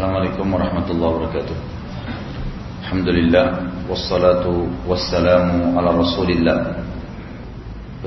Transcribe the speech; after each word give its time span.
Assalamualaikum 0.00 0.48
warahmatullahi 0.56 1.12
wabarakatuh. 1.12 1.56
Alhamdulillah 2.88 3.46
Wassalatu 3.84 4.64
wassalamu 4.88 5.76
ala 5.76 5.92
rasulillah. 5.92 6.80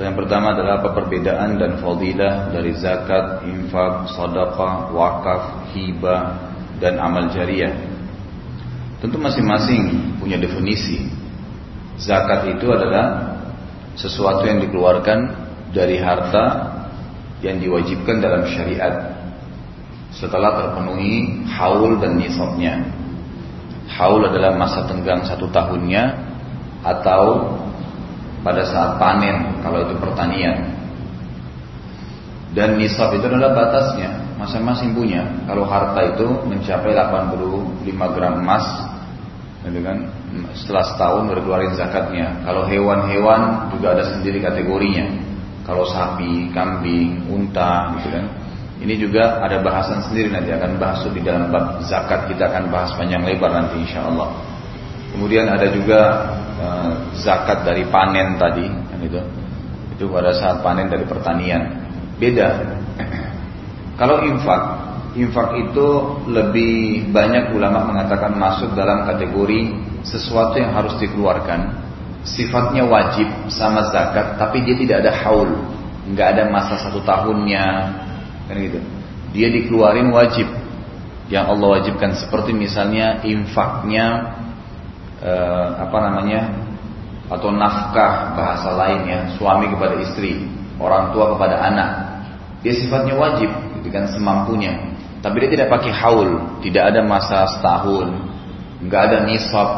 Yang 0.02 0.26
pertama 0.26 0.58
adalah 0.58 0.82
apa 0.82 0.90
perbedaan 0.90 1.62
dan 1.62 1.78
fadilah 1.78 2.50
dari 2.50 2.74
zakat, 2.82 3.46
infak, 3.46 4.10
sadaqah, 4.10 4.90
wakaf, 4.90 5.70
hibah, 5.78 6.42
dan 6.82 6.98
amal 6.98 7.30
jariah. 7.30 7.78
Tentu 8.98 9.22
masing-masing 9.22 10.18
punya 10.18 10.42
definisi. 10.42 10.98
Zakat 12.02 12.58
itu 12.58 12.74
adalah 12.74 13.38
sesuatu 13.94 14.50
yang 14.50 14.66
dikeluarkan 14.66 15.30
dari 15.70 16.02
harta 16.02 16.74
yang 17.46 17.62
diwajibkan 17.62 18.18
dalam 18.18 18.50
syariat 18.50 19.13
setelah 20.14 20.62
terpenuhi 20.62 21.44
haul 21.50 21.98
dan 21.98 22.18
nisabnya. 22.18 22.86
Haul 23.94 24.26
adalah 24.26 24.56
masa 24.58 24.86
tenggang 24.90 25.22
satu 25.26 25.50
tahunnya 25.50 26.04
atau 26.82 27.52
pada 28.44 28.64
saat 28.68 29.00
panen 29.00 29.64
kalau 29.64 29.86
itu 29.86 29.96
pertanian. 29.98 30.74
Dan 32.54 32.78
nisab 32.78 33.18
itu 33.18 33.26
adalah 33.26 33.50
batasnya, 33.58 34.38
masing-masing 34.38 34.94
punya. 34.94 35.26
Kalau 35.50 35.66
harta 35.66 36.06
itu 36.06 36.28
mencapai 36.46 36.94
85 36.94 38.14
gram 38.14 38.46
emas, 38.46 38.66
gitu 39.66 39.82
kan? 39.82 39.98
Setelah 40.54 40.86
setahun 40.86 41.22
baru 41.34 41.42
keluarin 41.50 41.74
zakatnya. 41.74 42.46
Kalau 42.46 42.70
hewan-hewan 42.70 43.74
juga 43.74 43.98
ada 43.98 44.06
sendiri 44.06 44.38
kategorinya. 44.38 45.34
Kalau 45.66 45.88
sapi, 45.90 46.54
kambing, 46.54 47.26
unta, 47.26 47.98
gitu 47.98 48.22
kan? 48.22 48.26
Ini 48.82 48.98
juga 48.98 49.38
ada 49.40 49.62
bahasan 49.62 50.02
sendiri 50.10 50.34
nanti 50.34 50.50
akan 50.50 50.82
bahas 50.82 51.06
di 51.06 51.22
dalam 51.22 51.54
bab 51.54 51.86
zakat 51.86 52.26
kita 52.26 52.50
akan 52.50 52.74
bahas 52.74 52.92
panjang 52.98 53.22
lebar 53.22 53.54
nanti 53.54 53.86
insya 53.86 54.10
Allah. 54.10 54.34
Kemudian 55.14 55.46
ada 55.46 55.70
juga 55.70 56.00
uh, 56.58 56.94
zakat 57.22 57.62
dari 57.62 57.86
panen 57.86 58.36
tadi, 58.42 58.66
kan 58.66 59.00
itu. 59.00 59.22
Itu 59.94 60.10
pada 60.10 60.34
saat 60.34 60.66
panen 60.66 60.90
dari 60.90 61.06
pertanian. 61.06 61.70
Beda. 62.18 62.50
Kalau 64.00 64.26
infak, 64.26 64.64
infak 65.14 65.54
itu 65.70 65.88
lebih 66.26 67.08
banyak 67.14 67.54
ulama 67.54 67.86
mengatakan 67.94 68.34
masuk 68.34 68.74
dalam 68.74 69.06
kategori 69.06 69.70
sesuatu 70.02 70.58
yang 70.58 70.74
harus 70.74 70.98
dikeluarkan. 70.98 71.86
Sifatnya 72.26 72.88
wajib 72.90 73.28
sama 73.54 73.94
zakat, 73.94 74.40
tapi 74.40 74.64
dia 74.66 74.80
tidak 74.80 74.98
ada 75.06 75.14
haul, 75.24 75.60
nggak 76.08 76.28
ada 76.36 76.44
masa 76.50 76.80
satu 76.80 77.04
tahunnya, 77.04 77.66
kan 78.48 78.56
gitu. 78.60 78.80
Dia 79.34 79.50
dikeluarin 79.50 80.14
wajib 80.14 80.46
yang 81.32 81.50
Allah 81.50 81.82
wajibkan 81.82 82.14
seperti 82.14 82.52
misalnya 82.54 83.24
infaknya 83.26 84.38
eh, 85.24 85.68
apa 85.80 85.98
namanya 85.98 86.42
atau 87.32 87.50
nafkah 87.50 88.36
bahasa 88.36 88.70
lainnya 88.76 89.34
suami 89.40 89.72
kepada 89.72 89.98
istri, 90.04 90.44
orang 90.78 91.16
tua 91.16 91.34
kepada 91.34 91.56
anak. 91.66 91.90
Dia 92.62 92.74
sifatnya 92.78 93.16
wajib, 93.18 93.50
gitu 93.80 93.90
kan 93.92 94.08
semampunya. 94.12 94.94
Tapi 95.24 95.36
dia 95.44 95.50
tidak 95.56 95.68
pakai 95.72 95.92
haul, 95.92 96.60
tidak 96.62 96.94
ada 96.94 97.02
masa 97.04 97.48
setahun, 97.48 98.12
nggak 98.84 99.02
ada 99.02 99.18
nisab 99.24 99.70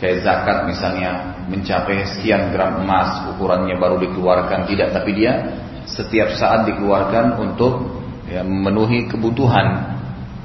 kayak 0.00 0.24
zakat 0.24 0.66
misalnya 0.66 1.36
mencapai 1.46 2.02
sekian 2.16 2.50
gram 2.50 2.82
emas 2.82 3.28
ukurannya 3.36 3.76
baru 3.76 4.00
dikeluarkan 4.02 4.66
tidak, 4.66 4.96
tapi 4.96 5.14
dia 5.14 5.32
setiap 5.86 6.34
saat 6.38 6.68
dikeluarkan 6.68 7.38
untuk 7.42 8.02
ya, 8.30 8.42
memenuhi 8.46 9.10
kebutuhan 9.10 9.98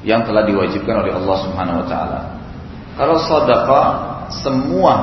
yang 0.08 0.24
telah 0.24 0.48
diwajibkan 0.48 1.04
oleh 1.04 1.14
Allah 1.14 1.38
Subhanahu 1.46 1.78
wa 1.84 1.88
taala. 1.88 2.20
Kalau 2.98 3.16
sedekah 3.22 3.88
semua 4.34 4.94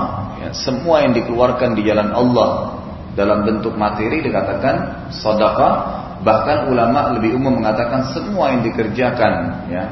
ya, 0.42 0.48
semua 0.50 1.04
yang 1.06 1.12
dikeluarkan 1.14 1.78
di 1.78 1.82
jalan 1.86 2.10
Allah 2.10 2.80
dalam 3.14 3.46
bentuk 3.46 3.74
materi 3.78 4.20
dikatakan 4.24 5.08
sedekah. 5.14 6.02
Bahkan 6.24 6.72
ulama 6.72 7.12
lebih 7.20 7.36
umum 7.36 7.60
mengatakan 7.60 8.16
semua 8.16 8.56
yang 8.56 8.64
dikerjakan 8.64 9.68
ya 9.68 9.84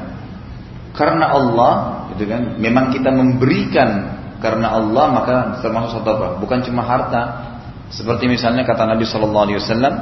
karena 0.93 1.29
Allah 1.29 1.73
gitu 2.13 2.29
kan 2.29 2.57
memang 2.57 2.93
kita 2.93 3.09
memberikan 3.09 4.17
karena 4.41 4.77
Allah 4.77 5.05
maka 5.13 5.35
termasuk 5.61 6.01
sedekah. 6.01 6.37
Bukan 6.37 6.59
cuma 6.65 6.85
harta. 6.85 7.53
Seperti 7.93 8.25
misalnya 8.25 8.65
kata 8.65 8.89
Nabi 8.89 9.05
Shallallahu 9.05 9.45
Alaihi 9.45 9.61
Wasallam 9.61 9.93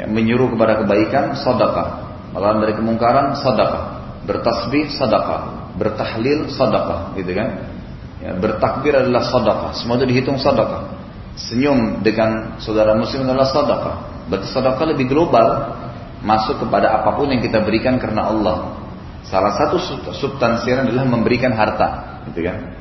ya, 0.00 0.04
menyuruh 0.08 0.48
kepada 0.56 0.80
kebaikan 0.84 1.36
sedekah 1.36 1.88
melarang 2.32 2.64
dari 2.64 2.74
kemungkaran 2.80 3.36
sedekah 3.36 3.84
bertasbih 4.24 4.88
sedekah 4.88 5.72
bertahlil 5.76 6.48
sedekah 6.48 7.12
gitu 7.20 7.32
kan? 7.36 7.48
Ya, 8.20 8.36
bertakbir 8.36 8.96
adalah 8.96 9.24
sedekah 9.28 9.76
semua 9.76 10.00
itu 10.00 10.08
dihitung 10.08 10.40
sedekah 10.40 10.88
senyum 11.36 12.00
dengan 12.00 12.56
saudara 12.60 12.96
muslim 12.96 13.28
adalah 13.28 13.48
sedekah 13.48 13.96
berarti 14.32 14.46
sedekah 14.48 14.86
lebih 14.96 15.06
global 15.12 15.76
masuk 16.20 16.60
kepada 16.60 17.00
apa 17.00 17.16
pun 17.16 17.32
yang 17.32 17.40
kita 17.40 17.64
berikan 17.64 17.96
karena 17.96 18.28
Allah. 18.28 18.76
Salah 19.24 19.52
satu 19.56 19.76
substansinya 20.16 20.88
adalah 20.88 21.04
memberikan 21.08 21.52
harta. 21.52 22.20
Gitu 22.28 22.44
kan? 22.44 22.76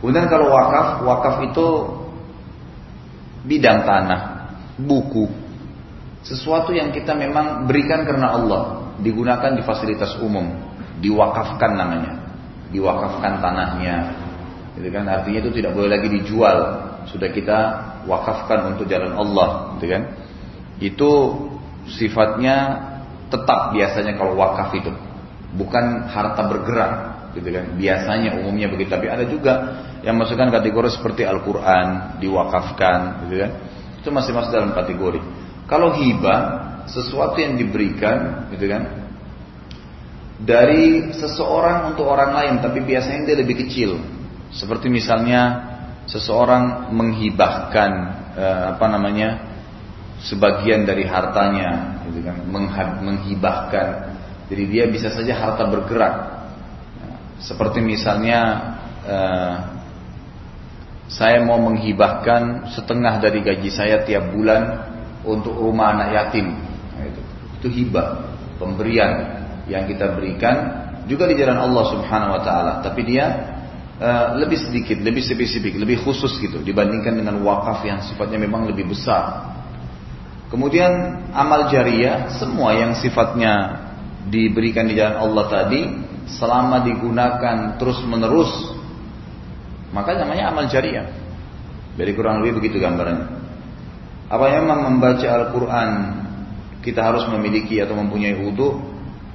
Kemudian 0.00 0.28
kalau 0.28 0.52
wakaf 0.52 1.00
wakaf 1.04 1.36
itu 1.48 1.66
bidang 3.48 3.84
tanah 3.88 4.20
buku 4.76 5.28
sesuatu 6.26 6.74
yang 6.74 6.90
kita 6.90 7.14
memang 7.14 7.70
berikan 7.70 8.02
karena 8.02 8.34
Allah, 8.34 8.62
digunakan 8.98 9.54
di 9.54 9.62
fasilitas 9.62 10.18
umum, 10.18 10.58
diwakafkan 10.98 11.70
namanya, 11.78 12.18
diwakafkan 12.74 13.38
tanahnya. 13.38 13.96
Gitu 14.74 14.90
kan? 14.90 15.06
Artinya 15.06 15.38
itu 15.46 15.50
tidak 15.62 15.72
boleh 15.78 15.88
lagi 15.94 16.08
dijual, 16.10 16.58
sudah 17.06 17.30
kita 17.30 17.58
wakafkan 18.10 18.74
untuk 18.74 18.90
jalan 18.90 19.14
Allah, 19.14 19.78
gitu 19.78 19.86
kan? 19.86 20.02
Itu 20.82 21.10
sifatnya 21.94 22.56
tetap 23.30 23.70
biasanya 23.70 24.18
kalau 24.18 24.34
wakaf 24.34 24.74
itu, 24.74 24.90
bukan 25.54 26.10
harta 26.10 26.42
bergerak, 26.42 26.92
gitu 27.38 27.54
kan? 27.54 27.78
Biasanya 27.78 28.42
umumnya 28.42 28.66
begitu, 28.66 28.90
tapi 28.90 29.06
ada 29.06 29.22
juga 29.30 29.54
yang 30.02 30.18
masukkan 30.18 30.50
kategori 30.50 30.98
seperti 30.98 31.22
Al-Quran 31.22 32.18
diwakafkan, 32.18 33.30
gitu 33.30 33.46
kan? 33.46 33.50
Itu 34.02 34.08
masih 34.10 34.34
masuk 34.34 34.50
dalam 34.50 34.74
kategori. 34.74 35.45
Kalau 35.66 35.98
hibah 35.98 36.40
sesuatu 36.86 37.42
yang 37.42 37.58
diberikan, 37.58 38.46
gitu 38.54 38.70
kan, 38.70 38.82
dari 40.38 41.10
seseorang 41.10 41.94
untuk 41.94 42.06
orang 42.06 42.30
lain, 42.38 42.54
tapi 42.62 42.86
biasanya 42.86 43.26
dia 43.26 43.36
lebih 43.42 43.66
kecil. 43.66 43.98
Seperti 44.54 44.86
misalnya 44.86 45.74
seseorang 46.06 46.94
menghibahkan 46.94 47.90
eh, 48.38 48.64
apa 48.78 48.86
namanya 48.86 49.28
sebagian 50.22 50.86
dari 50.86 51.02
hartanya, 51.02 52.02
gitu 52.06 52.22
kan, 52.22 52.46
menghibahkan. 53.02 53.88
Jadi 54.46 54.64
dia 54.70 54.84
bisa 54.86 55.10
saja 55.10 55.34
harta 55.34 55.66
bergerak. 55.66 56.14
Seperti 57.42 57.82
misalnya 57.82 58.40
eh, 59.02 59.56
saya 61.10 61.42
mau 61.42 61.58
menghibahkan 61.58 62.70
setengah 62.70 63.18
dari 63.18 63.42
gaji 63.42 63.70
saya 63.70 64.06
tiap 64.06 64.30
bulan 64.30 64.94
untuk 65.26 65.58
rumah 65.58 65.92
anak 65.98 66.08
yatim. 66.14 66.54
Nah, 66.94 67.04
itu. 67.04 67.20
itu 67.58 67.68
hibah, 67.82 68.30
pemberian 68.62 69.42
yang 69.66 69.84
kita 69.90 70.14
berikan 70.14 70.86
juga 71.10 71.26
di 71.26 71.34
jalan 71.34 71.58
Allah 71.58 71.84
Subhanahu 71.90 72.34
wa 72.38 72.42
taala, 72.42 72.72
tapi 72.82 73.02
dia 73.02 73.26
uh, 73.98 74.38
lebih 74.38 74.58
sedikit, 74.58 75.02
lebih 75.02 75.22
spesifik, 75.22 75.78
lebih 75.78 76.02
khusus 76.02 76.38
gitu 76.38 76.62
dibandingkan 76.62 77.18
dengan 77.18 77.42
wakaf 77.42 77.82
yang 77.82 77.98
sifatnya 78.02 78.38
memang 78.38 78.70
lebih 78.70 78.86
besar. 78.90 79.54
Kemudian 80.46 81.26
amal 81.34 81.66
jariah 81.74 82.30
semua 82.38 82.70
yang 82.78 82.94
sifatnya 82.94 83.82
diberikan 84.30 84.86
di 84.86 84.94
jalan 84.94 85.18
Allah 85.18 85.44
tadi 85.50 85.80
selama 86.26 86.86
digunakan 86.86 87.78
terus 87.78 88.02
menerus 88.06 88.50
maka 89.94 90.14
namanya 90.18 90.50
amal 90.50 90.66
jariah. 90.70 91.08
Jadi 91.96 92.10
kurang 92.12 92.44
lebih 92.44 92.60
begitu 92.60 92.76
gambarannya. 92.76 93.35
Apa 94.26 94.50
memang 94.58 94.90
membaca 94.90 95.26
Al-Quran 95.26 95.90
kita 96.82 97.02
harus 97.02 97.26
memiliki 97.30 97.78
atau 97.78 97.94
mempunyai 97.94 98.34
wudhu? 98.34 98.82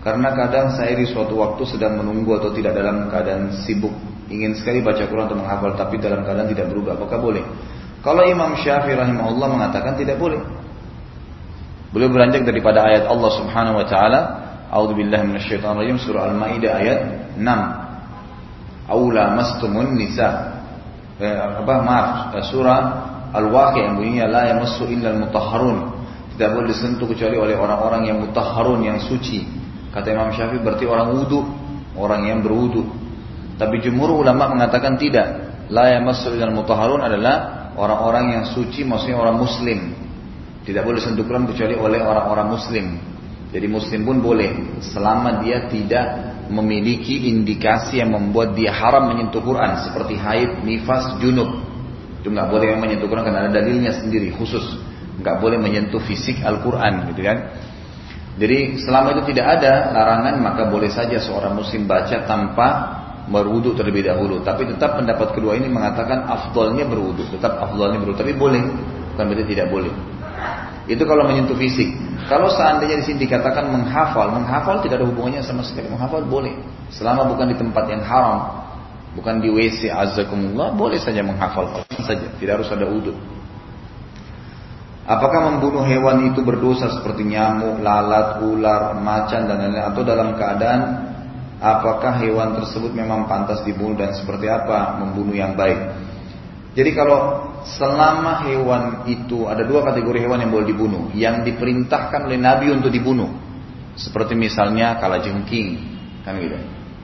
Karena 0.02 0.34
kadang 0.34 0.74
saya 0.74 0.98
di 0.98 1.06
suatu 1.06 1.38
waktu 1.38 1.62
sedang 1.70 2.02
menunggu 2.02 2.42
atau 2.42 2.50
tidak 2.52 2.74
dalam 2.74 3.06
keadaan 3.08 3.54
sibuk 3.64 3.94
ingin 4.32 4.56
sekali 4.56 4.80
baca 4.80 5.04
Quran 5.06 5.28
atau 5.28 5.38
menghafal 5.38 5.76
tapi 5.76 6.00
dalam 6.00 6.24
keadaan 6.24 6.50
tidak 6.50 6.72
berubah 6.72 6.98
apakah 6.98 7.20
boleh? 7.20 7.44
Kalau 8.02 8.26
Imam 8.26 8.58
Syafi'i 8.58 8.98
rahimahullah 8.98 9.48
mengatakan 9.52 9.94
tidak 10.00 10.18
boleh. 10.18 10.42
Beliau 11.92 12.10
beranjak 12.10 12.48
daripada 12.48 12.88
ayat 12.88 13.06
Allah 13.06 13.32
Subhanahu 13.36 13.78
wa 13.78 13.86
taala, 13.86 14.20
A'udzu 14.72 14.96
billahi 14.96 15.28
minasyaitonir 15.28 15.86
rajim 15.86 15.98
surah 16.00 16.32
Al-Maidah 16.32 16.72
ayat 16.80 17.00
6. 17.36 18.90
Aula 18.90 19.36
mastumun 19.36 20.00
nisa. 20.00 20.58
Eh, 21.22 21.38
apa 21.38 21.76
maaf, 21.84 22.34
eh, 22.40 22.46
surah 22.50 23.11
Al-Waqi 23.31 23.80
yang 23.80 23.94
bunyinya 23.95 24.25
la 24.28 24.42
yamassu 24.51 24.88
illa 24.92 25.16
al-mutahharun. 25.16 25.78
Tidak 26.36 26.50
boleh 26.51 26.68
disentuh 26.72 27.07
kecuali 27.07 27.38
oleh 27.39 27.56
orang-orang 27.56 28.07
yang 28.07 28.18
mutahharun, 28.24 28.80
yang 28.83 29.00
suci. 29.00 29.48
Kata 29.92 30.07
Imam 30.12 30.31
Syafi'i 30.31 30.60
berarti 30.63 30.86
orang 30.88 31.12
wudu. 31.16 31.42
orang 31.92 32.24
yang 32.24 32.39
berwudu. 32.39 32.88
Tapi 33.60 33.83
jumhur 33.83 34.24
ulama 34.24 34.48
mengatakan 34.48 34.95
tidak. 34.95 35.51
La 35.68 35.92
yamassu 35.92 36.31
ilal 36.31 36.56
mutahharun 36.56 37.04
adalah 37.04 37.36
orang-orang 37.75 38.39
yang 38.39 38.44
suci 38.48 38.88
maksudnya 38.88 39.19
orang 39.19 39.39
muslim. 39.39 39.80
Tidak 40.63 40.84
boleh 40.84 41.04
sentuh 41.04 41.27
Quran 41.27 41.48
kecuali 41.48 41.75
oleh 41.75 42.00
orang-orang 42.00 42.48
muslim. 42.48 42.86
Jadi 43.51 43.68
muslim 43.68 44.07
pun 44.07 44.18
boleh 44.24 44.80
selama 44.80 45.44
dia 45.44 45.68
tidak 45.68 46.06
memiliki 46.48 47.31
indikasi 47.31 48.00
yang 48.00 48.16
membuat 48.16 48.56
dia 48.56 48.72
haram 48.72 49.12
menyentuh 49.12 49.44
Quran 49.44 49.84
seperti 49.84 50.16
haid, 50.16 50.63
nifas, 50.63 51.19
junub. 51.19 51.71
Itu 52.22 52.30
nggak 52.30 52.54
boleh 52.54 52.78
yang 52.78 52.80
menyentuh 52.80 53.10
Quran 53.10 53.26
karena 53.26 53.50
ada 53.50 53.52
dalilnya 53.52 53.98
sendiri 53.98 54.30
khusus. 54.38 54.62
Nggak 55.18 55.42
boleh 55.42 55.58
menyentuh 55.58 55.98
fisik 56.06 56.46
Al-Quran 56.46 57.10
gitu 57.10 57.22
kan. 57.26 57.38
Jadi 58.38 58.80
selama 58.80 59.18
itu 59.18 59.34
tidak 59.34 59.60
ada 59.60 59.92
larangan 59.92 60.38
maka 60.40 60.64
boleh 60.70 60.88
saja 60.88 61.18
seorang 61.20 61.58
muslim 61.58 61.90
baca 61.90 62.24
tanpa 62.24 62.68
berwudu 63.26 63.74
terlebih 63.74 64.06
dahulu. 64.06 64.46
Tapi 64.46 64.70
tetap 64.70 65.02
pendapat 65.02 65.34
kedua 65.34 65.58
ini 65.58 65.66
mengatakan 65.66 66.30
afdolnya 66.30 66.86
berwudu. 66.86 67.26
Tetap 67.34 67.58
afdolnya 67.58 67.98
berwudu. 67.98 68.22
Tapi 68.22 68.38
boleh. 68.38 68.62
Bukan 69.18 69.26
berarti 69.26 69.46
tidak 69.50 69.68
boleh. 69.74 69.92
Itu 70.90 71.04
kalau 71.06 71.26
menyentuh 71.26 71.58
fisik. 71.58 71.94
Kalau 72.26 72.50
seandainya 72.50 73.02
di 73.02 73.06
sini 73.06 73.26
dikatakan 73.26 73.70
menghafal, 73.70 74.30
menghafal 74.34 74.82
tidak 74.82 75.02
ada 75.02 75.08
hubungannya 75.10 75.42
sama 75.46 75.62
sekali. 75.62 75.90
Menghafal 75.90 76.26
boleh, 76.26 76.54
selama 76.94 77.28
bukan 77.30 77.54
di 77.54 77.58
tempat 77.58 77.86
yang 77.92 78.02
haram, 78.02 78.66
bukan 79.16 79.44
di 79.44 79.50
WC 79.52 79.92
azakumullah, 79.92 80.72
boleh 80.75 81.00
saja 81.00 81.19
menghafal 81.24 81.84
saja, 82.04 82.28
tidak 82.40 82.62
harus 82.62 82.69
ada 82.72 82.88
udut. 82.88 83.18
Apakah 85.02 85.52
membunuh 85.52 85.84
hewan 85.84 86.31
itu 86.31 86.46
berdosa 86.46 86.88
seperti 86.94 87.25
nyamuk, 87.25 87.81
lalat, 87.81 88.40
ular, 88.46 88.96
macan 88.96 89.50
dan 89.50 89.58
lain-lain 89.60 89.86
atau 89.92 90.02
dalam 90.06 90.38
keadaan 90.38 90.80
apakah 91.58 92.22
hewan 92.22 92.56
tersebut 92.58 92.94
memang 92.94 93.28
pantas 93.28 93.66
dibunuh 93.66 93.98
dan 93.98 94.13
seperti 94.16 94.48
apa 94.48 95.02
membunuh 95.02 95.36
yang 95.36 95.58
baik? 95.58 95.78
Jadi 96.72 96.96
kalau 96.96 97.52
selama 97.68 98.48
hewan 98.48 99.04
itu 99.10 99.44
ada 99.46 99.68
dua 99.68 99.84
kategori 99.84 100.24
hewan 100.24 100.48
yang 100.48 100.52
boleh 100.54 100.68
dibunuh, 100.69 101.04
yang 101.12 101.44
diperintahkan 101.44 102.31
oleh 102.31 102.40
Nabi 102.40 102.72
untuk 102.72 102.94
dibunuh, 102.94 103.28
seperti 104.00 104.40
misalnya 104.40 104.96
kalajengking, 105.02 105.69
kan 106.24 106.40
gitu. 106.40 106.56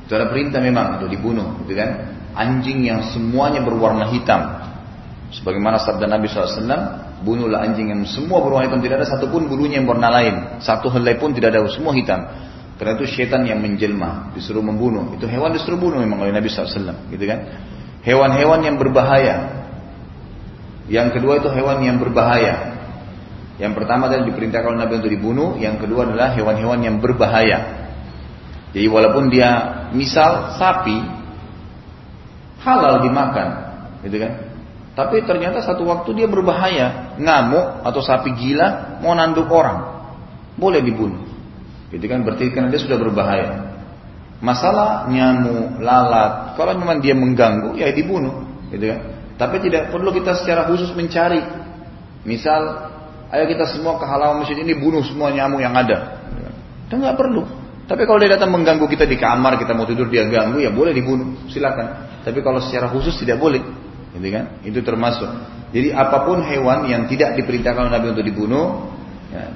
Itu 0.07 0.15
ada 0.15 0.31
perintah 0.31 0.63
memang 0.63 0.97
untuk 1.03 1.11
dibunuh, 1.11 1.59
gitu 1.67 1.75
kan? 1.75 2.15
Anjing 2.31 2.87
yang 2.87 3.11
semuanya 3.11 3.59
berwarna 3.59 4.07
hitam, 4.07 4.39
sebagaimana 5.35 5.83
sabda 5.83 6.07
Nabi 6.07 6.31
SAW, 6.31 6.63
bunuhlah 7.27 7.67
anjing 7.67 7.91
yang 7.91 8.07
semua 8.07 8.39
berwarna 8.39 8.71
hitam, 8.71 8.79
tidak 8.79 9.03
ada 9.03 9.07
satupun 9.11 9.51
bulunya 9.51 9.83
yang 9.83 9.87
warna 9.91 10.07
lain, 10.07 10.63
satu 10.63 10.87
helai 10.87 11.19
pun 11.19 11.35
tidak 11.35 11.51
ada, 11.51 11.67
semua 11.67 11.91
hitam. 11.91 12.23
Karena 12.79 12.95
itu 12.95 13.09
setan 13.09 13.43
yang 13.43 13.59
menjelma, 13.59 14.31
disuruh 14.31 14.63
membunuh. 14.63 15.11
Itu 15.11 15.27
hewan 15.27 15.51
disuruh 15.51 15.75
bunuh 15.75 15.99
memang 15.99 16.23
oleh 16.23 16.31
Nabi 16.31 16.47
SAW, 16.47 17.11
gitu 17.11 17.25
kan? 17.27 17.39
Hewan-hewan 18.07 18.63
yang 18.63 18.79
berbahaya. 18.79 19.67
Yang 20.87 21.19
kedua 21.19 21.43
itu 21.43 21.51
hewan 21.51 21.83
yang 21.83 21.99
berbahaya. 21.99 22.79
Yang 23.59 23.73
pertama 23.75 24.07
adalah 24.07 24.23
diperintahkan 24.23 24.67
oleh 24.71 24.79
Nabi 24.79 24.93
untuk 25.03 25.11
dibunuh. 25.11 25.49
Yang 25.59 25.83
kedua 25.83 26.07
adalah 26.07 26.31
hewan-hewan 26.37 26.79
yang 26.85 26.95
berbahaya. 27.01 27.86
Jadi 28.77 28.93
walaupun 28.93 29.33
dia 29.33 29.49
misal 29.89 30.53
sapi 30.61 31.01
halal 32.61 33.01
dimakan, 33.01 33.49
gitu 34.05 34.21
kan? 34.21 34.53
Tapi 34.93 35.25
ternyata 35.25 35.65
satu 35.65 35.81
waktu 35.81 36.13
dia 36.13 36.29
berbahaya, 36.29 37.17
ngamuk 37.17 37.81
atau 37.81 38.01
sapi 38.05 38.37
gila 38.37 39.01
mau 39.01 39.17
nanduk 39.17 39.49
orang, 39.49 40.05
boleh 40.61 40.85
dibunuh. 40.85 41.25
Gitu 41.89 42.05
kan? 42.05 42.21
Berarti 42.21 42.53
karena 42.53 42.69
dia 42.69 42.77
sudah 42.77 43.01
berbahaya. 43.01 43.65
Masalah 44.45 45.09
nyamuk, 45.09 45.81
lalat, 45.81 46.53
kalau 46.53 46.77
memang 46.77 47.01
dia 47.01 47.17
mengganggu, 47.17 47.81
ya 47.81 47.89
dibunuh, 47.89 48.45
gitu 48.69 48.93
kan? 48.93 48.99
Tapi 49.41 49.57
tidak 49.65 49.89
perlu 49.89 50.13
kita 50.13 50.37
secara 50.37 50.69
khusus 50.69 50.93
mencari. 50.93 51.41
Misal, 52.29 52.93
ayo 53.33 53.49
kita 53.49 53.65
semua 53.73 53.97
ke 53.97 54.05
halaman 54.05 54.45
masjid 54.45 54.61
ini 54.61 54.77
bunuh 54.77 55.01
semua 55.01 55.33
nyamuk 55.33 55.65
yang 55.65 55.73
ada. 55.73 56.21
Kita 56.85 56.93
nggak 57.01 57.17
perlu. 57.17 57.65
Tapi 57.87 58.03
kalau 58.03 58.19
dia 58.19 58.35
datang 58.35 58.51
mengganggu 58.51 58.83
kita 58.83 59.07
di 59.07 59.15
kamar, 59.15 59.55
kita 59.55 59.71
mau 59.71 59.87
tidur 59.87 60.11
dia 60.11 60.27
ganggu, 60.27 60.59
ya 60.59 60.75
boleh 60.75 60.91
dibunuh, 60.91 61.47
silakan. 61.47 62.19
Tapi 62.19 62.43
kalau 62.43 62.59
secara 62.59 62.91
khusus 62.91 63.15
tidak 63.15 63.39
boleh, 63.39 63.63
gitu 64.11 64.27
kan? 64.27 64.59
Itu 64.67 64.83
termasuk. 64.83 65.27
Jadi 65.71 65.95
apa 65.95 66.27
pun 66.27 66.43
hewan 66.43 66.91
yang 66.91 67.07
tidak 67.07 67.39
diperintahkan 67.39 67.87
oleh 67.87 67.93
Nabi 67.95 68.07
untuk 68.11 68.27
dibunuh 68.27 68.91
ya, 69.31 69.51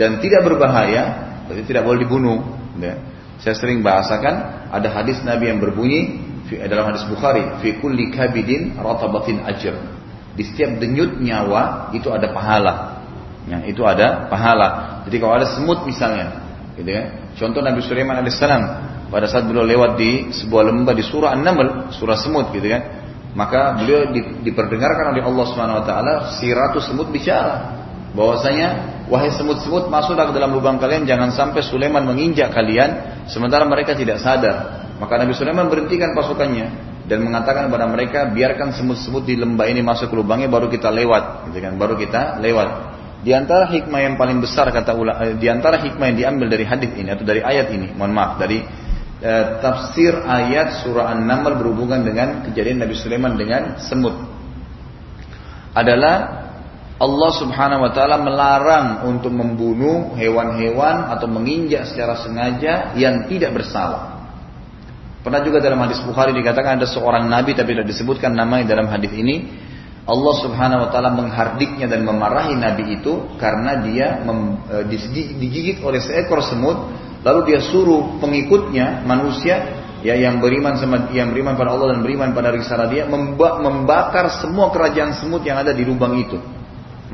dan 0.00 0.16
tidak 0.24 0.48
berbahaya, 0.48 1.02
berarti 1.44 1.62
tidak 1.68 1.84
boleh 1.84 2.00
dibunuh. 2.00 2.40
Ya. 2.80 2.96
Saya 3.44 3.54
sering 3.60 3.84
bahasakan 3.84 4.68
ada 4.72 4.88
hadis 4.88 5.20
Nabi 5.20 5.52
yang 5.52 5.60
berbunyi 5.60 6.24
dalam 6.68 6.88
hadis 6.88 7.04
Bukhari, 7.04 7.60
fi 7.60 7.76
kulli 7.80 8.12
kabidin 8.12 8.80
ratabatin 8.80 9.44
ajr. 9.44 9.76
Di 10.32 10.48
setiap 10.48 10.80
denyut 10.80 11.20
nyawa 11.20 11.92
itu 11.92 12.08
ada 12.08 12.32
pahala. 12.32 13.04
Ya, 13.44 13.60
itu 13.68 13.84
ada 13.84 14.32
pahala. 14.32 15.00
Jadi 15.04 15.16
kalau 15.20 15.36
ada 15.36 15.48
semut 15.52 15.84
misalnya, 15.84 16.40
gitu 16.80 16.88
ya. 16.88 17.21
Contoh 17.36 17.64
Nabi 17.64 17.80
Sulaiman 17.80 18.20
alaihissalam 18.20 18.62
pada 19.08 19.26
saat 19.28 19.44
beliau 19.44 19.64
lewat 19.64 19.96
di 20.00 20.32
sebuah 20.32 20.72
lembah 20.72 20.94
di 20.96 21.04
surah 21.04 21.36
An-Naml, 21.36 21.92
surah 21.96 22.16
semut 22.20 22.52
gitu 22.52 22.68
kan. 22.68 22.82
Maka 23.32 23.80
beliau 23.80 24.12
di, 24.12 24.44
diperdengarkan 24.44 25.16
oleh 25.16 25.24
Allah 25.24 25.44
Subhanahu 25.48 25.80
wa 25.80 25.84
taala 25.88 26.12
si 26.36 26.52
ratu 26.52 26.84
semut 26.84 27.08
bicara 27.08 27.80
bahwasanya 28.12 28.68
wahai 29.08 29.32
semut-semut 29.32 29.88
masuklah 29.88 30.28
ke 30.28 30.36
dalam 30.36 30.52
lubang 30.52 30.76
kalian 30.76 31.08
jangan 31.08 31.32
sampai 31.32 31.64
Sulaiman 31.64 32.04
menginjak 32.04 32.52
kalian 32.52 33.24
sementara 33.24 33.64
mereka 33.64 33.96
tidak 33.96 34.20
sadar 34.20 34.84
maka 35.00 35.16
Nabi 35.16 35.32
Sulaiman 35.32 35.72
berhentikan 35.72 36.12
pasukannya 36.12 36.92
dan 37.08 37.18
mengatakan 37.24 37.72
kepada 37.72 37.88
mereka 37.88 38.28
biarkan 38.30 38.76
semut-semut 38.76 39.24
di 39.24 39.34
lembah 39.40 39.64
ini 39.64 39.80
masuk 39.80 40.12
ke 40.12 40.14
lubangnya 40.14 40.46
baru 40.52 40.68
kita 40.68 40.92
lewat 40.92 41.50
gitu 41.50 41.58
kan 41.64 41.72
baru 41.80 41.96
kita 41.96 42.36
lewat 42.38 42.68
di 43.22 43.30
antara 43.30 43.70
hikmah 43.70 44.00
yang 44.02 44.14
paling 44.18 44.42
besar 44.42 44.66
kata 44.74 44.98
ulama 44.98 45.38
di 45.38 45.46
antara 45.46 45.78
hikmah 45.78 46.06
yang 46.10 46.18
diambil 46.18 46.46
dari 46.50 46.66
hadis 46.66 46.90
ini 46.98 47.08
atau 47.14 47.22
dari 47.22 47.38
ayat 47.38 47.70
ini 47.70 47.94
mohon 47.94 48.10
maaf 48.10 48.34
dari 48.36 48.58
eh, 49.22 49.46
tafsir 49.62 50.10
ayat 50.10 50.82
surah 50.82 51.14
An-Naml 51.14 51.54
berhubungan 51.62 52.02
dengan 52.02 52.42
kejadian 52.50 52.82
Nabi 52.82 52.94
Sulaiman 52.98 53.38
dengan 53.38 53.78
semut 53.78 54.18
adalah 55.72 56.42
Allah 57.02 57.30
subhanahu 57.34 57.82
wa 57.82 57.90
ta'ala 57.90 58.22
melarang 58.22 58.86
untuk 59.10 59.34
membunuh 59.34 60.14
hewan-hewan 60.14 61.10
atau 61.10 61.26
menginjak 61.26 61.90
secara 61.90 62.14
sengaja 62.22 62.94
yang 62.94 63.26
tidak 63.26 63.58
bersalah. 63.58 64.22
Pernah 65.22 65.42
juga 65.42 65.58
dalam 65.62 65.82
hadis 65.82 65.98
Bukhari 66.02 66.30
dikatakan 66.34 66.78
ada 66.78 66.86
seorang 66.86 67.26
nabi 67.26 67.58
tapi 67.58 67.74
tidak 67.74 67.90
disebutkan 67.90 68.34
namanya 68.34 68.74
dalam 68.74 68.86
hadis 68.86 69.10
ini. 69.14 69.50
Allah 70.02 70.34
subhanahu 70.42 70.82
wa 70.82 70.88
ta'ala 70.90 71.14
menghardiknya 71.14 71.86
dan 71.86 72.02
memarahi 72.02 72.58
nabi 72.58 72.98
itu 72.98 73.38
karena 73.38 73.78
dia 73.86 74.18
mem, 74.26 74.58
e, 74.66 74.98
digigit 75.38 75.78
oleh 75.78 76.02
seekor 76.02 76.42
semut. 76.42 76.90
Lalu 77.22 77.54
dia 77.54 77.62
suruh 77.62 78.18
pengikutnya 78.18 79.06
manusia 79.06 79.62
ya 80.02 80.18
yang 80.18 80.42
beriman 80.42 80.74
sama 80.74 81.14
yang 81.14 81.30
beriman 81.30 81.54
pada 81.54 81.70
Allah 81.70 81.94
dan 81.94 82.02
beriman 82.02 82.34
pada 82.34 82.50
risalah 82.50 82.90
dia 82.90 83.06
membakar 83.06 84.42
semua 84.42 84.74
kerajaan 84.74 85.14
semut 85.22 85.46
yang 85.46 85.62
ada 85.62 85.70
di 85.70 85.86
lubang 85.86 86.18
itu. 86.18 86.34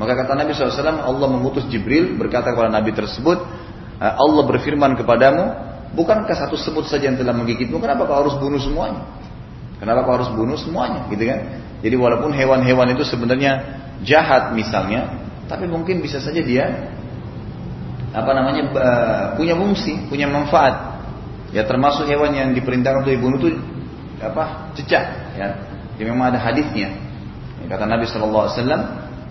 Maka 0.01 0.25
kata 0.25 0.31
Nabi 0.33 0.55
SAW, 0.55 1.03
Allah 1.03 1.27
mengutus 1.27 1.67
Jibril 1.67 2.15
berkata 2.15 2.55
kepada 2.55 2.71
Nabi 2.71 2.95
tersebut, 2.95 3.37
eh, 3.99 4.13
Allah 4.15 4.43
berfirman 4.47 4.95
kepadamu, 4.95 5.43
bukankah 5.93 6.33
satu 6.33 6.55
semut 6.55 6.87
saja 6.87 7.11
yang 7.11 7.19
telah 7.19 7.35
menggigitmu? 7.35 7.77
Kenapa 7.77 8.07
kau 8.07 8.17
harus 8.25 8.33
bunuh 8.39 8.57
semuanya? 8.57 9.18
Kenapa 9.79 10.03
kau 10.03 10.13
harus 10.19 10.29
bunuh 10.35 10.59
semuanya? 10.59 11.07
Gitu 11.07 11.23
kan? 11.23 11.39
Jadi 11.79 11.95
walaupun 11.95 12.35
hewan-hewan 12.35 12.91
itu 12.91 13.07
sebenarnya 13.07 13.63
jahat 14.03 14.51
misalnya, 14.51 15.07
tapi 15.47 15.65
mungkin 15.65 16.03
bisa 16.03 16.19
saja 16.19 16.43
dia 16.43 16.91
apa 18.11 18.31
namanya 18.35 18.63
punya 19.39 19.55
fungsi, 19.55 20.05
punya 20.11 20.27
manfaat. 20.27 20.99
Ya 21.49 21.65
termasuk 21.65 22.05
hewan 22.05 22.35
yang 22.35 22.49
diperintahkan 22.53 23.07
untuk 23.07 23.13
dibunuh 23.15 23.37
itu 23.39 23.49
apa? 24.19 24.75
cecak. 24.75 25.33
Ya, 25.39 25.55
Jadi 25.95 26.05
memang 26.11 26.35
ada 26.35 26.39
hadisnya. 26.43 26.91
Kata 27.65 27.87
Nabi 27.87 28.05
Shallallahu 28.07 28.43
Alaihi 28.45 28.55
Wasallam, 28.59 28.81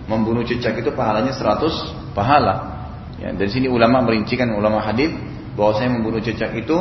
membunuh 0.09 0.41
cicak 0.41 0.73
itu 0.81 0.89
pahalanya 0.97 1.31
100 1.31 2.17
pahala. 2.17 2.81
Ya, 3.21 3.29
dari 3.35 3.51
sini 3.51 3.69
ulama 3.69 4.01
merincikan 4.01 4.49
ulama 4.55 4.81
hadis 4.81 5.13
bahwa 5.53 5.75
saya 5.77 5.91
membunuh 5.91 6.23
cicak 6.23 6.55
itu 6.55 6.77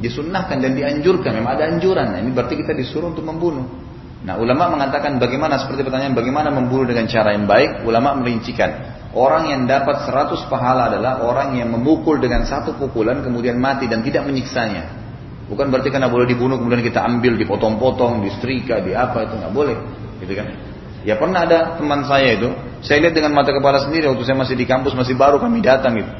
disunnahkan 0.00 0.58
dan 0.58 0.72
dianjurkan. 0.74 1.36
Memang 1.36 1.60
ada 1.60 1.68
anjuran. 1.68 2.16
Nah, 2.16 2.18
ini 2.18 2.32
berarti 2.32 2.56
kita 2.56 2.72
disuruh 2.72 3.12
untuk 3.12 3.22
membunuh. 3.22 3.68
Nah, 4.20 4.36
ulama 4.36 4.76
mengatakan 4.76 5.16
bagaimana 5.16 5.56
seperti 5.56 5.80
pertanyaan 5.84 6.12
bagaimana 6.12 6.52
membunuh 6.52 6.84
dengan 6.84 7.08
cara 7.08 7.32
yang 7.32 7.48
baik? 7.48 7.84
Ulama 7.88 8.16
merincikan. 8.20 9.00
Orang 9.10 9.48
yang 9.48 9.64
dapat 9.64 10.06
100 10.06 10.46
pahala 10.46 10.92
adalah 10.92 11.24
orang 11.24 11.56
yang 11.56 11.72
memukul 11.72 12.20
dengan 12.20 12.44
satu 12.46 12.76
pukulan 12.76 13.24
kemudian 13.24 13.56
mati 13.58 13.88
dan 13.88 14.04
tidak 14.04 14.28
menyiksanya. 14.28 15.00
Bukan 15.50 15.66
berarti 15.66 15.90
karena 15.90 16.06
boleh 16.06 16.30
dibunuh 16.30 16.62
kemudian 16.62 16.78
kita 16.78 17.02
ambil 17.02 17.34
dipotong-potong, 17.34 18.22
disetrika, 18.22 18.78
di 18.78 18.94
apa 18.94 19.26
itu 19.26 19.34
nggak 19.34 19.50
boleh, 19.50 19.76
gitu 20.22 20.32
kan? 20.38 20.46
Ya 21.02 21.18
pernah 21.18 21.42
ada 21.42 21.74
teman 21.74 22.06
saya 22.06 22.38
itu, 22.38 22.54
saya 22.86 23.02
lihat 23.02 23.18
dengan 23.18 23.34
mata 23.34 23.50
kepala 23.50 23.82
sendiri 23.82 24.06
waktu 24.06 24.22
saya 24.22 24.38
masih 24.38 24.54
di 24.54 24.62
kampus 24.62 24.94
masih 24.94 25.18
baru 25.18 25.42
kami 25.42 25.58
datang 25.58 25.98
gitu. 25.98 26.12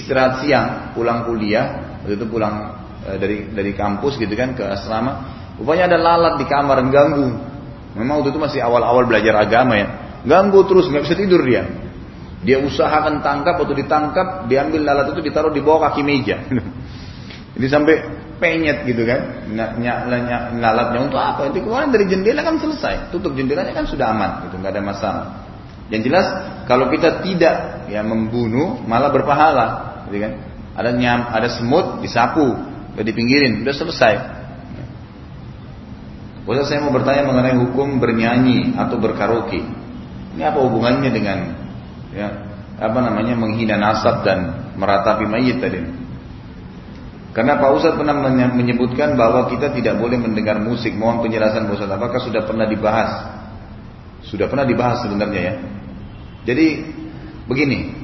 Istirahat 0.00 0.40
siang, 0.40 0.96
pulang 0.96 1.28
kuliah, 1.28 1.98
waktu 2.00 2.16
itu 2.16 2.24
pulang 2.24 2.88
dari 3.06 3.48
dari 3.52 3.72
kampus 3.72 4.20
gitu 4.20 4.32
kan 4.36 4.52
ke 4.52 4.64
asrama. 4.64 5.38
Rupanya 5.60 5.92
ada 5.92 5.98
lalat 6.00 6.34
di 6.40 6.46
kamar 6.48 6.78
ganggu. 6.88 7.28
Memang 7.96 8.22
waktu 8.22 8.32
itu 8.32 8.40
masih 8.40 8.60
awal-awal 8.62 9.04
belajar 9.04 9.36
agama 9.40 9.74
ya. 9.76 9.88
Ganggu 10.24 10.64
terus 10.68 10.88
nggak 10.88 11.04
bisa 11.04 11.16
tidur 11.16 11.42
dia. 11.44 11.68
Dia 12.40 12.56
usahakan 12.64 13.20
tangkap 13.20 13.60
atau 13.60 13.76
ditangkap, 13.76 14.48
diambil 14.48 14.80
lalat 14.80 15.12
itu 15.12 15.20
ditaruh 15.20 15.52
di 15.52 15.60
bawah 15.60 15.92
kaki 15.92 16.00
meja. 16.00 16.40
Jadi 17.56 17.66
sampai 17.68 17.94
penyet 18.40 18.88
gitu 18.88 19.04
kan, 19.04 19.44
nyala 19.52 20.48
lalatnya 20.56 21.00
untuk 21.04 21.20
apa? 21.20 21.52
Itu 21.52 21.60
keluar 21.60 21.84
dari 21.92 22.08
jendela 22.08 22.40
kan 22.40 22.56
selesai, 22.56 23.12
tutup 23.12 23.36
jendelanya 23.36 23.76
kan 23.76 23.84
sudah 23.84 24.08
aman, 24.08 24.48
gitu 24.48 24.56
nggak 24.56 24.72
ada 24.72 24.82
masalah. 24.82 25.26
Yang 25.92 26.08
jelas 26.08 26.26
kalau 26.64 26.88
kita 26.88 27.20
tidak 27.20 27.84
ya 27.92 28.00
membunuh 28.00 28.80
malah 28.88 29.12
berpahala, 29.12 29.66
gitu 30.08 30.24
kan? 30.24 30.32
Ada 30.80 30.96
nyam, 30.96 31.28
ada 31.28 31.52
semut 31.52 32.00
disapu, 32.00 32.56
udah 32.94 33.04
dipinggirin, 33.04 33.62
udah 33.62 33.74
selesai. 33.74 34.14
Ustaz 36.50 36.66
saya 36.72 36.82
mau 36.82 36.90
bertanya 36.90 37.30
mengenai 37.30 37.54
hukum 37.62 38.02
bernyanyi 38.02 38.74
atau 38.74 38.98
berkaraoke. 38.98 39.62
Ini 40.34 40.42
apa 40.42 40.58
hubungannya 40.58 41.10
dengan 41.14 41.38
ya 42.10 42.28
apa 42.80 42.98
namanya 42.98 43.38
menghina 43.38 43.78
nasab 43.78 44.26
dan 44.26 44.70
meratapi 44.74 45.30
mayit 45.30 45.62
tadi? 45.62 45.78
Karena 47.30 47.62
Pak 47.62 47.70
Ustaz 47.78 47.94
pernah 47.94 48.18
menyebutkan 48.50 49.14
bahwa 49.14 49.46
kita 49.46 49.70
tidak 49.70 50.02
boleh 50.02 50.18
mendengar 50.18 50.58
musik. 50.58 50.90
Mohon 50.98 51.30
penjelasan 51.30 51.70
Pak 51.70 51.78
Ustaz. 51.78 51.90
Apakah 51.94 52.18
sudah 52.18 52.42
pernah 52.42 52.66
dibahas? 52.66 53.10
Sudah 54.26 54.50
pernah 54.50 54.66
dibahas 54.66 55.06
sebenarnya 55.06 55.40
ya. 55.40 55.54
Jadi 56.50 56.66
begini, 57.46 57.94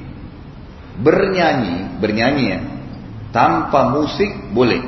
bernyanyi, 1.03 1.99
bernyanyi 1.99 2.43
ya, 2.47 2.59
tanpa 3.31 3.91
musik 3.91 4.51
boleh. 4.51 4.81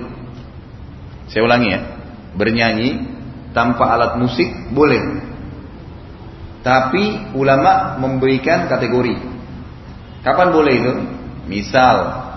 Saya 1.30 1.46
ulangi 1.46 1.70
ya, 1.72 1.82
bernyanyi 2.34 2.90
tanpa 3.54 3.94
alat 3.94 4.18
musik 4.18 4.48
boleh. 4.74 5.02
Tapi 6.60 7.34
ulama 7.40 7.96
memberikan 8.02 8.68
kategori. 8.68 9.16
Kapan 10.26 10.50
boleh 10.52 10.74
itu? 10.76 10.94
Misal 11.48 12.30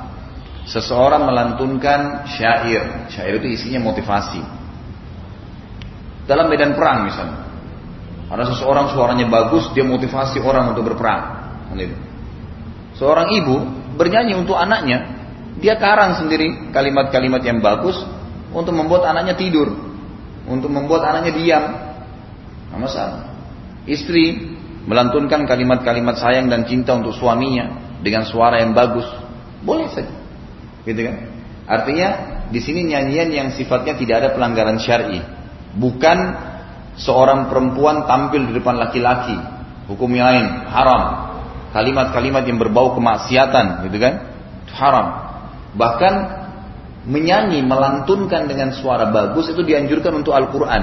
Seseorang 0.63 1.27
melantunkan 1.27 2.23
syair. 2.31 3.11
Syair 3.11 3.43
itu 3.43 3.49
isinya 3.59 3.83
motivasi. 3.83 4.39
Dalam 6.31 6.47
medan 6.47 6.79
perang 6.79 7.11
misalnya. 7.11 7.51
Ada 8.31 8.57
seseorang 8.57 8.89
suaranya 8.95 9.27
bagus, 9.29 9.69
dia 9.75 9.85
motivasi 9.85 10.41
orang 10.41 10.73
untuk 10.73 10.95
berperang. 10.95 11.45
Seorang 12.97 13.35
ibu 13.35 13.57
bernyanyi 13.99 14.39
untuk 14.39 14.55
anaknya. 14.55 15.22
Dia 15.63 15.79
karang 15.79 16.19
sendiri 16.19 16.75
kalimat-kalimat 16.75 17.39
yang 17.47 17.63
bagus 17.63 17.95
untuk 18.51 18.75
membuat 18.75 19.07
anaknya 19.07 19.39
tidur. 19.39 19.71
Untuk 20.43 20.75
membuat 20.75 21.07
anaknya 21.07 21.33
diam. 21.39 21.65
Nah, 22.75 22.79
masalah. 22.83 23.31
Istri 23.87 24.59
melantunkan 24.91 25.47
kalimat-kalimat 25.47 26.19
sayang 26.19 26.51
dan 26.51 26.67
cinta 26.67 26.99
untuk 26.99 27.15
suaminya 27.15 27.97
dengan 28.03 28.27
suara 28.27 28.59
yang 28.59 28.75
bagus. 28.75 29.07
Boleh 29.63 29.87
saja. 29.95 30.11
Gitu 30.83 30.99
kan? 30.99 31.17
Artinya 31.71 32.09
di 32.51 32.59
sini 32.59 32.83
nyanyian 32.91 33.31
yang 33.31 33.49
sifatnya 33.55 33.95
tidak 33.95 34.17
ada 34.19 34.29
pelanggaran 34.35 34.83
syar'i. 34.83 35.23
Bukan 35.79 36.19
seorang 36.99 37.47
perempuan 37.47 38.05
tampil 38.11 38.51
di 38.51 38.53
depan 38.59 38.83
laki-laki. 38.83 39.39
Hukum 39.87 40.11
yang 40.11 40.27
lain 40.27 40.47
haram. 40.69 41.03
Kalimat-kalimat 41.71 42.45
yang 42.45 42.61
berbau 42.61 42.93
kemaksiatan, 42.99 43.89
gitu 43.89 43.97
kan? 43.97 44.15
Haram. 44.77 45.32
Bahkan 45.73 46.15
menyanyi, 47.09 47.65
melantunkan 47.65 48.47
dengan 48.47 48.71
suara 48.77 49.11
bagus 49.11 49.51
itu 49.51 49.65
dianjurkan 49.65 50.23
untuk 50.23 50.37
Al-Quran. 50.37 50.83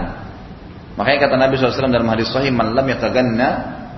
Makanya 1.00 1.19
kata 1.29 1.36
Nabi 1.39 1.53
SAW 1.55 1.93
dalam 1.93 2.10
hadis 2.12 2.27
sahih, 2.27 2.51
"Man 2.51 2.75
lam 2.75 2.84
yataganna 2.89 3.48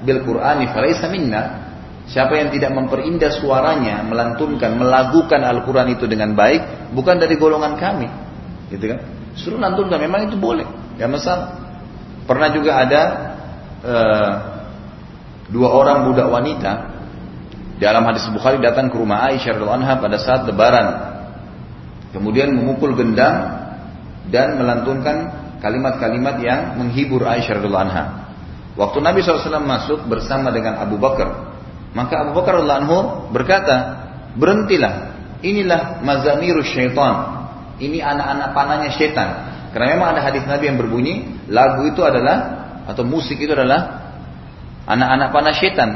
bil 0.05 0.21
Qur'ani 0.21 0.69
falaysa 0.69 1.10
minna." 1.10 1.71
Siapa 2.12 2.36
yang 2.36 2.51
tidak 2.51 2.75
memperindah 2.75 3.31
suaranya, 3.31 4.03
melantunkan, 4.03 4.75
melagukan 4.75 5.41
Al-Quran 5.48 5.95
itu 5.95 6.05
dengan 6.12 6.36
baik, 6.36 6.91
bukan 6.91 7.15
dari 7.17 7.39
golongan 7.39 7.79
kami. 7.79 8.10
Gitu 8.67 8.83
kan? 8.91 9.00
Suruh 9.38 9.55
lantunkan, 9.55 9.95
memang 9.95 10.27
itu 10.27 10.36
boleh. 10.36 10.67
Ya 11.00 11.07
masalah. 11.07 11.55
Pernah 12.27 12.50
juga 12.51 12.71
ada 12.83 13.01
uh, 13.81 14.31
dua 15.48 15.71
orang 15.71 16.12
budak 16.12 16.27
wanita 16.27 16.90
dalam 17.82 18.06
hadis 18.06 18.30
Bukhari 18.30 18.62
datang 18.62 18.94
ke 18.94 18.96
rumah 18.96 19.26
Aisyah 19.26 19.58
radhiallahu 19.58 19.80
anha 19.82 19.94
pada 19.98 20.22
saat 20.22 20.46
lebaran. 20.46 20.88
Kemudian 22.14 22.54
memukul 22.54 22.94
gendang 22.94 23.58
dan 24.30 24.62
melantunkan 24.62 25.34
kalimat-kalimat 25.58 26.38
yang 26.46 26.78
menghibur 26.78 27.26
Aisyah 27.26 27.58
radhiallahu 27.58 27.86
anha. 27.90 28.04
Waktu 28.78 29.02
Nabi 29.02 29.26
SAW 29.26 29.66
masuk 29.66 30.06
bersama 30.06 30.54
dengan 30.54 30.78
Abu 30.78 31.02
Bakar 31.02 31.52
maka 31.92 32.24
Abu 32.24 32.32
Bakar 32.40 32.64
anhu 32.64 33.30
berkata, 33.36 34.08
berhentilah. 34.40 35.12
Inilah 35.42 36.00
mazamirus 36.06 36.70
syaitan. 36.72 37.50
Ini 37.82 38.00
anak-anak 38.00 38.50
panahnya 38.54 38.90
syaitan. 38.94 39.30
Karena 39.74 39.98
memang 39.98 40.10
ada 40.16 40.22
hadis 40.24 40.46
Nabi 40.46 40.70
yang 40.70 40.78
berbunyi, 40.78 41.16
lagu 41.50 41.88
itu 41.90 42.00
adalah 42.06 42.62
atau 42.86 43.04
musik 43.04 43.40
itu 43.40 43.52
adalah 43.52 44.12
anak-anak 44.86 45.28
panah 45.34 45.56
syaitan. 45.56 45.90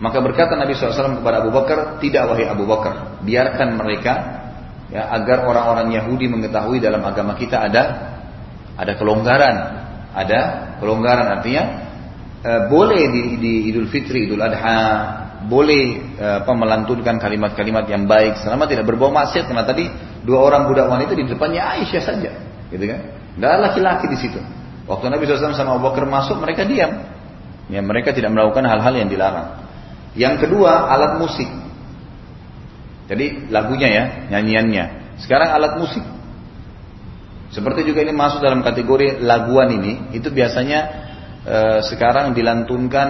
Maka 0.00 0.18
berkata 0.24 0.56
Nabi 0.56 0.72
SAW 0.72 1.20
kepada 1.20 1.44
Abu 1.44 1.52
Bakar, 1.52 2.00
tidak 2.00 2.32
wahai 2.32 2.48
Abu 2.48 2.64
Bakar, 2.64 3.20
biarkan 3.20 3.76
mereka 3.76 4.12
ya 4.88 5.12
agar 5.12 5.44
orang-orang 5.44 5.92
Yahudi 5.92 6.26
mengetahui 6.26 6.80
dalam 6.80 7.04
agama 7.04 7.36
kita 7.36 7.68
ada 7.68 7.82
ada 8.80 8.92
kelonggaran, 8.96 9.56
ada 10.16 10.38
kelonggaran 10.80 11.28
artinya 11.36 11.90
Eh, 12.40 12.62
boleh 12.72 13.12
di, 13.12 13.22
di 13.36 13.52
Idul 13.68 13.92
Fitri, 13.92 14.24
Idul 14.24 14.40
Adha, 14.40 14.80
boleh 15.44 16.16
uh, 16.16 16.40
apa 16.40 16.52
melantunkan 16.56 17.20
kalimat-kalimat 17.20 17.84
yang 17.84 18.08
baik 18.08 18.40
selama 18.40 18.64
tidak 18.64 18.88
berbau 18.88 19.12
maksiat 19.12 19.44
karena 19.44 19.64
tadi 19.64 19.92
dua 20.24 20.48
orang 20.48 20.64
budak 20.68 20.88
wanita 20.88 21.12
di 21.12 21.28
depannya 21.28 21.76
Aisyah 21.76 22.00
saja, 22.00 22.32
gitu 22.72 22.80
kan? 22.88 23.00
Tidak 23.36 23.56
laki-laki 23.60 24.08
di 24.08 24.18
situ. 24.20 24.40
Waktu 24.88 25.12
Nabi 25.12 25.28
SAW 25.28 25.52
sama 25.52 25.76
Abu 25.76 25.92
Bakar 25.92 26.08
masuk, 26.08 26.40
mereka 26.40 26.64
diam. 26.64 26.92
Ya, 27.68 27.84
mereka 27.84 28.16
tidak 28.16 28.32
melakukan 28.32 28.64
hal-hal 28.64 28.92
yang 28.96 29.12
dilarang. 29.12 29.68
Yang 30.18 30.46
kedua, 30.46 30.90
alat 30.90 31.22
musik. 31.22 31.46
Jadi 33.06 33.50
lagunya 33.50 33.88
ya, 33.90 34.04
nyanyiannya. 34.30 35.18
Sekarang 35.22 35.54
alat 35.54 35.78
musik. 35.78 36.02
Seperti 37.50 37.82
juga 37.82 38.06
ini 38.06 38.14
masuk 38.14 38.38
dalam 38.42 38.62
kategori 38.62 39.22
laguan 39.26 39.74
ini, 39.74 40.14
itu 40.14 40.30
biasanya 40.30 40.80
e, 41.42 41.58
sekarang 41.90 42.30
dilantunkan 42.30 43.08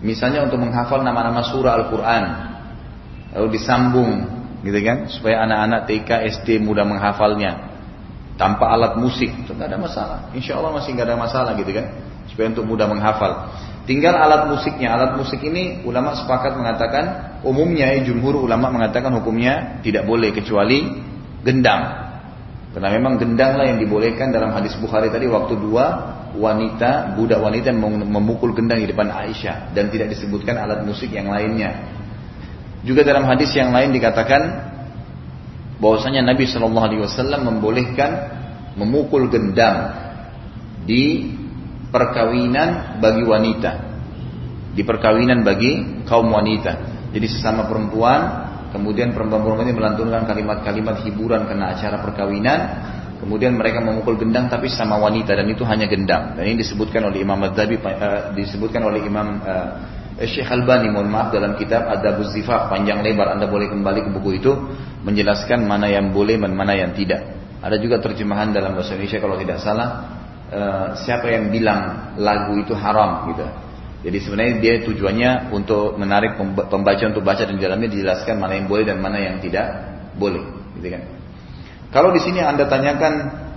misalnya 0.00 0.48
untuk 0.48 0.64
menghafal 0.64 1.04
nama-nama 1.04 1.44
surah 1.44 1.76
Al-Quran. 1.76 2.24
Lalu 3.36 3.48
disambung 3.52 4.12
gitu 4.64 4.80
kan? 4.80 5.12
Supaya 5.12 5.44
anak-anak 5.44 5.80
TK 5.84 6.10
SD 6.40 6.48
mudah 6.64 6.88
menghafalnya. 6.88 7.68
Tanpa 8.40 8.72
alat 8.72 8.96
musik. 8.96 9.28
Itu 9.44 9.52
ada 9.52 9.76
masalah. 9.76 10.32
Insya 10.32 10.56
Allah 10.56 10.72
masih 10.72 10.96
nggak 10.96 11.06
ada 11.12 11.18
masalah 11.20 11.52
gitu 11.60 11.68
kan? 11.76 11.92
Supaya 12.32 12.54
untuk 12.56 12.64
mudah 12.64 12.88
menghafal 12.88 13.52
tinggal 13.88 14.12
alat 14.14 14.52
musiknya 14.52 14.92
alat 14.92 15.16
musik 15.16 15.40
ini 15.40 15.80
ulama 15.88 16.12
sepakat 16.12 16.54
mengatakan 16.60 17.04
umumnya 17.40 17.96
jumhur 18.04 18.36
ulama 18.36 18.68
mengatakan 18.68 19.10
hukumnya 19.16 19.80
tidak 19.80 20.04
boleh 20.04 20.30
kecuali 20.36 20.84
gendang 21.40 22.08
karena 22.76 22.94
memang 22.94 23.16
gendang 23.16 23.56
lah 23.56 23.64
yang 23.64 23.80
dibolehkan 23.80 24.28
dalam 24.28 24.52
hadis 24.52 24.76
Bukhari 24.76 25.08
tadi 25.08 25.24
waktu 25.24 25.56
dua 25.56 26.14
wanita, 26.36 27.16
budak 27.16 27.40
wanita 27.40 27.72
yang 27.72 27.80
memukul 28.04 28.52
gendang 28.52 28.84
di 28.84 28.88
depan 28.92 29.08
Aisyah 29.08 29.72
dan 29.72 29.88
tidak 29.88 30.12
disebutkan 30.12 30.60
alat 30.60 30.84
musik 30.84 31.08
yang 31.08 31.32
lainnya. 31.32 31.88
Juga 32.84 33.02
dalam 33.02 33.24
hadis 33.24 33.50
yang 33.56 33.72
lain 33.72 33.90
dikatakan 33.90 34.70
bahwasanya 35.80 36.22
Nabi 36.22 36.44
Shallallahu 36.46 36.86
Alaihi 36.86 37.02
Wasallam 37.02 37.40
membolehkan 37.48 38.10
memukul 38.78 39.26
gendang 39.32 39.96
di 40.84 41.34
perkawinan 41.88 43.00
bagi 43.00 43.24
wanita, 43.24 43.70
di 44.72 44.82
perkawinan 44.84 45.44
bagi 45.44 46.04
kaum 46.04 46.28
wanita. 46.28 47.00
Jadi 47.12 47.26
sesama 47.26 47.64
perempuan, 47.64 48.20
kemudian 48.72 49.16
perempuan-perempuan 49.16 49.68
ini 49.68 49.76
melantunkan 49.76 50.22
kalimat-kalimat 50.28 51.02
hiburan 51.08 51.48
karena 51.48 51.72
acara 51.72 51.96
perkawinan, 52.04 52.60
Kemudian 53.18 53.58
mereka 53.58 53.82
memukul 53.82 54.14
gendang 54.14 54.46
tapi 54.46 54.70
sama 54.70 54.94
wanita 54.94 55.34
dan 55.34 55.50
itu 55.50 55.66
hanya 55.66 55.90
gendang. 55.90 56.38
Dan 56.38 56.54
ini 56.54 56.62
disebutkan 56.62 57.02
oleh 57.02 57.26
Imam 57.26 57.34
Madhabi, 57.34 57.74
uh, 57.82 57.90
eh, 57.90 58.20
disebutkan 58.38 58.78
oleh 58.86 59.02
Imam 59.02 59.42
uh, 59.42 59.68
Syekh 60.22 60.46
Albani 60.50 60.90
mohon 60.90 61.10
maaf 61.10 61.34
dalam 61.34 61.58
kitab 61.58 61.86
Adabuz 61.86 62.34
Zifaf 62.34 62.70
panjang 62.70 63.02
lebar 63.02 63.34
Anda 63.34 63.46
boleh 63.50 63.70
kembali 63.70 64.06
ke 64.06 64.10
buku 64.14 64.38
itu 64.38 64.50
menjelaskan 65.02 65.66
mana 65.66 65.90
yang 65.90 66.14
boleh 66.14 66.38
dan 66.38 66.54
mana 66.54 66.74
yang 66.78 66.94
tidak. 66.94 67.38
Ada 67.58 67.78
juga 67.82 67.98
terjemahan 67.98 68.54
dalam 68.54 68.78
bahasa 68.78 68.94
Indonesia 68.94 69.18
kalau 69.18 69.34
tidak 69.34 69.58
salah 69.62 70.17
uh, 70.52 70.96
siapa 70.98 71.28
yang 71.28 71.52
bilang 71.52 72.12
lagu 72.20 72.56
itu 72.60 72.72
haram 72.76 73.30
gitu. 73.32 73.46
Jadi 73.98 74.18
sebenarnya 74.22 74.54
dia 74.62 74.74
tujuannya 74.86 75.30
untuk 75.50 75.98
menarik 75.98 76.38
pembaca 76.70 77.02
untuk 77.10 77.26
baca 77.26 77.42
dan 77.42 77.58
dalamnya 77.58 77.90
dijelaskan 77.90 78.38
mana 78.38 78.54
yang 78.54 78.70
boleh 78.70 78.86
dan 78.86 79.02
mana 79.02 79.18
yang 79.18 79.42
tidak 79.42 79.66
boleh, 80.14 80.44
gitu 80.78 80.94
kan. 80.94 81.02
Kalau 81.90 82.14
di 82.14 82.22
sini 82.22 82.38
Anda 82.38 82.70
tanyakan 82.70 83.14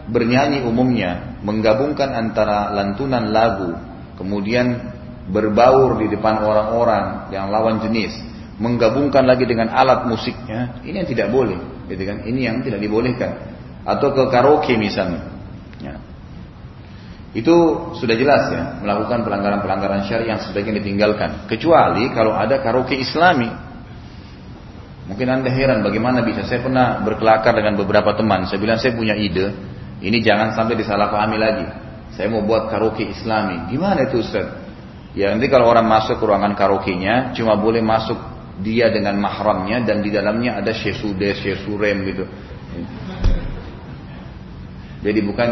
bernyanyi 0.09 0.65
umumnya, 0.65 1.37
menggabungkan 1.45 2.09
antara 2.17 2.73
lantunan 2.73 3.29
lagu, 3.29 3.77
kemudian 4.17 4.81
berbaur 5.29 6.01
di 6.01 6.09
depan 6.09 6.41
orang-orang 6.41 7.29
yang 7.29 7.53
lawan 7.53 7.77
jenis, 7.85 8.17
menggabungkan 8.57 9.29
lagi 9.29 9.45
dengan 9.45 9.69
alat 9.69 10.09
musiknya, 10.09 10.81
ini 10.81 11.05
yang 11.05 11.09
tidak 11.09 11.27
boleh, 11.29 11.85
gitu 11.85 12.01
kan? 12.01 12.25
Ini 12.25 12.39
yang 12.49 12.65
tidak 12.65 12.81
dibolehkan. 12.81 13.31
Atau 13.85 14.09
ke 14.13 14.25
karaoke 14.33 14.73
misalnya. 14.73 15.21
Ya. 15.81 16.01
Itu 17.31 17.55
sudah 17.95 18.15
jelas 18.19 18.51
ya, 18.51 18.63
melakukan 18.83 19.23
pelanggaran-pelanggaran 19.23 20.03
syariah 20.03 20.35
yang 20.35 20.41
sebaiknya 20.43 20.83
ditinggalkan. 20.83 21.47
Kecuali 21.47 22.11
kalau 22.11 22.35
ada 22.35 22.59
karaoke 22.59 22.99
islami, 22.99 23.47
Mungkin 25.11 25.27
anda 25.27 25.51
heran 25.51 25.83
bagaimana 25.83 26.23
bisa. 26.23 26.47
Saya 26.47 26.63
pernah 26.63 27.03
berkelakar 27.03 27.51
dengan 27.51 27.75
beberapa 27.75 28.15
teman. 28.15 28.47
Saya 28.47 28.63
bilang 28.63 28.79
saya 28.79 28.95
punya 28.95 29.11
ide. 29.11 29.51
Ini 29.99 30.17
jangan 30.23 30.55
sampai 30.55 30.79
disalahpahami 30.79 31.35
lagi. 31.35 31.67
Saya 32.15 32.31
mau 32.31 32.39
buat 32.47 32.71
karaoke 32.71 33.11
islami. 33.11 33.67
Gimana 33.67 34.07
itu 34.07 34.23
Ustaz? 34.23 34.47
Ya 35.11 35.35
nanti 35.35 35.51
kalau 35.51 35.67
orang 35.67 35.83
masuk 35.83 36.15
ke 36.15 36.23
ruangan 36.23 36.55
karaoke-nya. 36.55 37.35
Cuma 37.35 37.59
boleh 37.59 37.83
masuk 37.83 38.15
dia 38.63 38.87
dengan 38.87 39.19
mahramnya. 39.19 39.83
Dan 39.83 39.99
di 39.99 40.15
dalamnya 40.15 40.63
ada 40.63 40.71
syesude, 40.71 41.35
syesurem 41.35 42.07
gitu. 42.07 42.25
Jadi 45.03 45.19
bukan 45.27 45.49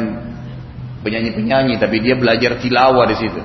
penyanyi-penyanyi. 1.02 1.80
Tapi 1.80 1.98
dia 2.04 2.16
belajar 2.20 2.60
tilawah 2.60 3.06
di 3.10 3.18
situ. 3.18 3.42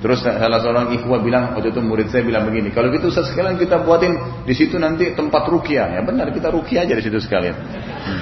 Terus 0.00 0.24
salah 0.24 0.64
seorang 0.64 0.96
ikhwah 0.96 1.20
bilang 1.20 1.52
waktu 1.52 1.76
itu 1.76 1.80
murid 1.84 2.08
saya 2.08 2.24
bilang 2.24 2.48
begini, 2.48 2.72
kalau 2.72 2.88
gitu 2.88 3.12
Ustaz 3.12 3.36
sekalian 3.36 3.60
kita 3.60 3.84
buatin 3.84 4.16
di 4.48 4.56
situ 4.56 4.80
nanti 4.80 5.12
tempat 5.12 5.44
rukia. 5.44 5.92
Ya 5.92 6.00
benar 6.00 6.32
kita 6.32 6.48
rukia 6.48 6.88
aja 6.88 6.96
di 6.96 7.04
situ 7.04 7.20
sekalian. 7.20 7.52
Hmm. 7.52 8.20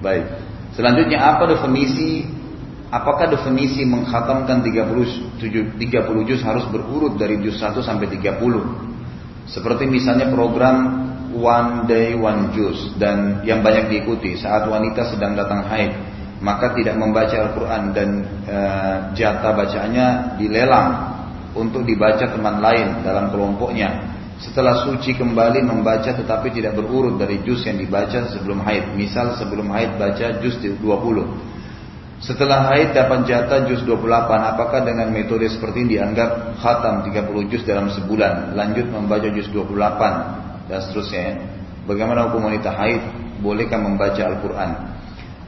Baik. 0.00 0.24
Selanjutnya 0.72 1.20
apa 1.20 1.44
definisi 1.52 2.24
apakah 2.88 3.28
definisi 3.28 3.84
menghatamkan 3.84 4.64
30 4.64 5.36
30 5.36 6.28
juz 6.28 6.40
harus 6.40 6.64
berurut 6.72 7.20
dari 7.20 7.44
juz 7.44 7.60
1 7.60 7.76
sampai 7.84 8.08
30? 8.08 9.52
Seperti 9.52 9.84
misalnya 9.84 10.32
program 10.32 11.11
One 11.32 11.88
Day 11.88 12.14
One 12.14 12.52
Juz 12.52 12.96
dan 13.00 13.40
yang 13.42 13.64
banyak 13.64 13.88
diikuti 13.88 14.36
saat 14.36 14.68
wanita 14.68 15.08
sedang 15.12 15.32
datang 15.32 15.64
haid 15.66 16.12
maka 16.42 16.74
tidak 16.74 16.98
membaca 16.98 17.32
Al-Quran 17.38 17.82
dan 17.94 18.08
e, 18.44 18.58
jatah 19.14 19.54
bacaannya 19.54 20.36
dilelang 20.42 20.90
untuk 21.54 21.86
dibaca 21.86 22.26
teman 22.26 22.58
lain 22.58 23.06
dalam 23.06 23.30
kelompoknya. 23.30 24.10
Setelah 24.42 24.82
suci 24.82 25.14
kembali 25.14 25.62
membaca 25.62 26.10
tetapi 26.10 26.50
tidak 26.50 26.74
berurut 26.74 27.14
dari 27.14 27.38
juz 27.46 27.62
yang 27.62 27.78
dibaca 27.78 28.26
sebelum 28.26 28.58
haid. 28.66 28.98
Misal 28.98 29.38
sebelum 29.38 29.70
haid 29.70 29.94
baca 30.02 30.42
juz 30.42 30.58
20. 30.58 30.82
Setelah 32.18 32.74
haid 32.74 32.90
dapat 32.90 33.22
jatah 33.22 33.62
juz 33.70 33.86
28. 33.86 34.02
Apakah 34.26 34.82
dengan 34.82 35.14
metode 35.14 35.46
seperti 35.46 35.86
ini 35.86 35.94
dianggap 35.94 36.58
khatam 36.58 37.06
30 37.06 37.50
juz 37.54 37.62
dalam 37.62 37.86
sebulan. 37.86 38.58
Lanjut 38.58 38.90
membaca 38.90 39.30
juz 39.30 39.46
28 39.46 40.51
dan 40.72 40.80
seterusnya. 40.80 41.44
Bagaimana 41.84 42.32
hukum 42.32 42.48
wanita 42.48 42.72
haid? 42.72 43.04
Bolehkah 43.44 43.76
membaca 43.76 44.16
Al-Quran? 44.24 44.70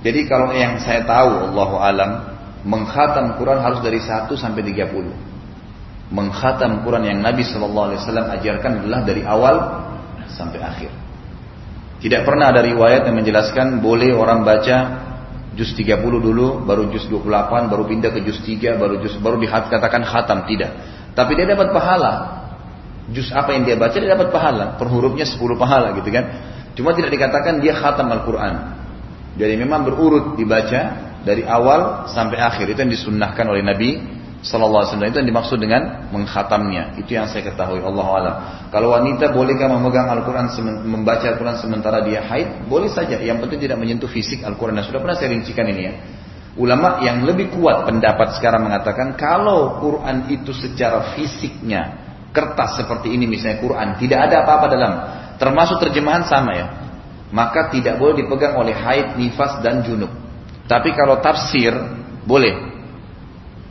Jadi 0.04 0.20
kalau 0.28 0.52
yang 0.52 0.76
saya 0.84 1.08
tahu 1.08 1.48
Allah 1.48 1.70
alam 1.80 2.10
menghatam 2.68 3.40
Quran 3.40 3.64
harus 3.64 3.80
dari 3.80 4.04
1 4.04 4.28
sampai 4.36 4.60
30. 4.60 6.12
Menghatam 6.12 6.84
Quran 6.84 7.08
yang 7.08 7.18
Nabi 7.24 7.40
Shallallahu 7.40 7.86
Alaihi 7.88 8.00
Wasallam 8.04 8.26
ajarkan 8.36 8.70
adalah 8.84 9.00
dari 9.08 9.22
awal 9.24 9.56
sampai 10.28 10.60
akhir. 10.60 10.92
Tidak 12.04 12.20
pernah 12.28 12.52
ada 12.52 12.60
riwayat 12.60 13.08
yang 13.08 13.16
menjelaskan 13.16 13.80
boleh 13.80 14.12
orang 14.12 14.44
baca 14.44 14.76
juz 15.56 15.72
30 15.72 16.04
dulu, 16.04 16.60
baru 16.68 16.92
juz 16.92 17.08
28, 17.08 17.72
baru 17.72 17.88
pindah 17.88 18.12
ke 18.12 18.20
juz 18.20 18.44
3, 18.44 18.76
baru 18.76 19.00
juz 19.00 19.16
baru 19.24 19.40
dikatakan 19.40 20.04
khatam 20.04 20.44
tidak. 20.44 20.76
Tapi 21.16 21.32
dia 21.32 21.48
dapat 21.48 21.72
pahala. 21.72 22.43
Juz 23.12 23.28
apa 23.36 23.52
yang 23.52 23.68
dia 23.68 23.76
baca 23.76 23.92
dia 23.92 24.16
dapat 24.16 24.32
pahala. 24.32 24.80
Per 24.80 24.88
hurufnya 24.88 25.28
10 25.28 25.36
pahala 25.60 25.92
gitu 26.00 26.08
kan. 26.08 26.24
Cuma 26.72 26.96
tidak 26.96 27.12
dikatakan 27.12 27.60
dia 27.60 27.76
khatam 27.76 28.08
Al-Quran. 28.08 28.54
Jadi 29.36 29.54
memang 29.60 29.84
berurut 29.84 30.38
dibaca 30.38 30.80
dari 31.20 31.44
awal 31.44 32.08
sampai 32.08 32.40
akhir. 32.40 32.72
Itu 32.72 32.80
yang 32.80 32.92
disunnahkan 32.92 33.44
oleh 33.44 33.60
Nabi 33.60 33.90
Sallallahu 34.40 34.80
Alaihi 34.84 34.90
Wasallam. 34.96 35.10
Itu 35.12 35.18
yang 35.20 35.28
dimaksud 35.28 35.58
dengan 35.60 35.82
menghatamnya. 36.16 36.96
Itu 36.96 37.12
yang 37.12 37.28
saya 37.28 37.44
ketahui. 37.44 37.84
Allah 37.84 38.06
alam. 38.08 38.34
Kalau 38.72 38.96
wanita 38.96 39.36
bolehkah 39.36 39.68
memegang 39.68 40.08
Al-Quran, 40.08 40.48
membaca 40.88 41.28
Al-Quran 41.28 41.56
sementara 41.60 42.00
dia 42.00 42.24
haid? 42.24 42.68
Boleh 42.72 42.88
saja. 42.88 43.20
Yang 43.20 43.46
penting 43.46 43.68
tidak 43.68 43.78
menyentuh 43.80 44.08
fisik 44.08 44.40
Al-Quran. 44.44 44.80
Nah, 44.80 44.84
sudah 44.86 45.04
pernah 45.04 45.16
saya 45.16 45.28
rincikan 45.28 45.68
ini 45.68 45.82
ya. 45.84 45.94
Ulama 46.54 47.02
yang 47.02 47.26
lebih 47.26 47.50
kuat 47.50 47.82
pendapat 47.82 48.38
sekarang 48.38 48.70
mengatakan 48.70 49.18
kalau 49.18 49.82
Quran 49.82 50.30
itu 50.30 50.54
secara 50.54 51.18
fisiknya 51.18 52.03
kertas 52.34 52.82
seperti 52.82 53.14
ini 53.14 53.30
misalnya 53.30 53.62
Quran 53.62 53.94
tidak 54.02 54.26
ada 54.26 54.42
apa-apa 54.42 54.66
dalam 54.66 54.92
termasuk 55.38 55.78
terjemahan 55.78 56.26
sama 56.26 56.50
ya 56.52 56.66
maka 57.34 57.74
tidak 57.74 57.98
boleh 57.98 58.22
dipegang 58.22 58.54
oleh 58.54 58.70
haid, 58.70 59.18
nifas 59.18 59.58
dan 59.58 59.82
junub. 59.82 60.10
Tapi 60.70 60.94
kalau 60.94 61.18
tafsir 61.18 61.74
boleh. 62.22 62.54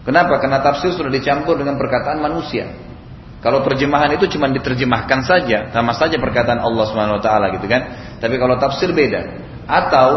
Kenapa? 0.03 0.35
Karena 0.43 0.59
tafsir 0.59 0.91
sudah 0.91 1.07
dicampur 1.07 1.55
dengan 1.55 1.79
perkataan 1.79 2.19
manusia. 2.19 2.67
Kalau 3.39 3.63
terjemahan 3.63 4.11
itu 4.19 4.27
cuma 4.35 4.51
diterjemahkan 4.51 5.23
saja, 5.23 5.71
sama 5.71 5.95
saja 5.95 6.19
perkataan 6.19 6.59
Allah 6.59 6.85
Subhanahu 6.91 7.19
wa 7.19 7.23
taala 7.23 7.55
gitu 7.55 7.67
kan. 7.71 7.81
Tapi 8.19 8.35
kalau 8.35 8.59
tafsir 8.59 8.91
beda. 8.91 9.21
Atau 9.63 10.07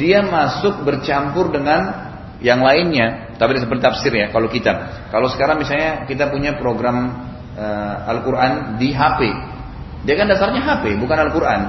dia 0.00 0.24
masuk 0.24 0.80
bercampur 0.80 1.52
dengan 1.52 2.08
yang 2.40 2.64
lainnya, 2.64 3.36
tapi 3.36 3.60
seperti 3.60 3.84
tafsir 3.84 4.12
ya 4.16 4.32
kalau 4.32 4.48
kita. 4.48 5.04
Kalau 5.12 5.28
sekarang 5.28 5.60
misalnya 5.60 6.08
kita 6.08 6.32
punya 6.32 6.56
program 6.56 7.28
uh, 7.58 8.10
Al-Qur'an 8.14 8.78
di 8.78 8.94
HP. 8.94 9.20
Dia 10.06 10.14
kan 10.14 10.30
dasarnya 10.30 10.62
HP, 10.62 10.94
bukan 11.02 11.18
Al-Qur'an. 11.18 11.62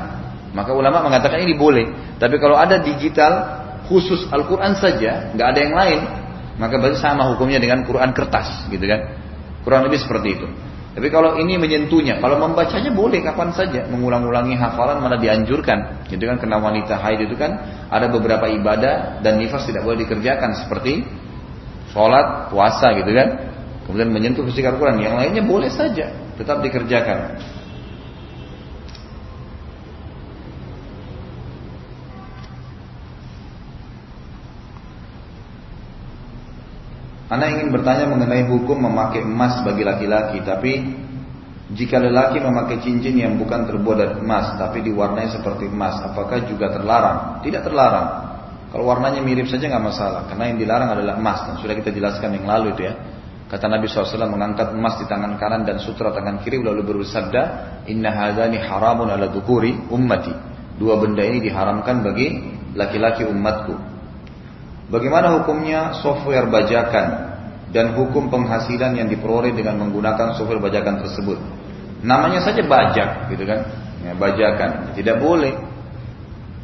Maka 0.54 0.73
ulama 0.73 1.06
mengatakan 1.06 1.41
ini 1.41 1.58
boleh. 1.58 2.15
Tapi 2.21 2.38
kalau 2.38 2.58
ada 2.58 2.78
digital 2.78 3.60
khusus 3.89 4.30
Al-Quran 4.30 4.78
saja, 4.78 5.34
nggak 5.34 5.47
ada 5.49 5.60
yang 5.60 5.73
lain, 5.73 5.99
maka 6.62 6.78
berarti 6.78 7.02
sama 7.02 7.25
hukumnya 7.34 7.58
dengan 7.58 7.82
Quran 7.86 8.13
kertas, 8.13 8.69
gitu 8.69 8.86
kan? 8.86 9.17
Kurang 9.65 9.89
lebih 9.89 9.97
seperti 9.97 10.38
itu. 10.38 10.47
Tapi 10.89 11.08
kalau 11.13 11.38
ini 11.38 11.56
menyentuhnya, 11.56 12.17
kalau 12.17 12.41
membacanya 12.41 12.89
boleh 12.91 13.21
kapan 13.21 13.54
saja, 13.54 13.86
mengulang-ulangi 13.88 14.58
hafalan 14.58 14.99
mana 14.99 15.17
dianjurkan, 15.21 16.06
gitu 16.10 16.25
kan? 16.25 16.38
Karena 16.41 16.58
wanita 16.58 16.97
haid 16.97 17.30
itu 17.30 17.38
kan 17.38 17.56
ada 17.89 18.10
beberapa 18.10 18.49
ibadah 18.49 19.21
dan 19.21 19.38
nifas 19.38 19.69
tidak 19.69 19.86
boleh 19.86 20.06
dikerjakan 20.06 20.54
seperti 20.60 21.06
sholat, 21.93 22.49
puasa, 22.54 22.93
gitu 22.97 23.10
kan? 23.13 23.49
Kemudian 23.89 24.13
menyentuh 24.13 24.45
fisik 24.45 24.69
Al-Quran, 24.69 25.02
yang 25.02 25.17
lainnya 25.17 25.41
boleh 25.41 25.65
saja, 25.65 26.13
tetap 26.38 26.62
dikerjakan. 26.62 27.41
Anda 37.34 37.49
ingin 37.49 37.73
bertanya 37.73 38.06
mengenai 38.13 38.45
hukum 38.45 38.78
memakai 38.78 39.25
emas 39.25 39.65
bagi 39.65 39.82
laki-laki, 39.82 40.45
tapi 40.45 40.86
jika 41.73 41.97
lelaki 41.97 42.45
memakai 42.45 42.86
cincin 42.86 43.17
yang 43.17 43.41
bukan 43.41 43.65
terbuat 43.65 43.97
dari 43.97 44.13
emas, 44.21 44.54
tapi 44.62 44.86
diwarnai 44.86 45.34
seperti 45.34 45.65
emas, 45.65 45.97
apakah 46.06 46.45
juga 46.45 46.69
terlarang? 46.69 47.41
Tidak 47.41 47.65
terlarang. 47.65 48.08
Kalau 48.69 48.86
warnanya 48.86 49.25
mirip 49.25 49.49
saja 49.49 49.65
nggak 49.65 49.82
masalah, 49.82 50.30
karena 50.30 50.54
yang 50.54 50.62
dilarang 50.62 50.93
adalah 50.93 51.17
emas. 51.17 51.41
Dan 51.49 51.58
sudah 51.58 51.73
kita 51.73 51.89
jelaskan 51.89 52.38
yang 52.38 52.45
lalu 52.45 52.78
itu 52.78 52.86
ya. 52.86 52.93
Kata 53.50 53.66
Nabi 53.66 53.90
SAW 53.90 54.30
mengangkat 54.30 54.78
emas 54.78 55.02
di 55.02 55.10
tangan 55.10 55.34
kanan 55.42 55.66
dan 55.66 55.82
sutra 55.82 56.14
tangan 56.14 56.46
kiri 56.46 56.62
lalu 56.62 56.86
bersabda, 56.86 57.42
Inna 57.90 58.14
hadani 58.14 58.62
haramun 58.62 59.10
ala 59.10 59.26
dukuri 59.34 59.90
ummati. 59.90 60.30
Dua 60.78 61.02
benda 61.02 61.26
ini 61.26 61.42
diharamkan 61.42 62.06
bagi 62.06 62.30
laki-laki 62.78 63.26
umatku. 63.26 63.74
Bagaimana 64.94 65.42
hukumnya 65.42 65.98
software 65.98 66.46
bajakan 66.46 67.08
dan 67.74 67.98
hukum 67.98 68.30
penghasilan 68.30 68.94
yang 69.02 69.10
diperoleh 69.10 69.50
dengan 69.58 69.82
menggunakan 69.82 70.38
software 70.38 70.62
bajakan 70.62 71.02
tersebut? 71.02 71.42
Namanya 72.06 72.46
saja 72.46 72.62
bajak, 72.62 73.34
gitu 73.34 73.50
kan? 73.50 73.66
Ya, 74.06 74.14
bajakan, 74.14 74.94
tidak 74.94 75.20
boleh. 75.20 75.58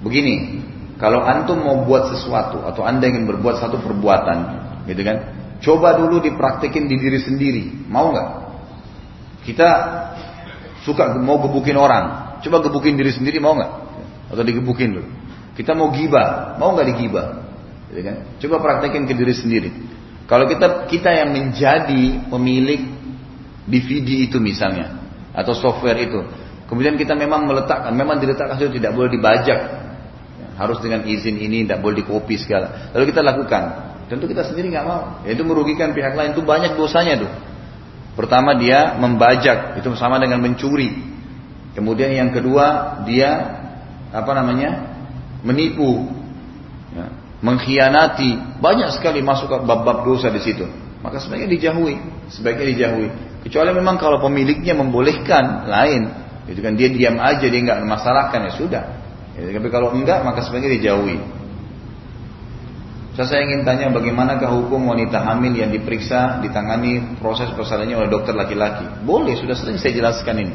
Begini, 0.06 0.62
kalau 1.02 1.26
antum 1.26 1.60
mau 1.60 1.82
buat 1.84 2.14
sesuatu 2.14 2.64
atau 2.64 2.86
anda 2.86 3.10
ingin 3.10 3.26
berbuat 3.26 3.58
satu 3.58 3.82
perbuatan, 3.82 4.38
gitu 4.88 5.02
kan? 5.02 5.35
Coba 5.64 5.96
dulu 5.96 6.20
dipraktekin 6.20 6.86
di 6.90 6.96
diri 7.00 7.20
sendiri, 7.20 7.64
mau 7.88 8.12
nggak? 8.12 8.30
Kita 9.46 9.70
suka 10.84 11.16
mau 11.18 11.40
gebukin 11.42 11.78
orang, 11.78 12.38
coba 12.42 12.62
gebukin 12.66 13.00
diri 13.00 13.12
sendiri 13.14 13.38
mau 13.40 13.56
nggak? 13.56 13.72
Atau 14.34 14.44
digebukin 14.44 15.00
dulu. 15.00 15.08
Kita 15.56 15.72
mau 15.72 15.94
gibah, 15.96 16.60
mau 16.60 16.76
nggak 16.76 16.88
digibah? 16.92 17.28
Gitu 17.90 18.02
kan? 18.04 18.16
Coba 18.42 18.56
praktekin 18.60 19.08
ke 19.08 19.14
diri 19.16 19.34
sendiri. 19.34 19.70
Kalau 20.26 20.50
kita 20.50 20.90
kita 20.90 21.10
yang 21.14 21.32
menjadi 21.32 22.28
pemilik 22.28 22.82
DVD 23.70 24.26
itu 24.26 24.42
misalnya 24.42 24.98
atau 25.32 25.54
software 25.54 26.00
itu, 26.02 26.20
Kemudian 26.66 26.98
kita 26.98 27.14
memang 27.14 27.46
meletakkan, 27.46 27.94
memang 27.94 28.18
diletakkan 28.18 28.58
itu 28.58 28.82
tidak 28.82 28.98
boleh 28.98 29.14
dibajak. 29.14 29.86
Harus 30.58 30.82
dengan 30.82 31.06
izin 31.06 31.38
ini, 31.38 31.68
tidak 31.68 31.84
boleh 31.84 32.02
dikopi 32.02 32.42
segala. 32.42 32.90
Lalu 32.96 33.14
kita 33.14 33.22
lakukan. 33.22 33.64
Tentu 34.06 34.30
kita 34.30 34.46
sendiri 34.46 34.70
nggak 34.70 34.86
mau. 34.86 35.26
Ya, 35.26 35.34
itu 35.34 35.42
merugikan 35.42 35.94
pihak 35.98 36.14
lain. 36.14 36.38
Itu 36.38 36.46
banyak 36.46 36.78
dosanya 36.78 37.26
tuh. 37.26 37.32
Pertama 38.16 38.56
dia 38.56 38.96
membajak, 38.96 39.76
itu 39.82 39.92
sama 40.00 40.22
dengan 40.22 40.40
mencuri. 40.40 40.94
Kemudian 41.76 42.16
yang 42.16 42.32
kedua 42.32 43.02
dia 43.04 43.60
apa 44.16 44.32
namanya 44.32 44.96
menipu, 45.44 46.08
ya, 46.96 47.12
mengkhianati. 47.44 48.64
Banyak 48.64 48.96
sekali 48.96 49.20
masuk 49.20 49.52
bab-bab 49.68 50.08
dosa 50.08 50.32
di 50.32 50.40
situ. 50.40 50.64
Maka 51.04 51.20
sebaiknya 51.20 51.50
dijauhi, 51.52 52.00
sebaiknya 52.32 52.66
dijauhi. 52.72 53.08
Kecuali 53.46 53.76
memang 53.76 54.00
kalau 54.00 54.18
pemiliknya 54.24 54.74
membolehkan, 54.74 55.68
lain. 55.68 56.10
Itu 56.46 56.62
kan 56.62 56.78
dia 56.78 56.90
diam 56.94 57.18
aja 57.20 57.46
dia 57.46 57.62
nggak 57.62 57.80
memasalahkan 57.84 58.48
ya 58.48 58.52
sudah. 58.56 58.84
Ya, 59.36 59.52
tapi 59.52 59.68
kalau 59.68 59.92
enggak 59.92 60.24
maka 60.24 60.40
sebaiknya 60.46 60.80
dijauhi. 60.80 61.20
Saya 63.16 63.48
ingin 63.48 63.64
tanya 63.64 63.88
bagaimanakah 63.96 64.52
hukum 64.52 64.92
wanita 64.92 65.24
hamil 65.24 65.56
yang 65.56 65.72
diperiksa 65.72 66.44
ditangani 66.44 67.16
proses 67.16 67.48
persalinannya 67.56 68.04
oleh 68.04 68.10
dokter 68.12 68.36
laki-laki? 68.36 69.08
Boleh, 69.08 69.40
sudah 69.40 69.56
sering 69.56 69.80
saya 69.80 69.96
jelaskan 69.96 70.36
ini. 70.44 70.54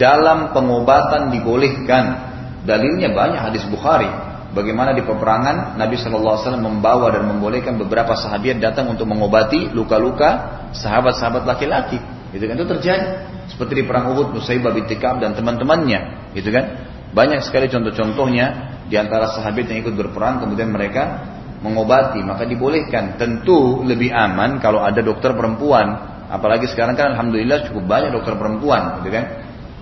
Dalam 0.00 0.56
pengobatan 0.56 1.28
dibolehkan. 1.28 2.32
Dalilnya 2.64 3.12
banyak 3.12 3.40
hadis 3.48 3.64
Bukhari. 3.68 4.08
Bagaimana 4.52 4.96
di 4.96 5.04
peperangan 5.04 5.76
Nabi 5.76 6.00
Wasallam 6.00 6.64
membawa 6.64 7.12
dan 7.12 7.28
membolehkan 7.28 7.76
beberapa 7.76 8.16
sahabat 8.16 8.60
datang 8.60 8.88
untuk 8.88 9.04
mengobati 9.04 9.72
luka-luka 9.72 10.64
sahabat-sahabat 10.72 11.44
laki-laki. 11.44 12.00
Itu 12.32 12.44
kan 12.44 12.56
itu 12.56 12.66
terjadi. 12.68 13.08
Seperti 13.52 13.80
di 13.80 13.84
perang 13.88 14.12
Uhud, 14.12 14.36
Nusaybah 14.36 14.72
bin 14.76 14.84
Tikab 14.84 15.20
dan 15.20 15.32
teman-temannya, 15.32 16.32
gitu 16.36 16.52
kan? 16.52 16.64
Banyak 17.12 17.40
sekali 17.40 17.72
contoh-contohnya 17.72 18.46
di 18.88 18.96
antara 19.00 19.32
sahabat 19.32 19.64
yang 19.68 19.84
ikut 19.84 19.96
berperang 19.96 20.44
kemudian 20.44 20.68
mereka 20.68 21.36
mengobati, 21.62 22.22
maka 22.22 22.46
dibolehkan. 22.46 23.18
Tentu 23.18 23.82
lebih 23.82 24.14
aman 24.14 24.62
kalau 24.62 24.82
ada 24.82 25.02
dokter 25.02 25.34
perempuan. 25.34 26.16
Apalagi 26.28 26.68
sekarang 26.68 26.94
kan 26.94 27.16
alhamdulillah 27.16 27.68
cukup 27.72 27.88
banyak 27.88 28.10
dokter 28.12 28.36
perempuan, 28.36 29.00
gitu 29.02 29.10
kan? 29.16 29.24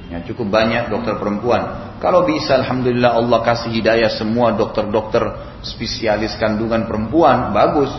Ya, 0.07 0.23
cukup 0.23 0.47
banyak 0.55 0.87
dokter 0.87 1.19
perempuan. 1.19 1.91
Kalau 1.99 2.23
bisa 2.23 2.63
alhamdulillah 2.63 3.19
Allah 3.19 3.43
kasih 3.43 3.75
hidayah 3.75 4.07
semua 4.15 4.55
dokter-dokter 4.55 5.27
spesialis 5.67 6.39
kandungan 6.39 6.87
perempuan, 6.87 7.51
bagus. 7.51 7.91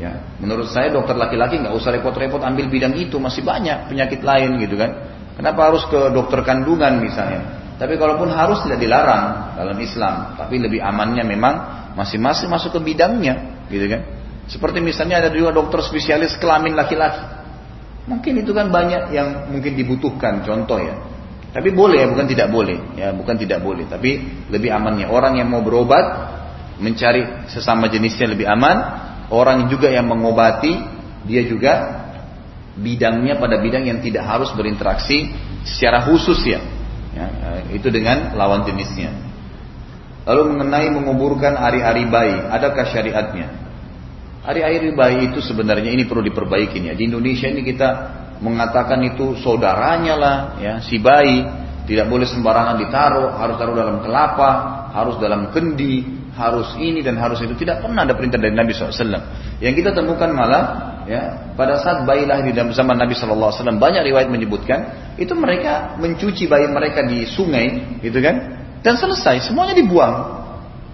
Ya, 0.00 0.24
menurut 0.40 0.72
saya 0.72 0.88
dokter 0.88 1.12
laki-laki 1.12 1.60
nggak 1.60 1.76
usah 1.76 1.92
repot-repot 1.92 2.40
ambil 2.40 2.72
bidang 2.72 2.96
itu 2.96 3.20
masih 3.20 3.44
banyak 3.44 3.92
penyakit 3.92 4.24
lain 4.24 4.56
gitu 4.64 4.80
kan. 4.80 4.90
Kenapa 5.36 5.68
harus 5.68 5.84
ke 5.92 6.00
dokter 6.16 6.40
kandungan 6.40 7.04
misalnya? 7.04 7.61
Tapi 7.82 7.98
kalaupun 7.98 8.30
harus 8.30 8.62
tidak 8.62 8.78
dilarang 8.78 9.58
dalam 9.58 9.74
Islam, 9.82 10.38
tapi 10.38 10.62
lebih 10.62 10.78
amannya 10.78 11.26
memang 11.26 11.54
masing-masing 11.98 12.46
masuk 12.46 12.78
ke 12.78 12.80
bidangnya, 12.94 13.66
gitu 13.66 13.90
kan? 13.90 14.06
Seperti 14.46 14.78
misalnya 14.78 15.26
ada 15.26 15.34
juga 15.34 15.50
dokter 15.50 15.82
spesialis 15.82 16.38
kelamin 16.38 16.78
laki-laki. 16.78 17.42
Mungkin 18.06 18.38
itu 18.38 18.54
kan 18.54 18.70
banyak 18.70 19.10
yang 19.10 19.50
mungkin 19.50 19.74
dibutuhkan 19.74 20.46
contoh 20.46 20.78
ya. 20.78 20.94
Tapi 21.50 21.74
boleh 21.74 22.06
ya, 22.06 22.06
bukan 22.06 22.26
tidak 22.30 22.48
boleh. 22.54 22.78
Ya, 22.94 23.10
bukan 23.10 23.34
tidak 23.34 23.58
boleh, 23.58 23.90
tapi 23.90 24.22
lebih 24.46 24.70
amannya 24.70 25.10
orang 25.10 25.42
yang 25.42 25.50
mau 25.50 25.66
berobat 25.66 26.30
mencari 26.78 27.50
sesama 27.50 27.90
jenisnya 27.90 28.30
lebih 28.30 28.46
aman 28.46 29.02
Orang 29.32 29.72
juga 29.72 29.88
yang 29.88 30.12
mengobati, 30.12 30.76
dia 31.24 31.40
juga 31.48 32.04
bidangnya 32.76 33.40
pada 33.40 33.64
bidang 33.64 33.88
yang 33.88 34.04
tidak 34.04 34.28
harus 34.28 34.52
berinteraksi 34.52 35.32
secara 35.64 36.04
khusus 36.04 36.36
ya. 36.44 36.60
Ya 37.12 37.26
itu 37.72 37.88
dengan 37.92 38.34
lawan 38.36 38.64
jenisnya. 38.64 39.12
Lalu 40.22 40.54
mengenai 40.54 40.86
menguburkan 40.94 41.58
hari-hari 41.58 42.06
bayi, 42.06 42.38
adakah 42.46 42.86
syariatnya? 42.86 43.48
Hari-hari 44.46 44.94
bayi 44.94 45.30
itu 45.30 45.42
sebenarnya 45.42 45.90
ini 45.90 46.06
perlu 46.06 46.22
diperbaiki 46.22 46.78
ya. 46.78 46.94
Di 46.94 47.10
Indonesia 47.10 47.50
ini 47.50 47.62
kita 47.66 47.90
mengatakan 48.42 49.02
itu 49.06 49.38
saudaranya 49.38 50.14
lah, 50.18 50.36
ya 50.58 50.74
si 50.82 50.98
bayi 50.98 51.42
tidak 51.86 52.06
boleh 52.06 52.26
sembarangan 52.26 52.78
ditaruh, 52.78 53.34
harus 53.38 53.54
taruh 53.58 53.74
dalam 53.74 53.98
kelapa, 54.02 54.50
harus 54.94 55.18
dalam 55.18 55.50
kendi, 55.50 56.21
harus 56.32 56.72
ini 56.80 57.04
dan 57.04 57.20
harus 57.20 57.44
itu 57.44 57.52
tidak 57.60 57.84
pernah 57.84 58.08
ada 58.08 58.16
perintah 58.16 58.40
dari 58.40 58.56
Nabi 58.56 58.72
SAW. 58.72 59.20
Yang 59.60 59.74
kita 59.84 59.90
temukan 59.92 60.32
malah 60.32 60.64
ya 61.04 61.52
pada 61.52 61.76
saat 61.82 62.08
bayi 62.08 62.24
lahir 62.24 62.48
di 62.48 62.56
zaman 62.72 62.96
Nabi 62.96 63.12
SAW 63.12 63.52
banyak 63.76 64.02
riwayat 64.08 64.32
menyebutkan 64.32 65.12
itu 65.20 65.32
mereka 65.36 65.98
mencuci 66.00 66.48
bayi 66.48 66.70
mereka 66.72 67.04
di 67.04 67.28
sungai 67.28 68.00
gitu 68.00 68.16
kan 68.24 68.64
dan 68.80 68.94
selesai 68.96 69.44
semuanya 69.48 69.76
dibuang. 69.76 70.40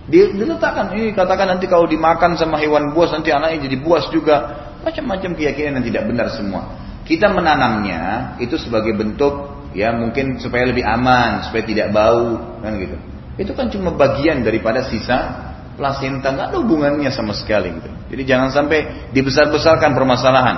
Diletakkan 0.09 0.97
ini 0.97 1.13
katakan 1.13 1.53
nanti 1.53 1.69
kalau 1.69 1.85
dimakan 1.85 2.33
sama 2.35 2.57
hewan 2.57 2.97
buas 2.97 3.13
nanti 3.13 3.29
anaknya 3.29 3.69
jadi 3.69 3.77
buas 3.85 4.09
juga 4.09 4.37
macam-macam 4.81 5.37
keyakinan 5.37 5.79
yang 5.79 5.87
tidak 5.87 6.03
benar 6.09 6.27
semua. 6.33 6.63
Kita 7.05 7.29
menanamnya 7.29 8.35
itu 8.41 8.57
sebagai 8.57 8.97
bentuk 8.97 9.69
ya 9.77 9.93
mungkin 9.93 10.41
supaya 10.41 10.65
lebih 10.65 10.81
aman 10.81 11.45
supaya 11.45 11.63
tidak 11.63 11.93
bau 11.93 12.41
kan 12.65 12.73
gitu. 12.81 12.97
Itu 13.39 13.55
kan 13.55 13.71
cuma 13.71 13.95
bagian 13.95 14.43
daripada 14.43 14.83
sisa 14.91 15.49
plasenta, 15.79 16.35
nggak 16.35 16.47
ada 16.53 16.57
hubungannya 16.59 17.09
sama 17.15 17.31
sekali 17.31 17.71
gitu. 17.71 17.91
Jadi 18.11 18.23
jangan 18.27 18.51
sampai 18.51 19.11
dibesar-besarkan 19.15 19.95
permasalahan. 19.95 20.57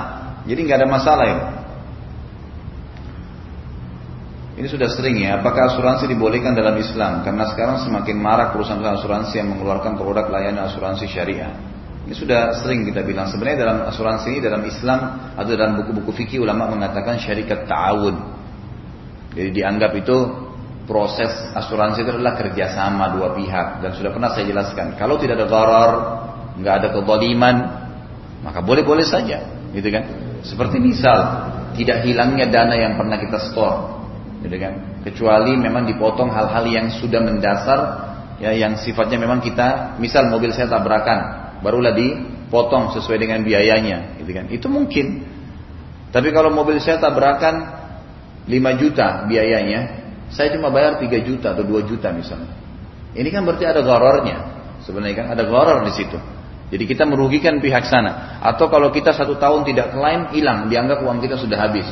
Jadi 0.49 0.61
nggak 0.65 0.79
ada 0.81 0.89
masalah 0.89 1.27
ya. 1.29 1.39
Ini 4.57 4.69
sudah 4.69 4.89
sering 4.93 5.21
ya, 5.21 5.41
apakah 5.41 5.73
asuransi 5.73 6.09
dibolehkan 6.09 6.53
dalam 6.53 6.77
Islam? 6.77 7.25
Karena 7.25 7.49
sekarang 7.49 7.81
semakin 7.81 8.17
marak 8.17 8.53
perusahaan 8.53 8.81
asuransi 8.81 9.41
yang 9.41 9.57
mengeluarkan 9.57 9.97
produk 9.97 10.29
layanan 10.29 10.69
asuransi 10.69 11.09
syariah. 11.09 11.53
Ini 12.05 12.17
sudah 12.17 12.57
sering 12.61 12.89
kita 12.89 13.05
bilang. 13.05 13.29
Sebenarnya 13.29 13.69
dalam 13.69 13.79
asuransi 13.89 14.37
ini 14.37 14.41
dalam 14.41 14.65
Islam 14.65 15.33
atau 15.37 15.53
dalam 15.53 15.81
buku-buku 15.85 16.13
fikih 16.25 16.45
ulama 16.45 16.69
mengatakan 16.73 17.21
syarikat 17.21 17.69
ta'awun. 17.69 18.17
Jadi 19.37 19.49
dianggap 19.53 19.93
itu 19.97 20.17
proses 20.91 21.31
asuransi 21.55 22.03
itu 22.03 22.11
adalah 22.19 22.35
kerjasama 22.35 23.15
dua 23.15 23.31
pihak. 23.39 23.79
Dan 23.79 23.95
sudah 23.95 24.11
pernah 24.11 24.35
saya 24.35 24.51
jelaskan 24.51 24.99
kalau 24.99 25.15
tidak 25.23 25.39
ada 25.39 25.47
gharar 25.47 25.91
nggak 26.59 26.75
ada 26.83 26.89
kezaliman 26.91 27.57
maka 28.43 28.59
boleh-boleh 28.59 29.07
saja 29.07 29.71
gitu 29.71 29.87
kan? 29.87 30.03
Seperti 30.43 30.83
misal 30.83 31.47
tidak 31.79 32.03
hilangnya 32.03 32.51
dana 32.51 32.75
yang 32.75 32.99
pernah 32.99 33.23
kita 33.23 33.39
store 33.39 34.03
gitu 34.43 34.57
kan? 34.59 34.99
Kecuali 35.07 35.55
memang 35.55 35.87
dipotong 35.87 36.35
hal-hal 36.35 36.67
yang 36.67 36.91
sudah 36.91 37.23
mendasar 37.23 37.81
ya 38.43 38.51
yang 38.51 38.75
sifatnya 38.75 39.23
memang 39.23 39.39
kita 39.39 39.95
misal 40.03 40.27
mobil 40.27 40.51
saya 40.51 40.67
tabrakan 40.67 41.55
barulah 41.63 41.95
dipotong 41.95 42.91
sesuai 42.99 43.23
dengan 43.23 43.47
biayanya 43.47 44.19
gitu 44.19 44.35
kan? 44.35 44.51
Itu 44.51 44.67
mungkin. 44.67 45.23
Tapi 46.11 46.35
kalau 46.35 46.51
mobil 46.51 46.83
saya 46.83 46.99
tabrakan 46.99 47.79
5 48.51 48.81
juta 48.83 49.31
biayanya 49.31 50.00
saya 50.31 50.55
cuma 50.55 50.71
bayar 50.71 51.03
3 51.03 51.11
juta 51.27 51.53
atau 51.53 51.67
2 51.67 51.91
juta 51.91 52.15
misalnya. 52.15 52.55
Ini 53.15 53.29
kan 53.35 53.43
berarti 53.43 53.67
ada 53.67 53.83
gorornya. 53.83 54.37
Sebenarnya 54.87 55.17
kan 55.19 55.27
ada 55.35 55.45
goror 55.45 55.83
di 55.83 55.93
situ. 55.93 56.17
Jadi 56.71 56.85
kita 56.87 57.03
merugikan 57.03 57.59
pihak 57.59 57.83
sana. 57.91 58.39
Atau 58.39 58.71
kalau 58.71 58.95
kita 58.95 59.11
satu 59.11 59.35
tahun 59.37 59.67
tidak 59.67 59.91
klaim, 59.91 60.31
hilang, 60.31 60.71
dianggap 60.71 61.03
uang 61.03 61.19
kita 61.19 61.35
sudah 61.35 61.59
habis. 61.59 61.87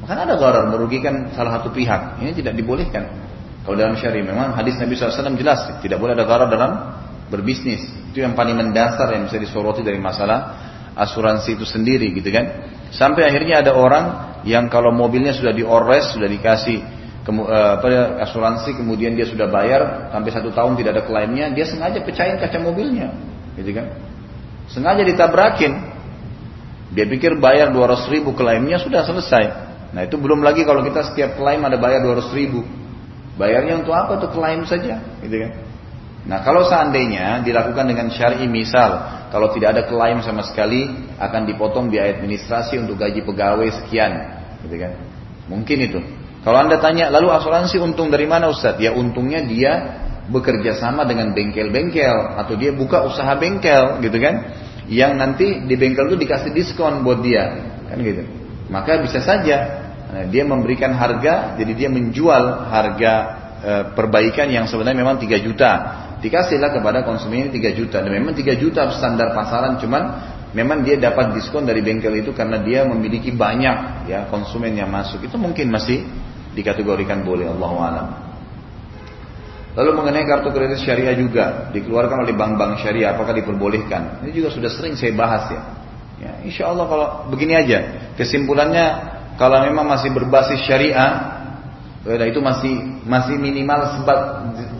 Maka 0.00 0.24
ada 0.24 0.34
goror 0.40 0.64
merugikan 0.72 1.28
salah 1.36 1.60
satu 1.60 1.68
pihak. 1.72 2.24
Ini 2.24 2.32
tidak 2.32 2.56
dibolehkan. 2.56 3.04
Kalau 3.64 3.76
dalam 3.76 3.96
syari 3.96 4.20
memang 4.24 4.56
hadis 4.56 4.76
Nabi 4.76 4.96
SAW 4.96 5.36
jelas, 5.40 5.80
tidak 5.80 6.00
boleh 6.00 6.16
ada 6.16 6.24
goror 6.24 6.48
dalam 6.48 6.72
berbisnis. 7.28 7.84
Itu 8.12 8.24
yang 8.24 8.32
paling 8.32 8.56
mendasar 8.56 9.12
yang 9.12 9.28
bisa 9.28 9.36
disoroti 9.40 9.84
dari 9.84 10.00
masalah 10.00 10.72
asuransi 10.96 11.60
itu 11.60 11.64
sendiri 11.68 12.12
gitu 12.16 12.28
kan. 12.32 12.72
Sampai 12.92 13.28
akhirnya 13.28 13.60
ada 13.60 13.76
orang 13.76 14.36
yang 14.44 14.68
kalau 14.68 14.92
mobilnya 14.92 15.32
sudah 15.32 15.52
diores, 15.52 16.12
sudah 16.12 16.28
dikasih 16.28 16.93
Eh, 17.24 18.10
asuransi 18.20 18.76
kemudian 18.76 19.16
dia 19.16 19.24
sudah 19.24 19.48
bayar 19.48 20.12
sampai 20.12 20.28
satu 20.28 20.52
tahun 20.52 20.76
tidak 20.76 20.90
ada 20.92 21.02
klaimnya 21.08 21.48
dia 21.56 21.64
sengaja 21.64 22.04
pecahin 22.04 22.36
kaca 22.36 22.60
mobilnya 22.60 23.16
gitu 23.56 23.72
kan? 23.72 23.96
Sengaja 24.68 25.00
ditabrakin. 25.00 25.72
Dia 26.92 27.08
pikir 27.08 27.40
bayar 27.40 27.72
200 27.72 28.12
ribu 28.12 28.36
klaimnya 28.36 28.76
sudah 28.76 29.08
selesai. 29.08 29.44
Nah 29.96 30.04
itu 30.04 30.20
belum 30.20 30.44
lagi 30.44 30.68
kalau 30.68 30.84
kita 30.84 31.00
setiap 31.00 31.40
klaim 31.40 31.64
ada 31.64 31.80
bayar 31.80 32.04
200 32.04 32.28
ribu. 32.36 32.60
Bayarnya 33.40 33.80
untuk 33.80 33.96
apa 33.96 34.20
tuh 34.20 34.28
klaim 34.28 34.68
saja 34.68 35.00
gitu 35.24 35.36
kan? 35.48 35.52
Nah 36.28 36.44
kalau 36.44 36.68
seandainya 36.68 37.40
dilakukan 37.40 37.88
dengan 37.88 38.12
syari 38.12 38.44
misal 38.44 39.00
kalau 39.32 39.48
tidak 39.56 39.80
ada 39.80 39.82
klaim 39.88 40.20
sama 40.20 40.44
sekali 40.44 40.92
akan 41.16 41.48
dipotong 41.48 41.88
biaya 41.88 42.20
administrasi 42.20 42.84
untuk 42.84 43.00
gaji 43.00 43.24
pegawai 43.24 43.68
sekian 43.80 44.12
gitu 44.68 44.76
kan? 44.76 44.92
Mungkin 45.48 45.78
itu 45.88 46.00
kalau 46.44 46.58
anda 46.60 46.76
tanya, 46.78 47.08
lalu 47.08 47.32
asuransi 47.32 47.80
untung 47.80 48.12
dari 48.12 48.28
mana 48.28 48.52
Ustaz? 48.52 48.76
Ya 48.76 48.92
untungnya 48.92 49.40
dia 49.42 49.72
bekerja 50.28 50.76
sama 50.76 51.08
dengan 51.08 51.32
bengkel-bengkel 51.32 52.36
atau 52.36 52.54
dia 52.56 52.72
buka 52.72 53.04
usaha 53.08 53.32
bengkel 53.34 54.04
gitu 54.04 54.20
kan? 54.20 54.52
Yang 54.86 55.12
nanti 55.16 55.46
di 55.64 55.74
bengkel 55.80 56.12
itu 56.12 56.20
dikasih 56.20 56.52
diskon 56.52 57.00
buat 57.00 57.24
dia, 57.24 57.48
kan 57.88 57.96
gitu. 57.96 58.28
Maka 58.68 59.00
bisa 59.00 59.24
saja 59.24 59.84
Nah, 60.14 60.30
dia 60.30 60.46
memberikan 60.46 60.94
harga, 60.94 61.58
jadi 61.58 61.72
dia 61.74 61.88
menjual 61.90 62.70
harga 62.70 63.12
e, 63.58 63.72
perbaikan 63.98 64.46
yang 64.46 64.70
sebenarnya 64.70 65.02
memang 65.02 65.18
3 65.18 65.42
juta. 65.42 65.72
Dikasihlah 66.22 66.70
kepada 66.70 67.02
konsumen 67.02 67.48
ini 67.48 67.58
3 67.58 67.74
juta. 67.74 67.98
Dan 67.98 68.14
memang 68.14 68.30
3 68.30 68.54
juta 68.54 68.86
standar 68.94 69.34
pasaran, 69.34 69.74
cuman 69.82 70.02
memang 70.54 70.86
dia 70.86 71.02
dapat 71.02 71.34
diskon 71.34 71.66
dari 71.66 71.82
bengkel 71.82 72.14
itu 72.14 72.30
karena 72.30 72.62
dia 72.62 72.86
memiliki 72.86 73.34
banyak 73.34 74.06
ya 74.06 74.30
konsumen 74.30 74.78
yang 74.78 74.86
masuk. 74.86 75.26
Itu 75.26 75.34
mungkin 75.34 75.74
masih 75.74 76.06
dikategorikan 76.54 77.26
boleh 77.26 77.50
Allah 77.50 77.70
alam. 77.82 78.08
Lalu 79.74 79.90
mengenai 79.90 80.22
kartu 80.22 80.54
kredit 80.54 80.78
syariah 80.86 81.18
juga 81.18 81.74
dikeluarkan 81.74 82.22
oleh 82.22 82.34
bank-bank 82.38 82.78
syariah, 82.78 83.10
apakah 83.10 83.34
diperbolehkan? 83.34 84.22
Ini 84.22 84.30
juga 84.30 84.54
sudah 84.54 84.70
sering 84.70 84.94
saya 84.94 85.10
bahas 85.18 85.50
ya. 85.50 85.60
Ya, 86.14 86.32
insya 86.46 86.70
Allah 86.70 86.86
kalau 86.86 87.06
begini 87.34 87.58
aja, 87.58 88.10
kesimpulannya 88.14 88.86
kalau 89.34 89.66
memang 89.66 89.90
masih 89.90 90.14
berbasis 90.14 90.62
syariah, 90.62 91.42
ya, 92.06 92.22
itu 92.22 92.38
masih 92.38 93.02
masih 93.02 93.34
minimal 93.34 93.98
sebab 93.98 94.18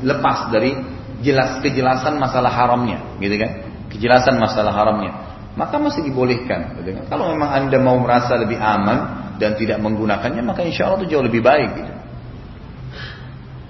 lepas 0.07 0.55
dari 0.55 0.79
jelas 1.27 1.59
kejelasan 1.59 2.15
masalah 2.15 2.55
haramnya, 2.55 3.19
gitu 3.19 3.35
kan? 3.35 3.51
Kejelasan 3.91 4.39
masalah 4.39 4.71
haramnya, 4.71 5.11
maka 5.59 5.75
masih 5.83 6.07
dibolehkan. 6.07 6.79
Gitu 6.79 6.95
kan? 6.95 7.05
Kalau 7.11 7.35
memang 7.35 7.51
anda 7.51 7.83
mau 7.83 7.99
merasa 7.99 8.39
lebih 8.39 8.63
aman 8.63 9.24
dan 9.41 9.59
tidak 9.59 9.79
menggunakannya, 9.83 10.43
maka 10.45 10.63
insya 10.63 10.89
Allah 10.91 11.05
itu 11.05 11.15
jauh 11.17 11.25
lebih 11.25 11.43
baik. 11.43 11.71
Gitu. 11.77 11.93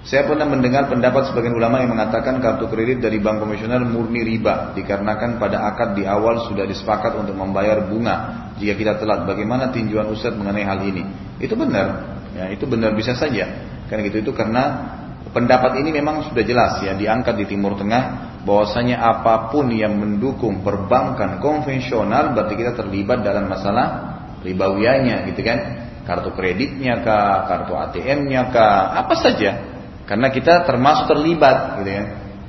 Saya 0.05 0.29
pernah 0.29 0.45
mendengar 0.45 0.85
pendapat 0.85 1.33
sebagian 1.33 1.57
ulama 1.57 1.81
yang 1.81 1.97
mengatakan 1.97 2.37
kartu 2.37 2.69
kredit 2.69 3.01
dari 3.01 3.17
bank 3.17 3.41
konvensional 3.41 3.89
murni 3.89 4.21
riba 4.21 4.77
dikarenakan 4.77 5.41
pada 5.41 5.65
akad 5.73 5.97
di 5.97 6.05
awal 6.05 6.45
sudah 6.45 6.61
disepakat 6.61 7.17
untuk 7.17 7.33
membayar 7.33 7.81
bunga 7.89 8.53
jika 8.61 8.77
kita 8.77 8.93
telat. 9.01 9.25
Bagaimana 9.25 9.73
tinjauan 9.73 10.13
Ustadz 10.13 10.37
mengenai 10.37 10.61
hal 10.61 10.77
ini? 10.85 11.01
Itu 11.41 11.57
benar, 11.57 12.21
ya 12.37 12.53
itu 12.53 12.69
benar 12.69 12.93
bisa 12.93 13.17
saja. 13.17 13.49
Karena 13.89 14.05
gitu 14.05 14.29
itu 14.29 14.31
karena 14.37 14.93
pendapat 15.33 15.81
ini 15.81 15.89
memang 15.89 16.29
sudah 16.29 16.45
jelas 16.45 16.85
ya 16.85 16.93
diangkat 16.93 17.41
di 17.41 17.45
Timur 17.49 17.73
Tengah 17.73 18.37
bahwasanya 18.45 19.01
apa 19.01 19.49
pun 19.49 19.73
yang 19.73 19.97
mendukung 19.97 20.61
perbankan 20.61 21.41
konvensional 21.41 22.37
berarti 22.37 22.53
kita 22.53 22.77
terlibat 22.77 23.25
dalam 23.25 23.49
masalah 23.49 24.14
ribawiyanya 24.45 25.25
gitu 25.33 25.41
kan 25.41 25.57
kartu 26.05 26.29
kreditnya 26.37 27.01
kah, 27.01 27.49
kartu 27.49 27.73
ATM-nya 27.73 28.53
kah, 28.53 28.93
apa 28.93 29.17
saja 29.17 29.75
karena 30.05 30.29
kita 30.29 30.63
termasuk 30.69 31.09
terlibat 31.09 31.81
gitu 31.81 31.91
ya. 31.91 32.03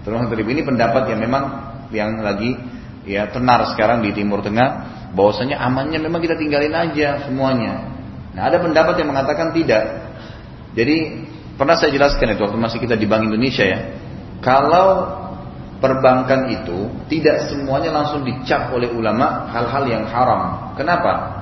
Termasuk 0.05 0.29
terlibat 0.29 0.53
ini 0.53 0.63
pendapat 0.63 1.03
yang 1.09 1.21
memang 1.25 1.45
yang 1.91 2.21
lagi 2.21 2.53
ya 3.09 3.33
tenar 3.33 3.65
sekarang 3.73 4.05
di 4.05 4.13
Timur 4.13 4.45
Tengah 4.45 4.95
bahwasanya 5.17 5.57
amannya 5.65 5.97
memang 5.99 6.21
kita 6.21 6.37
tinggalin 6.37 6.77
aja 6.77 7.25
semuanya. 7.25 7.97
Nah, 8.37 8.53
ada 8.53 8.61
pendapat 8.61 9.01
yang 9.01 9.09
mengatakan 9.09 9.57
tidak. 9.57 10.13
Jadi 10.77 11.25
pernah 11.57 11.81
saya 11.81 11.89
jelaskan 11.97 12.37
itu 12.37 12.45
waktu 12.45 12.61
masih 12.61 12.79
kita 12.85 13.01
di 13.01 13.09
Bank 13.09 13.25
Indonesia 13.25 13.65
ya. 13.65 13.81
Kalau 14.45 15.17
perbankan 15.81 16.53
itu 16.53 16.93
tidak 17.09 17.49
semuanya 17.49 17.89
langsung 17.89 18.21
dicap 18.21 18.69
oleh 18.77 18.93
ulama 18.93 19.49
hal-hal 19.49 19.89
yang 19.89 20.05
haram. 20.05 20.77
Kenapa? 20.77 21.36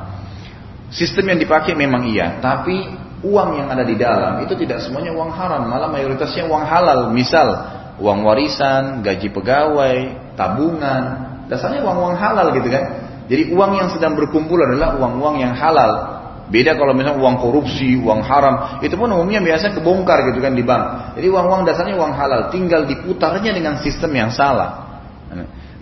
Sistem 0.94 1.34
yang 1.34 1.38
dipakai 1.42 1.74
memang 1.74 2.06
iya, 2.06 2.38
tapi 2.38 2.86
uang 3.26 3.50
yang 3.58 3.66
ada 3.66 3.82
di 3.82 3.98
dalam 3.98 4.46
itu 4.46 4.54
tidak 4.54 4.78
semuanya 4.78 5.10
uang 5.10 5.34
haram, 5.34 5.66
malah 5.66 5.90
mayoritasnya 5.90 6.46
uang 6.46 6.62
halal. 6.62 7.10
Misal 7.10 7.50
uang 7.98 8.22
warisan, 8.22 9.02
gaji 9.02 9.34
pegawai, 9.34 9.96
tabungan, 10.38 11.02
dasarnya 11.50 11.82
uang-uang 11.82 12.14
halal 12.14 12.54
gitu 12.54 12.68
kan. 12.70 12.84
Jadi 13.26 13.50
uang 13.56 13.72
yang 13.74 13.88
sedang 13.90 14.14
berkumpul 14.14 14.60
adalah 14.60 14.94
uang-uang 15.00 15.40
yang 15.40 15.54
halal. 15.56 16.14
Beda 16.44 16.76
kalau 16.76 16.92
misalnya 16.92 17.24
uang 17.24 17.40
korupsi, 17.40 17.96
uang 17.96 18.20
haram, 18.20 18.84
itu 18.84 18.92
pun 19.00 19.08
umumnya 19.08 19.40
biasa 19.40 19.72
kebongkar 19.72 20.28
gitu 20.28 20.44
kan 20.44 20.52
di 20.52 20.60
bank. 20.60 21.16
Jadi 21.16 21.26
uang-uang 21.32 21.64
dasarnya 21.64 21.96
uang 21.96 22.12
halal, 22.12 22.52
tinggal 22.52 22.84
diputarnya 22.84 23.50
dengan 23.50 23.80
sistem 23.80 24.12
yang 24.12 24.30
salah. 24.30 25.00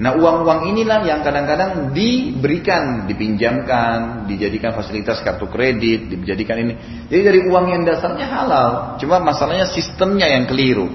Nah 0.03 0.19
uang-uang 0.19 0.67
inilah 0.75 1.07
yang 1.07 1.23
kadang-kadang 1.23 1.95
diberikan, 1.95 3.07
dipinjamkan, 3.07 4.27
dijadikan 4.27 4.75
fasilitas 4.75 5.23
kartu 5.23 5.47
kredit, 5.47 6.11
dijadikan 6.11 6.59
ini. 6.59 6.75
Jadi 7.07 7.23
dari 7.23 7.41
uang 7.47 7.71
yang 7.71 7.87
dasarnya 7.87 8.27
halal, 8.27 8.71
cuma 8.99 9.23
masalahnya 9.23 9.71
sistemnya 9.71 10.27
yang 10.27 10.51
keliru. 10.51 10.91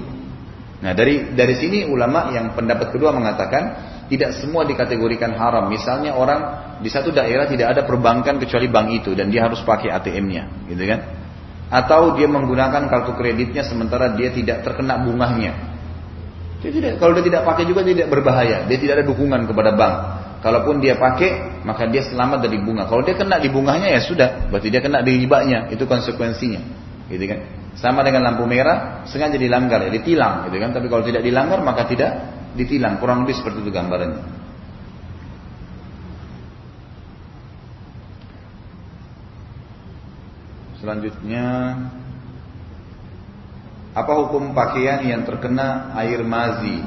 Nah 0.84 0.92
dari 0.92 1.32
dari 1.32 1.56
sini 1.56 1.88
ulama 1.88 2.36
yang 2.36 2.52
pendapat 2.52 2.92
kedua 2.92 3.16
mengatakan 3.16 3.96
tidak 4.12 4.36
semua 4.44 4.68
dikategorikan 4.68 5.32
haram. 5.40 5.72
Misalnya 5.72 6.12
orang 6.12 6.40
di 6.84 6.92
satu 6.92 7.08
daerah 7.08 7.48
tidak 7.48 7.72
ada 7.72 7.82
perbankan 7.88 8.36
kecuali 8.36 8.68
bank 8.68 8.88
itu 8.92 9.16
dan 9.16 9.32
dia 9.32 9.48
harus 9.48 9.64
pakai 9.64 9.88
ATM-nya, 9.88 10.68
gitu 10.68 10.84
kan? 10.84 11.00
Atau 11.72 12.12
dia 12.12 12.28
menggunakan 12.28 12.92
kartu 12.92 13.16
kreditnya 13.16 13.64
sementara 13.64 14.12
dia 14.12 14.28
tidak 14.36 14.68
terkena 14.68 15.00
bunganya. 15.00 15.77
Dia 16.58 16.70
tidak, 16.74 16.98
kalau 16.98 17.14
dia 17.14 17.22
tidak 17.22 17.42
pakai 17.46 17.64
juga 17.70 17.86
tidak 17.86 18.10
berbahaya. 18.10 18.66
Dia 18.66 18.78
tidak 18.82 18.94
ada 18.98 19.04
dukungan 19.06 19.46
kepada 19.46 19.70
bank. 19.78 19.94
Kalaupun 20.42 20.82
dia 20.82 20.98
pakai, 20.98 21.62
maka 21.62 21.86
dia 21.86 22.02
selamat 22.06 22.46
dari 22.46 22.58
bunga. 22.62 22.86
Kalau 22.86 23.02
dia 23.02 23.14
kena 23.14 23.38
di 23.38 23.50
bunganya 23.50 23.90
ya 23.90 24.02
sudah, 24.02 24.50
berarti 24.50 24.70
dia 24.70 24.82
kena 24.82 25.02
di 25.02 25.22
ribanya. 25.22 25.70
Itu 25.70 25.86
konsekuensinya, 25.86 26.62
gitu 27.10 27.24
kan? 27.26 27.38
Sama 27.78 28.02
dengan 28.02 28.26
lampu 28.26 28.42
merah, 28.46 29.06
sengaja 29.06 29.38
dilanggar 29.38 29.86
ya 29.86 29.90
ditilang, 29.90 30.50
gitu 30.50 30.58
kan? 30.58 30.70
Tapi 30.74 30.86
kalau 30.90 31.02
tidak 31.06 31.22
dilanggar 31.22 31.62
maka 31.62 31.86
tidak 31.86 32.10
ditilang. 32.58 32.98
Kurang 32.98 33.22
lebih 33.22 33.38
seperti 33.38 33.62
itu 33.62 33.70
gambarannya. 33.70 34.22
Selanjutnya 40.78 41.46
apa 43.98 44.12
hukum 44.14 44.54
pakaian 44.54 45.02
yang 45.02 45.26
terkena 45.26 45.90
air 45.98 46.22
mazi? 46.22 46.78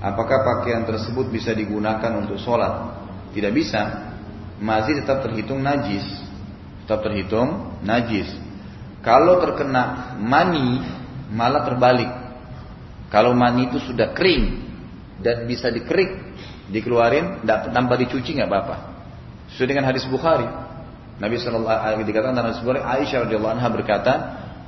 Apakah 0.00 0.40
pakaian 0.40 0.88
tersebut 0.88 1.28
bisa 1.28 1.52
digunakan 1.52 2.16
untuk 2.16 2.40
sholat? 2.40 2.96
Tidak 3.36 3.52
bisa. 3.52 4.08
Mazi 4.56 4.96
tetap 4.96 5.20
terhitung 5.20 5.60
najis. 5.60 6.04
Tetap 6.84 7.04
terhitung 7.04 7.76
najis. 7.84 8.32
Kalau 9.04 9.36
terkena 9.44 10.16
mani, 10.16 10.80
malah 11.28 11.68
terbalik. 11.68 12.08
Kalau 13.12 13.36
mani 13.36 13.68
itu 13.68 13.76
sudah 13.84 14.16
kering 14.16 14.64
dan 15.20 15.44
bisa 15.44 15.68
dikerik, 15.68 16.40
dikeluarin, 16.72 17.44
tanpa 17.44 18.00
dicuci 18.00 18.40
nggak 18.40 18.48
apa-apa. 18.48 18.76
Sesuai 19.52 19.76
dengan 19.76 19.84
hadis 19.92 20.08
Bukhari. 20.08 20.48
Nabi 21.20 21.36
Shallallahu 21.36 21.68
Alaihi 21.68 22.08
dikatakan 22.08 22.32
dalam 22.32 22.56
Aisyah 22.56 23.28
radhiyallahu 23.28 23.52
anha 23.60 23.68
berkata, 23.68 24.12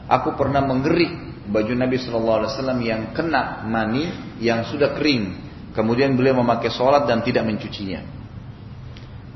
aku 0.04 0.36
pernah 0.36 0.60
mengerik 0.60 1.31
baju 1.48 1.72
Nabi 1.74 1.96
Shallallahu 1.98 2.38
Alaihi 2.44 2.50
Wasallam 2.54 2.80
yang 2.82 3.00
kena 3.16 3.66
mani 3.66 4.36
yang 4.38 4.62
sudah 4.68 4.94
kering, 4.94 5.34
kemudian 5.74 6.14
beliau 6.14 6.38
memakai 6.38 6.70
sholat 6.70 7.08
dan 7.10 7.24
tidak 7.26 7.42
mencucinya. 7.48 8.22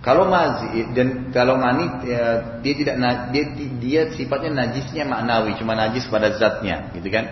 Kalau 0.06 0.30
mazi 0.30 0.86
dan 0.94 1.34
kalau 1.34 1.58
mani 1.58 2.06
ya, 2.06 2.62
dia 2.62 2.74
tidak 2.78 2.94
dia 3.34 3.44
dia 3.82 4.00
sifatnya 4.14 4.54
najisnya 4.54 5.02
maknawi, 5.02 5.58
cuma 5.58 5.74
najis 5.74 6.06
pada 6.06 6.30
zatnya, 6.38 6.94
gitu 6.94 7.10
kan? 7.10 7.26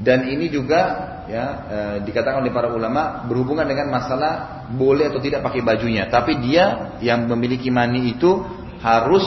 Dan 0.00 0.26
ini 0.32 0.48
juga 0.48 0.80
ya 1.28 1.44
e, 1.68 1.78
dikatakan 2.08 2.40
oleh 2.40 2.50
para 2.50 2.72
ulama 2.72 3.28
berhubungan 3.28 3.68
dengan 3.68 3.92
masalah 3.92 4.64
boleh 4.72 5.12
atau 5.12 5.20
tidak 5.20 5.44
pakai 5.44 5.60
bajunya. 5.60 6.08
Tapi 6.08 6.40
dia 6.40 6.96
yang 7.04 7.28
memiliki 7.28 7.68
mani 7.68 8.16
itu 8.16 8.42
harus 8.80 9.22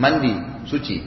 mandi, 0.00 0.64
suci. 0.64 1.04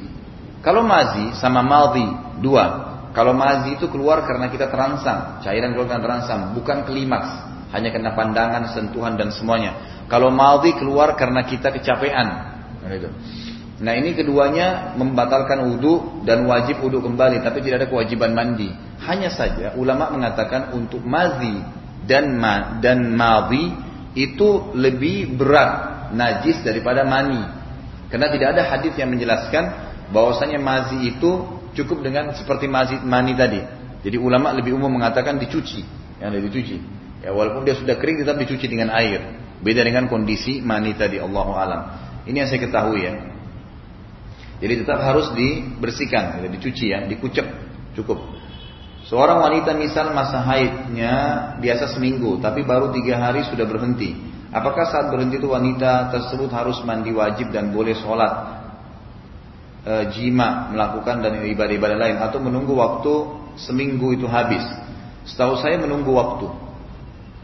Kalau 0.62 0.86
mazi 0.86 1.34
sama 1.42 1.66
maldi 1.66 2.06
dua, 2.46 2.91
kalau 3.12 3.36
mazi 3.36 3.76
itu 3.76 3.92
keluar 3.92 4.24
karena 4.24 4.48
kita 4.48 4.72
terangsang, 4.72 5.44
cairan 5.44 5.76
keluar 5.76 5.88
karena 5.92 6.04
terangsang, 6.04 6.56
bukan 6.56 6.88
klimaks, 6.88 7.32
hanya 7.76 7.92
kena 7.92 8.16
pandangan, 8.16 8.72
sentuhan 8.72 9.20
dan 9.20 9.36
semuanya. 9.36 10.04
Kalau 10.08 10.32
mazi 10.32 10.72
keluar 10.80 11.20
karena 11.20 11.44
kita 11.44 11.76
kecapean. 11.76 12.28
Nah 13.82 13.94
ini 13.98 14.16
keduanya 14.16 14.96
membatalkan 14.96 15.68
wudhu 15.68 16.24
dan 16.24 16.48
wajib 16.48 16.80
wudhu 16.80 17.04
kembali, 17.04 17.44
tapi 17.44 17.60
tidak 17.64 17.84
ada 17.84 17.88
kewajiban 17.92 18.32
mandi. 18.32 18.72
Hanya 19.04 19.28
saja 19.28 19.76
ulama 19.76 20.08
mengatakan 20.14 20.72
untuk 20.72 21.04
mazi 21.04 21.60
dan 22.08 22.38
ma 22.40 22.80
dan 22.80 23.12
mazi 23.12 23.76
itu 24.16 24.72
lebih 24.76 25.36
berat 25.36 26.12
najis 26.16 26.64
daripada 26.64 27.04
mani. 27.04 27.44
Karena 28.08 28.28
tidak 28.32 28.48
ada 28.56 28.64
hadis 28.68 28.94
yang 29.00 29.12
menjelaskan 29.12 29.72
bahwasanya 30.12 30.60
mazi 30.60 31.12
itu 31.12 31.61
cukup 31.78 32.04
dengan 32.04 32.32
seperti 32.36 32.68
mani 32.68 33.34
tadi. 33.36 33.62
Jadi 34.02 34.18
ulama 34.18 34.50
lebih 34.56 34.74
umum 34.74 34.90
mengatakan 34.98 35.38
dicuci, 35.38 35.86
yang 36.18 36.34
lebih 36.34 36.50
dicuci. 36.50 36.78
Ya 37.22 37.30
walaupun 37.32 37.62
dia 37.62 37.78
sudah 37.78 37.96
kering 38.02 38.26
tetap 38.26 38.42
dicuci 38.42 38.66
dengan 38.66 38.90
air. 38.98 39.38
Beda 39.62 39.86
dengan 39.86 40.10
kondisi 40.10 40.58
mani 40.58 40.98
tadi 40.98 41.22
Allah 41.22 41.48
alam. 41.54 41.82
Ini 42.26 42.46
yang 42.46 42.50
saya 42.50 42.62
ketahui 42.66 43.06
ya. 43.06 43.14
Jadi 44.62 44.74
tetap 44.86 45.02
harus 45.02 45.34
dibersihkan, 45.34 46.42
ya, 46.42 46.50
dicuci 46.50 46.86
ya, 46.94 47.02
dikucek 47.06 47.46
cukup. 47.98 48.22
Seorang 49.10 49.42
wanita 49.42 49.74
misal 49.74 50.14
masa 50.14 50.38
haidnya 50.46 51.14
biasa 51.58 51.98
seminggu, 51.98 52.38
tapi 52.38 52.62
baru 52.62 52.94
tiga 52.94 53.18
hari 53.18 53.42
sudah 53.50 53.66
berhenti. 53.66 54.14
Apakah 54.54 54.86
saat 54.86 55.10
berhenti 55.10 55.42
itu 55.42 55.50
wanita 55.50 56.14
tersebut 56.14 56.54
harus 56.54 56.78
mandi 56.86 57.10
wajib 57.10 57.50
dan 57.50 57.74
boleh 57.74 57.98
sholat 57.98 58.61
e, 59.82 59.94
jima 60.14 60.70
melakukan 60.74 61.22
dan 61.22 61.42
ibadah-ibadah 61.46 61.98
lain 61.98 62.18
atau 62.22 62.40
menunggu 62.42 62.74
waktu 62.78 63.14
seminggu 63.58 64.16
itu 64.16 64.26
habis. 64.30 64.64
Setahu 65.28 65.58
saya 65.60 65.78
menunggu 65.78 66.12
waktu. 66.14 66.48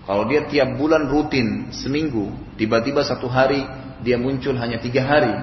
Kalau 0.08 0.23
dia 0.26 0.47
tiap 0.47 0.80
bulan 0.80 1.12
rutin 1.12 1.69
seminggu, 1.76 2.32
tiba-tiba 2.56 3.04
satu 3.04 3.28
hari 3.28 3.67
dia 4.02 4.15
muncul 4.15 4.56
hanya 4.56 4.80
tiga 4.80 5.04
hari, 5.04 5.36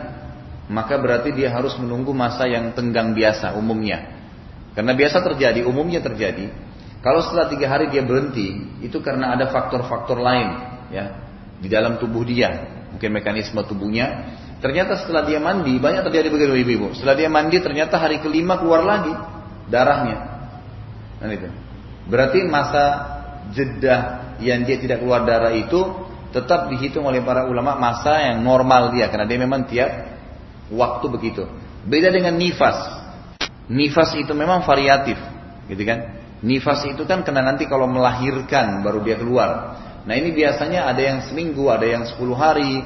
maka 0.72 0.96
berarti 0.96 1.36
dia 1.36 1.52
harus 1.52 1.76
menunggu 1.76 2.16
masa 2.16 2.48
yang 2.48 2.72
tenggang 2.72 3.12
biasa 3.12 3.52
umumnya. 3.60 4.08
Karena 4.72 4.96
biasa 4.96 5.20
terjadi, 5.20 5.62
umumnya 5.68 6.00
terjadi. 6.00 6.50
Kalau 7.04 7.20
setelah 7.20 7.52
tiga 7.52 7.68
hari 7.68 7.92
dia 7.92 8.00
berhenti, 8.00 8.80
itu 8.80 8.96
karena 9.04 9.36
ada 9.36 9.52
faktor-faktor 9.52 10.16
lain, 10.16 10.48
ya, 10.88 11.12
di 11.60 11.68
dalam 11.68 12.00
tubuh 12.00 12.24
dia, 12.24 12.64
mungkin 12.90 13.12
mekanisme 13.12 13.60
tubuhnya. 13.68 14.40
Ternyata 14.64 14.96
setelah 14.96 15.28
dia 15.28 15.36
mandi, 15.36 15.76
banyak 15.76 16.08
terjadi 16.08 16.32
begitu 16.32 16.56
ibu-ibu. 16.56 16.96
Setelah 16.96 17.12
dia 17.20 17.28
mandi, 17.28 17.60
ternyata 17.60 18.00
hari 18.00 18.24
kelima 18.24 18.56
keluar 18.56 18.80
lagi 18.80 19.12
darahnya. 19.68 20.16
Nah 21.20 21.28
itu. 21.28 21.52
Berarti 22.08 22.40
masa 22.48 22.84
jeda 23.52 24.24
yang 24.40 24.64
dia 24.64 24.80
tidak 24.80 25.04
keluar 25.04 25.28
darah 25.28 25.52
itu 25.52 25.84
tetap 26.32 26.72
dihitung 26.72 27.04
oleh 27.04 27.20
para 27.20 27.44
ulama 27.44 27.76
masa 27.76 28.24
yang 28.24 28.40
normal 28.40 28.88
dia 28.96 29.12
karena 29.12 29.28
dia 29.28 29.36
memang 29.36 29.68
tiap 29.68 30.16
waktu 30.72 31.12
begitu. 31.12 31.44
Beda 31.84 32.08
dengan 32.08 32.32
nifas. 32.40 33.04
Nifas 33.68 34.16
itu 34.16 34.32
memang 34.32 34.64
variatif, 34.64 35.20
gitu 35.68 35.84
kan? 35.84 36.24
Nifas 36.40 36.88
itu 36.88 37.04
kan 37.04 37.20
kena 37.20 37.44
nanti 37.44 37.68
kalau 37.68 37.84
melahirkan 37.84 38.80
baru 38.80 39.04
dia 39.04 39.20
keluar. 39.20 39.76
Nah 40.08 40.14
ini 40.16 40.32
biasanya 40.32 40.88
ada 40.88 41.00
yang 41.00 41.20
seminggu, 41.24 41.68
ada 41.68 41.84
yang 41.84 42.04
10 42.04 42.16
hari, 42.36 42.80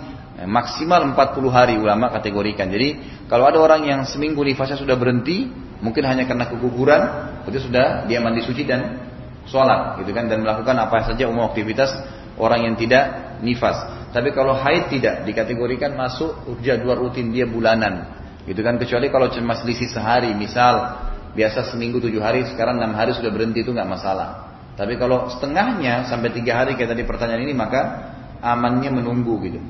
maksimal 0.46 1.03
40 1.03 1.51
hari 1.51 1.74
ulama 1.74 2.14
kategorikan. 2.14 2.70
Jadi 2.70 3.18
kalau 3.27 3.51
ada 3.51 3.59
orang 3.59 3.83
yang 3.83 4.01
seminggu 4.07 4.38
nifasnya 4.46 4.79
sudah 4.79 4.94
berhenti, 4.94 5.51
mungkin 5.83 6.07
hanya 6.07 6.29
karena 6.31 6.46
keguguran, 6.46 7.03
itu 7.51 7.66
sudah 7.66 8.07
dia 8.07 8.22
mandi 8.22 8.44
suci 8.46 8.62
dan 8.62 9.03
sholat, 9.48 9.98
gitu 10.05 10.14
kan, 10.14 10.31
dan 10.31 10.44
melakukan 10.44 10.77
apa 10.79 11.11
saja 11.11 11.27
umum 11.27 11.48
aktivitas 11.51 11.90
orang 12.38 12.70
yang 12.70 12.74
tidak 12.79 13.35
nifas. 13.42 13.98
Tapi 14.14 14.31
kalau 14.31 14.55
haid 14.55 14.92
tidak 14.92 15.27
dikategorikan 15.27 15.98
masuk 15.98 16.55
jadwal 16.62 17.09
rutin 17.09 17.35
dia 17.35 17.44
bulanan. 17.44 18.14
Gitu 18.46 18.64
kan 18.64 18.81
kecuali 18.81 19.12
kalau 19.12 19.29
cuma 19.29 19.59
selisih 19.59 19.90
sehari, 19.90 20.33
misal 20.33 21.05
biasa 21.37 21.74
seminggu 21.74 22.01
tujuh 22.01 22.22
hari, 22.22 22.46
sekarang 22.48 22.81
enam 22.81 22.96
hari 22.96 23.12
sudah 23.12 23.29
berhenti 23.29 23.61
itu 23.61 23.74
nggak 23.74 23.88
masalah. 23.90 24.48
Tapi 24.79 24.94
kalau 24.94 25.27
setengahnya 25.27 26.07
sampai 26.07 26.31
tiga 26.31 26.62
hari 26.62 26.79
kayak 26.79 26.94
tadi 26.94 27.03
pertanyaan 27.03 27.42
ini 27.42 27.53
maka 27.53 28.14
amannya 28.38 28.94
menunggu 28.94 29.35
gitu. 29.42 29.61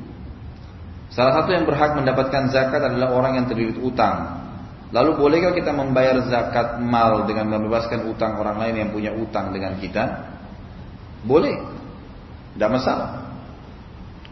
Salah 1.08 1.40
satu 1.40 1.56
yang 1.56 1.64
berhak 1.64 1.96
mendapatkan 1.96 2.52
zakat 2.52 2.84
adalah 2.84 3.16
orang 3.16 3.40
yang 3.40 3.46
terlilit 3.48 3.80
utang. 3.80 4.44
Lalu 4.88 5.20
bolehkah 5.20 5.52
kita 5.52 5.72
membayar 5.72 6.16
zakat 6.28 6.80
mal 6.80 7.28
dengan 7.28 7.52
membebaskan 7.52 8.08
utang 8.08 8.40
orang 8.40 8.56
lain 8.56 8.74
yang 8.86 8.90
punya 8.92 9.12
utang 9.12 9.52
dengan 9.52 9.76
kita? 9.76 10.04
Boleh, 11.24 11.60
tidak 12.56 12.70
masalah. 12.80 13.10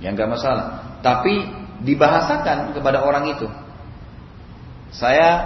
Yang 0.00 0.12
nggak 0.20 0.30
masalah. 0.32 0.66
Tapi 1.00 1.34
dibahasakan 1.84 2.72
kepada 2.72 3.04
orang 3.04 3.36
itu. 3.36 3.48
Saya 4.92 5.44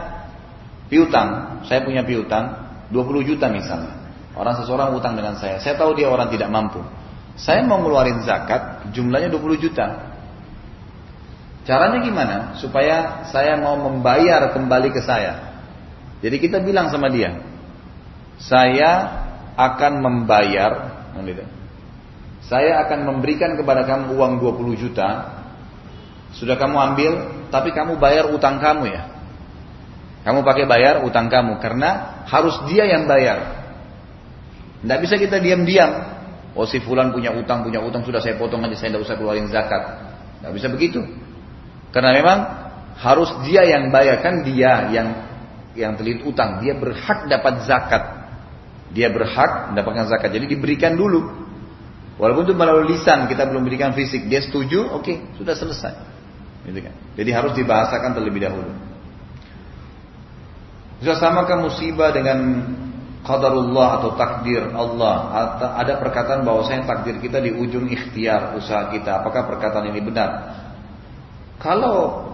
piutang, 0.86 1.62
saya 1.66 1.82
punya 1.82 2.06
piutang 2.06 2.54
20 2.90 3.28
juta 3.34 3.50
misalnya. 3.50 3.98
Orang 4.34 4.54
seseorang 4.62 4.94
utang 4.94 5.18
dengan 5.18 5.34
saya. 5.38 5.58
Saya 5.58 5.74
tahu 5.74 5.94
dia 5.98 6.06
orang 6.06 6.30
tidak 6.30 6.50
mampu. 6.50 6.82
Saya 7.34 7.66
mau 7.66 7.82
ngeluarin 7.82 8.22
zakat, 8.22 8.90
jumlahnya 8.94 9.30
20 9.32 9.58
juta. 9.58 10.09
Caranya 11.68 12.00
gimana? 12.00 12.36
Supaya 12.56 13.28
saya 13.28 13.60
mau 13.60 13.76
membayar 13.76 14.52
kembali 14.56 14.90
ke 14.96 15.04
saya. 15.04 15.52
Jadi 16.20 16.36
kita 16.40 16.60
bilang 16.60 16.88
sama 16.92 17.08
dia, 17.12 17.36
saya 18.40 19.20
akan 19.56 19.92
membayar, 20.00 20.72
gitu. 21.20 21.44
Saya 22.44 22.82
akan 22.88 23.06
memberikan 23.06 23.54
kepada 23.54 23.84
kamu 23.84 24.16
uang 24.16 24.32
20 24.40 24.82
juta. 24.82 25.38
Sudah 26.34 26.56
kamu 26.56 26.76
ambil, 26.92 27.12
tapi 27.52 27.70
kamu 27.70 28.00
bayar 28.00 28.32
utang 28.32 28.58
kamu 28.58 28.90
ya. 28.90 29.02
Kamu 30.20 30.44
pakai 30.44 30.68
bayar 30.68 31.00
utang 31.04 31.32
kamu 31.32 31.60
karena 31.60 32.20
harus 32.28 32.56
dia 32.68 32.84
yang 32.84 33.08
bayar. 33.08 33.60
Tidak 34.80 34.98
bisa 35.00 35.14
kita 35.16 35.40
diam-diam. 35.40 36.20
Oh 36.56 36.66
si 36.66 36.80
fulan 36.82 37.12
punya 37.14 37.30
utang, 37.32 37.62
punya 37.62 37.80
utang 37.80 38.02
sudah 38.02 38.18
saya 38.20 38.36
potong 38.36 38.64
aja, 38.64 38.76
saya 38.76 38.96
tidak 38.96 39.06
usah 39.06 39.16
keluarin 39.16 39.48
zakat. 39.48 39.82
Tidak 40.40 40.52
bisa 40.52 40.66
begitu. 40.72 41.00
Karena 41.90 42.10
memang 42.14 42.38
harus 43.00 43.30
dia 43.46 43.66
yang 43.66 43.90
bayar 43.90 44.22
kan 44.22 44.46
dia 44.46 44.90
yang 44.92 45.08
yang 45.74 45.94
terlilit 45.94 46.26
utang, 46.26 46.58
dia 46.62 46.74
berhak 46.74 47.30
dapat 47.30 47.66
zakat. 47.66 48.02
Dia 48.90 49.06
berhak 49.06 49.70
mendapatkan 49.70 50.10
zakat. 50.10 50.34
Jadi 50.34 50.58
diberikan 50.58 50.98
dulu. 50.98 51.46
Walaupun 52.18 52.42
itu 52.50 52.54
melalui 52.58 52.98
lisan 52.98 53.30
kita 53.30 53.48
belum 53.48 53.64
berikan 53.64 53.94
fisik, 53.94 54.26
dia 54.26 54.42
setuju, 54.42 54.92
oke, 54.92 55.06
okay, 55.06 55.16
sudah 55.38 55.54
selesai. 55.56 55.94
Gitu 56.68 56.84
kan? 56.84 56.92
Jadi 57.16 57.30
harus 57.32 57.52
dibahasakan 57.56 58.12
terlebih 58.12 58.44
dahulu. 58.44 58.68
Bisa 61.00 61.16
samakah 61.16 61.64
musibah 61.64 62.12
dengan 62.12 62.60
qadarullah 63.24 64.04
atau 64.04 64.10
takdir 64.20 64.68
Allah? 64.68 65.32
Ada 65.80 65.96
perkataan 65.96 66.44
bahwa 66.44 66.60
saya 66.68 66.84
takdir 66.84 67.16
kita 67.24 67.40
di 67.40 67.56
ujung 67.56 67.88
ikhtiar 67.88 68.52
usaha 68.52 68.92
kita. 68.92 69.24
Apakah 69.24 69.48
perkataan 69.48 69.88
ini 69.88 70.04
benar? 70.04 70.28
Kalau 71.60 72.30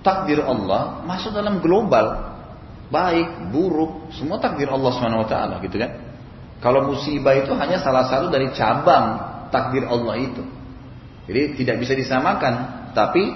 takdir 0.00 0.40
Allah 0.40 1.04
masuk 1.04 1.36
dalam 1.36 1.60
global, 1.60 2.32
baik, 2.88 3.52
buruk, 3.52 4.10
semua 4.16 4.40
takdir 4.40 4.72
Allah 4.72 4.90
swt, 4.96 5.34
gitu 5.68 5.76
kan? 5.76 5.90
Kalau 6.64 6.88
musibah 6.88 7.36
itu 7.36 7.52
hanya 7.52 7.76
salah 7.84 8.08
satu 8.08 8.32
dari 8.32 8.48
cabang 8.56 9.20
takdir 9.52 9.84
Allah 9.84 10.16
itu. 10.16 10.42
Jadi 11.28 11.58
tidak 11.60 11.76
bisa 11.84 11.92
disamakan, 11.92 12.54
tapi 12.96 13.34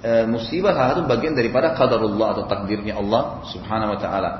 e, 0.00 0.24
musibah 0.24 0.72
salah 0.72 0.96
satu 0.96 1.04
bagian 1.04 1.36
daripada 1.36 1.76
qadarullah 1.76 2.38
atau 2.38 2.44
takdirnya 2.48 2.96
Allah 2.96 3.44
Subhanahu 3.52 3.92
wa 3.92 3.98
taala. 4.00 4.30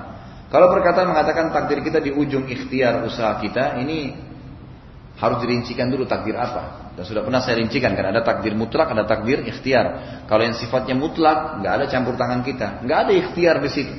Kalau 0.49 0.69
perkataan 0.73 1.13
mengatakan 1.13 1.53
takdir 1.53 1.85
kita 1.85 2.01
di 2.01 2.13
ujung 2.13 2.49
ikhtiar 2.49 3.05
usaha 3.05 3.37
kita, 3.37 3.77
ini 3.85 4.17
harus 5.19 5.39
dirincikan 5.45 5.93
dulu 5.93 6.09
takdir 6.09 6.35
apa. 6.39 6.93
Dan 6.93 7.09
sudah 7.09 7.25
pernah 7.25 7.41
saya 7.41 7.57
rincikan 7.57 7.97
kan 7.97 8.13
ada 8.13 8.21
takdir 8.21 8.53
mutlak, 8.53 8.93
ada 8.93 9.09
takdir 9.09 9.41
ikhtiar. 9.49 10.21
Kalau 10.29 10.43
yang 10.45 10.57
sifatnya 10.57 10.93
mutlak, 10.93 11.65
nggak 11.65 11.73
ada 11.73 11.85
campur 11.89 12.21
tangan 12.21 12.45
kita, 12.45 12.85
nggak 12.85 12.99
ada 13.09 13.13
ikhtiar 13.13 13.57
di 13.65 13.71
situ. 13.73 13.95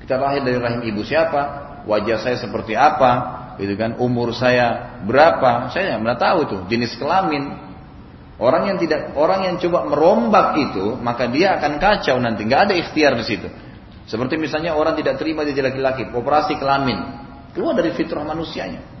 Kita 0.00 0.16
lahir 0.16 0.40
dari 0.40 0.56
rahim 0.56 0.80
ibu 0.88 1.04
siapa, 1.04 1.40
wajah 1.84 2.18
saya 2.20 2.36
seperti 2.40 2.72
apa, 2.72 3.12
gitu 3.60 3.76
kan 3.76 4.00
umur 4.00 4.32
saya 4.32 4.98
berapa. 5.04 5.68
Saya 5.68 6.00
nggak 6.00 6.18
tahu 6.18 6.38
itu 6.48 6.56
jenis 6.72 6.96
kelamin. 6.96 7.68
Orang 8.40 8.72
yang 8.72 8.80
tidak 8.80 9.12
orang 9.20 9.44
yang 9.44 9.56
coba 9.60 9.84
merombak 9.84 10.56
itu 10.56 10.96
maka 10.96 11.28
dia 11.28 11.60
akan 11.60 11.76
kacau 11.76 12.16
nanti. 12.16 12.48
Nggak 12.48 12.72
ada 12.72 12.74
ikhtiar 12.78 13.12
di 13.20 13.24
situ. 13.28 13.48
Seperti 14.08 14.40
misalnya 14.40 14.72
orang 14.72 14.96
tidak 14.96 15.20
terima 15.20 15.44
jadi 15.44 15.60
laki-laki 15.60 16.08
operasi 16.08 16.56
kelamin. 16.56 17.20
Keluar 17.52 17.76
dari 17.76 17.92
fitrah 17.92 18.24
manusianya 18.24 18.99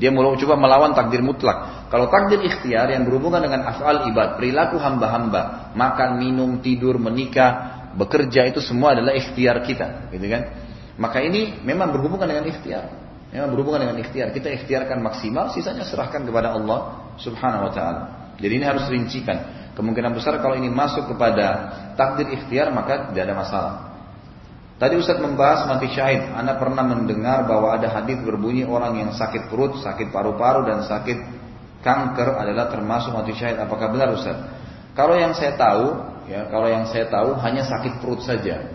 dia 0.00 0.08
mau 0.08 0.24
coba 0.32 0.56
melawan 0.56 0.96
takdir 0.96 1.20
mutlak 1.20 1.88
kalau 1.92 2.08
takdir 2.08 2.40
ikhtiar 2.40 2.88
yang 2.88 3.04
berhubungan 3.04 3.44
dengan 3.44 3.68
afal 3.68 4.08
ibad 4.08 4.40
perilaku 4.40 4.80
hamba-hamba 4.80 5.72
makan 5.76 6.16
minum 6.16 6.64
tidur 6.64 6.96
menikah 6.96 7.84
bekerja 7.94 8.48
itu 8.48 8.64
semua 8.64 8.96
adalah 8.96 9.12
ikhtiar 9.12 9.60
kita 9.60 10.08
gitu 10.08 10.24
kan 10.24 10.56
maka 10.96 11.20
ini 11.20 11.60
memang 11.60 11.92
berhubungan 11.92 12.24
dengan 12.24 12.48
ikhtiar 12.48 13.10
Memang 13.30 13.54
berhubungan 13.54 13.86
dengan 13.86 13.96
ikhtiar. 14.02 14.34
Kita 14.34 14.50
ikhtiarkan 14.50 14.98
maksimal, 14.98 15.54
sisanya 15.54 15.86
serahkan 15.86 16.26
kepada 16.26 16.50
Allah 16.50 17.14
Subhanahu 17.22 17.70
wa 17.70 17.72
taala. 17.72 18.02
Jadi 18.42 18.52
ini 18.58 18.66
harus 18.66 18.90
rincikan. 18.90 19.70
Kemungkinan 19.78 20.10
besar 20.18 20.42
kalau 20.42 20.58
ini 20.58 20.66
masuk 20.66 21.14
kepada 21.14 21.70
takdir 21.94 22.26
ikhtiar 22.26 22.74
maka 22.74 23.14
tidak 23.14 23.22
ada 23.30 23.34
masalah. 23.38 23.74
Tadi 24.80 24.96
Ustaz 24.96 25.20
membahas 25.20 25.68
mati 25.68 25.92
syahid. 25.92 26.32
Anda 26.32 26.56
pernah 26.56 26.80
mendengar 26.80 27.44
bahwa 27.44 27.76
ada 27.76 27.92
hadis 27.92 28.16
berbunyi 28.24 28.64
orang 28.64 28.96
yang 28.96 29.10
sakit 29.12 29.52
perut, 29.52 29.76
sakit 29.76 30.08
paru-paru 30.08 30.64
dan 30.64 30.88
sakit 30.88 31.20
kanker 31.84 32.40
adalah 32.40 32.72
termasuk 32.72 33.12
mati 33.12 33.36
syahid. 33.36 33.60
Apakah 33.60 33.92
benar 33.92 34.16
Ustaz? 34.16 34.40
Kalau 34.96 35.20
yang 35.20 35.36
saya 35.36 35.52
tahu, 35.60 35.84
ya 36.32 36.48
kalau 36.48 36.64
yang 36.72 36.88
saya 36.88 37.12
tahu 37.12 37.36
hanya 37.44 37.68
sakit 37.68 38.00
perut 38.00 38.24
saja. 38.24 38.72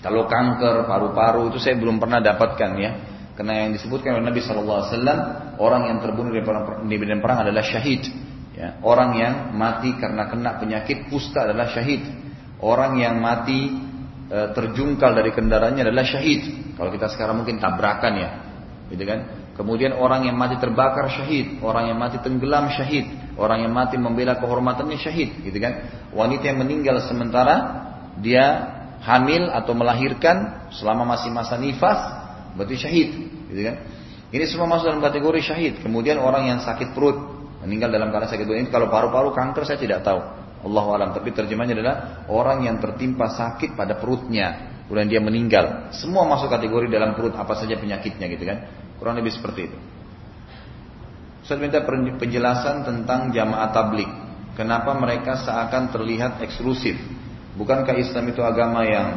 Kalau 0.00 0.24
kanker 0.24 0.88
paru-paru 0.88 1.52
itu 1.52 1.60
saya 1.60 1.76
belum 1.76 2.00
pernah 2.00 2.24
dapatkan 2.24 2.70
ya. 2.80 2.90
Karena 3.36 3.68
yang 3.68 3.76
disebutkan 3.76 4.16
oleh 4.16 4.24
Nabi 4.24 4.40
Wasallam 4.40 5.18
orang 5.60 5.82
yang 5.84 5.98
terbunuh 6.00 6.32
di 6.88 6.96
medan 6.96 7.20
perang 7.20 7.44
adalah 7.44 7.60
syahid. 7.60 8.08
Ya, 8.56 8.80
orang 8.80 9.16
yang 9.20 9.52
mati 9.52 9.92
karena 10.00 10.32
kena 10.32 10.56
penyakit 10.56 11.12
kusta 11.12 11.44
adalah 11.44 11.68
syahid. 11.68 12.08
Orang 12.60 12.96
yang 13.00 13.20
mati 13.20 13.89
e, 14.30 14.38
terjungkal 14.54 15.12
dari 15.18 15.34
kendaraannya 15.34 15.82
adalah 15.90 16.06
syahid. 16.06 16.72
Kalau 16.78 16.94
kita 16.94 17.10
sekarang 17.10 17.42
mungkin 17.42 17.58
tabrakan 17.58 18.14
ya, 18.16 18.30
gitu 18.94 19.02
kan? 19.04 19.50
Kemudian 19.58 19.92
orang 19.92 20.24
yang 20.24 20.40
mati 20.40 20.56
terbakar 20.56 21.10
syahid, 21.12 21.60
orang 21.60 21.92
yang 21.92 21.98
mati 22.00 22.16
tenggelam 22.22 22.72
syahid, 22.72 23.10
orang 23.36 23.66
yang 23.66 23.74
mati 23.74 24.00
membela 24.00 24.40
kehormatannya 24.40 24.96
syahid, 24.96 25.44
gitu 25.44 25.58
kan? 25.60 25.84
Wanita 26.16 26.48
yang 26.48 26.64
meninggal 26.64 27.04
sementara 27.04 27.56
dia 28.22 28.46
hamil 29.04 29.52
atau 29.52 29.76
melahirkan 29.76 30.70
selama 30.72 31.18
masih 31.18 31.28
masa 31.28 31.60
nifas, 31.60 32.00
berarti 32.56 32.76
syahid, 32.80 33.08
gitu 33.52 33.60
kan? 33.68 33.76
Ini 34.30 34.44
semua 34.46 34.70
masuk 34.70 34.94
dalam 34.94 35.02
kategori 35.02 35.42
syahid. 35.42 35.74
Kemudian 35.82 36.22
orang 36.22 36.46
yang 36.46 36.58
sakit 36.62 36.94
perut, 36.94 37.18
meninggal 37.66 37.90
dalam 37.90 38.14
keadaan 38.14 38.30
sakit 38.30 38.46
perut. 38.46 38.58
Ini 38.62 38.70
kalau 38.70 38.86
paru-paru 38.86 39.34
kanker 39.34 39.66
saya 39.66 39.76
tidak 39.76 40.06
tahu. 40.06 40.39
Allah 40.60 40.84
alam. 40.92 41.10
Tapi 41.16 41.32
terjemahnya 41.32 41.74
adalah 41.76 41.96
orang 42.28 42.68
yang 42.68 42.76
tertimpa 42.78 43.32
sakit 43.32 43.72
pada 43.74 43.96
perutnya, 43.96 44.80
kemudian 44.86 45.08
dia 45.08 45.20
meninggal. 45.22 45.92
Semua 45.96 46.28
masuk 46.28 46.52
kategori 46.52 46.92
dalam 46.92 47.16
perut 47.16 47.32
apa 47.36 47.56
saja 47.56 47.80
penyakitnya 47.80 48.26
gitu 48.28 48.44
kan. 48.44 48.58
Kurang 49.00 49.16
lebih 49.16 49.32
seperti 49.32 49.72
itu. 49.72 49.78
Saya 51.48 51.56
minta 51.56 51.80
penjelasan 52.20 52.84
tentang 52.84 53.32
jamaah 53.32 53.72
tablik. 53.72 54.10
Kenapa 54.54 54.92
mereka 54.92 55.40
seakan 55.40 55.88
terlihat 55.88 56.44
eksklusif? 56.44 57.00
Bukankah 57.56 57.96
Islam 57.96 58.28
itu 58.28 58.44
agama 58.44 58.84
yang 58.84 59.08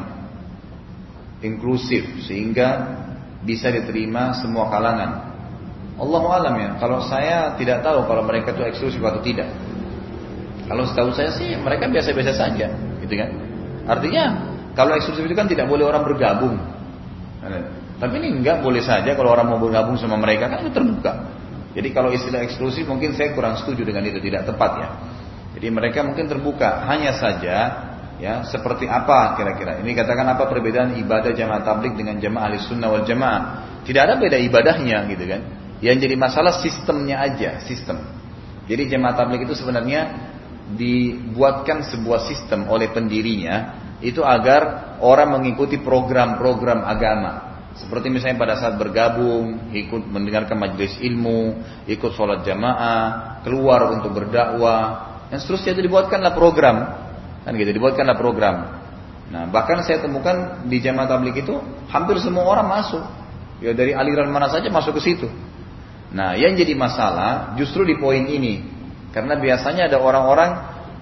inklusif 1.43 2.23
sehingga 2.23 2.95
bisa 3.43 3.67
diterima 3.67 4.33
semua 4.39 4.71
kalangan? 4.71 5.11
Allah 5.99 6.23
alam 6.31 6.55
ya. 6.57 6.69
Kalau 6.79 7.03
saya 7.05 7.53
tidak 7.59 7.85
tahu 7.85 8.07
kalau 8.07 8.23
mereka 8.25 8.55
itu 8.55 8.63
eksklusif 8.65 9.03
atau 9.03 9.21
tidak. 9.21 9.72
Kalau 10.63 10.83
setahu 10.87 11.11
saya 11.11 11.35
sih 11.35 11.55
mereka 11.59 11.91
biasa-biasa 11.91 12.33
saja, 12.33 12.71
gitu 13.03 13.13
kan? 13.19 13.29
Artinya 13.83 14.23
kalau 14.73 14.95
eksklusif 14.97 15.27
itu 15.27 15.35
kan 15.35 15.45
tidak 15.45 15.67
boleh 15.67 15.85
orang 15.85 16.03
bergabung. 16.07 16.55
Tapi 17.99 18.13
ini 18.19 18.41
enggak 18.41 18.63
boleh 18.63 18.81
saja 18.81 19.13
kalau 19.13 19.35
orang 19.35 19.47
mau 19.51 19.59
bergabung 19.59 19.99
sama 19.99 20.15
mereka 20.17 20.49
kan 20.49 20.65
itu 20.65 20.71
terbuka. 20.71 21.13
Jadi 21.73 21.89
kalau 21.91 22.09
istilah 22.13 22.41
eksklusif 22.45 22.85
mungkin 22.87 23.13
saya 23.17 23.33
kurang 23.35 23.59
setuju 23.59 23.85
dengan 23.85 24.05
itu 24.07 24.21
tidak 24.23 24.47
tepat 24.49 24.71
ya. 24.79 24.89
Jadi 25.53 25.67
mereka 25.69 26.01
mungkin 26.01 26.25
terbuka 26.25 26.85
hanya 26.89 27.13
saja 27.13 27.55
ya 28.17 28.41
seperti 28.47 28.89
apa 28.89 29.37
kira-kira. 29.37 29.77
Ini 29.83 29.91
katakan 29.93 30.25
apa 30.25 30.49
perbedaan 30.49 30.97
ibadah 30.97 31.33
jamaah 31.33 31.61
tablik 31.61 31.93
dengan 31.93 32.17
jamaah 32.17 32.49
ahli 32.49 32.57
sunnah 32.61 32.89
wal 32.89 33.05
jamaah. 33.05 33.41
Tidak 33.83 34.01
ada 34.01 34.15
beda 34.17 34.37
ibadahnya 34.41 35.05
gitu 35.11 35.25
kan. 35.27 35.41
Yang 35.83 36.07
jadi 36.07 36.15
masalah 36.15 36.63
sistemnya 36.63 37.19
aja, 37.19 37.59
sistem. 37.67 37.99
Jadi 38.65 38.87
jamaah 38.87 39.13
tablik 39.19 39.43
itu 39.43 39.53
sebenarnya 39.53 40.32
dibuatkan 40.71 41.83
sebuah 41.91 42.31
sistem 42.31 42.71
oleh 42.71 42.89
pendirinya 42.95 43.83
itu 44.03 44.19
agar 44.23 44.95
orang 44.99 45.39
mengikuti 45.39 45.79
program-program 45.79 46.83
agama. 46.83 47.31
Seperti 47.73 48.11
misalnya 48.13 48.37
pada 48.37 48.55
saat 48.59 48.77
bergabung, 48.77 49.73
ikut 49.73 50.05
mendengarkan 50.05 50.59
majelis 50.59 50.93
ilmu, 51.01 51.57
ikut 51.89 52.11
sholat 52.13 52.45
jamaah, 52.45 53.41
keluar 53.41 53.89
untuk 53.97 54.13
berdakwah, 54.13 55.09
dan 55.33 55.41
seterusnya 55.41 55.73
itu 55.73 55.89
dibuatkanlah 55.89 56.37
program, 56.37 56.77
kan 57.41 57.51
gitu, 57.57 57.71
dibuatkanlah 57.73 58.13
program. 58.13 58.55
Nah, 59.33 59.49
bahkan 59.49 59.81
saya 59.81 60.05
temukan 60.05 60.61
di 60.69 60.77
jamaah 60.77 61.09
tablik 61.09 61.41
itu 61.41 61.57
hampir 61.89 62.21
semua 62.21 62.45
orang 62.45 62.69
masuk, 62.69 63.01
ya 63.57 63.73
dari 63.73 63.97
aliran 63.97 64.29
mana 64.29 64.53
saja 64.53 64.69
masuk 64.69 65.01
ke 65.01 65.09
situ. 65.09 65.25
Nah, 66.13 66.37
yang 66.37 66.53
jadi 66.53 66.77
masalah 66.77 67.57
justru 67.57 67.89
di 67.89 67.97
poin 67.97 68.21
ini, 68.29 68.61
karena 69.13 69.37
biasanya 69.37 69.93
ada 69.93 70.01
orang-orang 70.01 70.51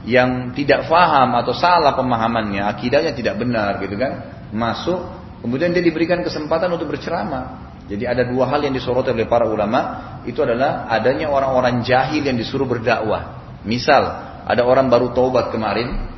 yang 0.04 0.52
tidak 0.52 0.92
faham 0.92 1.32
atau 1.40 1.56
salah 1.56 1.96
pemahamannya, 1.96 2.60
akidahnya 2.68 3.16
tidak 3.16 3.40
benar 3.40 3.80
gitu 3.80 3.96
kan. 3.96 4.44
Masuk, 4.52 5.00
kemudian 5.40 5.72
dia 5.72 5.80
diberikan 5.80 6.20
kesempatan 6.20 6.68
untuk 6.76 6.92
berceramah. 6.92 7.72
Jadi 7.88 8.04
ada 8.04 8.28
dua 8.28 8.52
hal 8.52 8.68
yang 8.68 8.76
disoroti 8.76 9.16
oleh 9.16 9.32
para 9.32 9.48
ulama, 9.48 9.80
itu 10.28 10.44
adalah 10.44 10.92
adanya 10.92 11.32
orang-orang 11.32 11.88
jahil 11.88 12.20
yang 12.20 12.36
disuruh 12.36 12.68
berdakwah. 12.68 13.40
Misal, 13.64 14.04
ada 14.44 14.62
orang 14.68 14.92
baru 14.92 15.16
taubat 15.16 15.56
kemarin, 15.56 16.12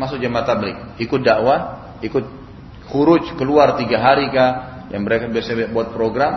masuk 0.00 0.16
jemaah 0.16 0.48
tablik, 0.48 0.76
ikut 0.96 1.20
dakwah, 1.20 1.92
ikut 2.00 2.24
khuruj 2.88 3.36
keluar 3.36 3.76
tiga 3.76 4.00
hari 4.00 4.32
kah, 4.32 4.84
yang 4.88 5.04
mereka 5.04 5.28
biasa 5.28 5.68
buat 5.74 5.92
program, 5.92 6.32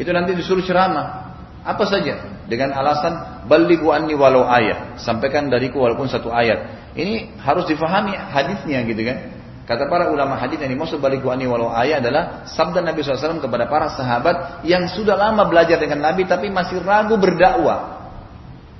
itu 0.00 0.08
nanti 0.16 0.32
disuruh 0.32 0.64
ceramah. 0.64 1.36
Apa 1.66 1.84
saja 1.84 2.37
dengan 2.48 2.72
alasan 2.72 3.44
balighu 3.44 3.92
anni 3.92 4.16
walau 4.16 4.48
ayat, 4.48 4.96
sampaikan 4.96 5.52
dariku 5.52 5.84
walaupun 5.84 6.08
satu 6.08 6.32
ayat. 6.32 6.90
Ini 6.96 7.38
harus 7.44 7.68
difahami 7.68 8.16
hadisnya 8.16 8.82
gitu 8.88 9.04
kan. 9.04 9.36
Kata 9.68 9.84
para 9.84 10.08
ulama 10.08 10.40
hadis 10.40 10.56
yang 10.64 10.72
dimaksud 10.72 10.96
balighu 10.96 11.28
anni 11.28 11.44
walau 11.44 11.68
ayat 11.68 12.00
adalah 12.00 12.48
sabda 12.48 12.80
Nabi 12.80 13.04
SAW 13.04 13.44
kepada 13.44 13.68
para 13.68 13.92
sahabat 13.92 14.64
yang 14.64 14.88
sudah 14.88 15.12
lama 15.12 15.44
belajar 15.44 15.76
dengan 15.76 16.08
Nabi 16.08 16.24
tapi 16.24 16.48
masih 16.48 16.80
ragu 16.80 17.20
berdakwah. 17.20 18.00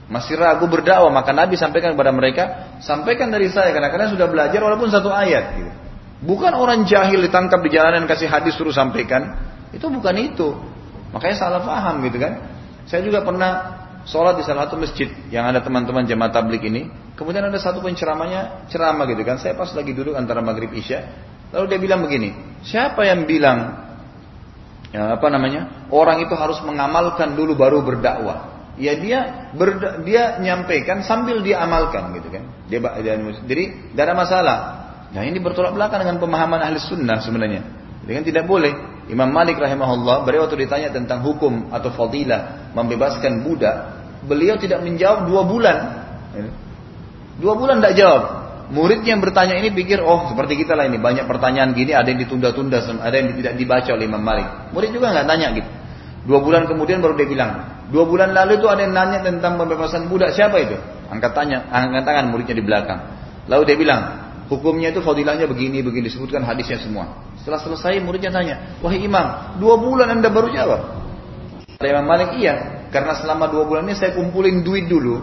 Masih 0.08 0.40
ragu 0.40 0.64
berdakwah, 0.64 1.12
maka 1.12 1.36
Nabi 1.36 1.60
sampaikan 1.60 1.92
kepada 1.92 2.08
mereka, 2.08 2.72
sampaikan 2.80 3.28
dari 3.28 3.52
saya 3.52 3.76
karena 3.76 3.92
kalian 3.92 4.16
sudah 4.16 4.32
belajar 4.32 4.64
walaupun 4.64 4.88
satu 4.88 5.12
ayat 5.12 5.44
gitu. 5.60 5.72
Bukan 6.18 6.50
orang 6.50 6.82
jahil 6.88 7.22
ditangkap 7.22 7.62
di 7.62 7.70
jalanan 7.70 8.08
kasih 8.08 8.26
hadis 8.26 8.56
suruh 8.56 8.72
sampaikan. 8.72 9.38
Itu 9.70 9.92
bukan 9.92 10.16
itu. 10.18 10.56
Makanya 11.12 11.36
salah 11.36 11.62
paham 11.62 12.02
gitu 12.02 12.18
kan. 12.18 12.57
Saya 12.88 13.04
juga 13.04 13.20
pernah 13.20 13.84
sholat 14.08 14.40
di 14.40 14.44
salah 14.48 14.64
satu 14.64 14.80
masjid 14.80 15.12
yang 15.28 15.44
ada 15.44 15.60
teman-teman 15.60 16.08
jemaat 16.08 16.32
tablik 16.32 16.64
ini. 16.64 16.88
Kemudian 17.14 17.44
ada 17.44 17.60
satu 17.60 17.84
penceramanya 17.84 18.64
ceramah 18.72 19.04
gitu 19.04 19.20
kan. 19.28 19.36
Saya 19.36 19.52
pas 19.52 19.68
lagi 19.76 19.92
duduk 19.92 20.16
antara 20.16 20.40
maghrib 20.40 20.72
isya. 20.72 21.04
Lalu 21.52 21.64
dia 21.68 21.80
bilang 21.80 22.00
begini, 22.04 22.60
siapa 22.64 23.08
yang 23.08 23.24
bilang 23.24 23.88
ya, 24.92 25.16
apa 25.16 25.26
namanya 25.32 25.88
orang 25.88 26.20
itu 26.24 26.36
harus 26.36 26.60
mengamalkan 26.64 27.36
dulu 27.36 27.56
baru 27.56 27.80
berdakwah? 27.84 28.56
Ya 28.78 28.94
dia 28.94 29.50
berda, 29.56 30.04
dia 30.06 30.38
nyampaikan 30.38 31.02
sambil 31.02 31.42
dia 31.42 31.58
amalkan 31.64 32.14
gitu 32.14 32.30
kan. 32.30 32.46
Dia, 32.70 32.78
jadi 33.48 33.64
tidak 33.92 34.04
ada 34.06 34.14
masalah. 34.14 34.58
Nah 35.10 35.24
ini 35.24 35.40
bertolak 35.40 35.72
belakang 35.74 36.04
dengan 36.04 36.20
pemahaman 36.20 36.60
ahli 36.62 36.78
sunnah 36.78 37.18
sebenarnya. 37.18 37.64
Jadi 38.04 38.12
kan 38.12 38.24
tidak 38.24 38.44
boleh. 38.46 38.72
Imam 39.08 39.32
Malik 39.32 39.56
rahimahullah 39.56 40.28
beliau 40.28 40.44
waktu 40.44 40.68
ditanya 40.68 40.92
tentang 40.92 41.24
hukum 41.24 41.72
atau 41.72 41.88
fadilah 41.96 42.72
membebaskan 42.76 43.40
budak, 43.40 43.76
beliau 44.28 44.60
tidak 44.60 44.84
menjawab 44.84 45.24
dua 45.24 45.42
bulan. 45.48 45.76
Dua 47.40 47.54
bulan 47.56 47.80
tidak 47.80 47.94
jawab. 47.96 48.22
Murid 48.68 49.00
yang 49.08 49.24
bertanya 49.24 49.56
ini 49.56 49.72
pikir, 49.72 50.04
oh 50.04 50.28
seperti 50.28 50.60
kita 50.60 50.76
lah 50.76 50.84
ini 50.84 51.00
banyak 51.00 51.24
pertanyaan 51.24 51.72
gini, 51.72 51.96
ada 51.96 52.04
yang 52.04 52.20
ditunda-tunda, 52.20 52.84
ada 53.00 53.16
yang 53.16 53.32
tidak 53.32 53.56
dibaca 53.56 53.90
oleh 53.96 54.04
Imam 54.04 54.20
Malik. 54.20 54.44
Murid 54.76 54.92
juga 54.92 55.08
nggak 55.16 55.24
tanya 55.24 55.56
gitu. 55.56 55.70
Dua 56.28 56.44
bulan 56.44 56.68
kemudian 56.68 57.00
baru 57.00 57.16
dia 57.16 57.24
bilang, 57.24 57.52
dua 57.88 58.04
bulan 58.04 58.36
lalu 58.36 58.60
itu 58.60 58.68
ada 58.68 58.84
yang 58.84 58.92
nanya 58.92 59.24
tentang 59.24 59.56
pembebasan 59.56 60.12
budak, 60.12 60.36
siapa 60.36 60.60
itu? 60.60 60.76
Angkat 61.08 61.32
tanya, 61.32 61.64
angkat 61.72 62.04
tangan 62.04 62.28
muridnya 62.28 62.52
di 62.52 62.60
belakang. 62.60 63.00
Lalu 63.48 63.62
dia 63.64 63.76
bilang, 63.80 64.00
hukumnya 64.52 64.92
itu 64.92 65.00
fadilahnya 65.00 65.48
begini, 65.48 65.80
begini, 65.80 66.12
disebutkan 66.12 66.44
hadisnya 66.44 66.76
semua. 66.76 67.08
Setelah 67.48 67.64
selesai 67.64 68.04
muridnya 68.04 68.28
tanya, 68.28 68.76
wahai 68.84 69.00
imam, 69.08 69.56
dua 69.56 69.80
bulan 69.80 70.12
anda 70.12 70.28
baru 70.28 70.52
jawab. 70.52 71.00
Kata 71.80 71.88
Imam 71.88 72.04
Malik, 72.04 72.36
iya, 72.36 72.84
karena 72.92 73.16
selama 73.16 73.48
dua 73.48 73.64
bulan 73.64 73.88
ini 73.88 73.96
saya 73.96 74.12
kumpulin 74.12 74.60
duit 74.60 74.84
dulu 74.84 75.16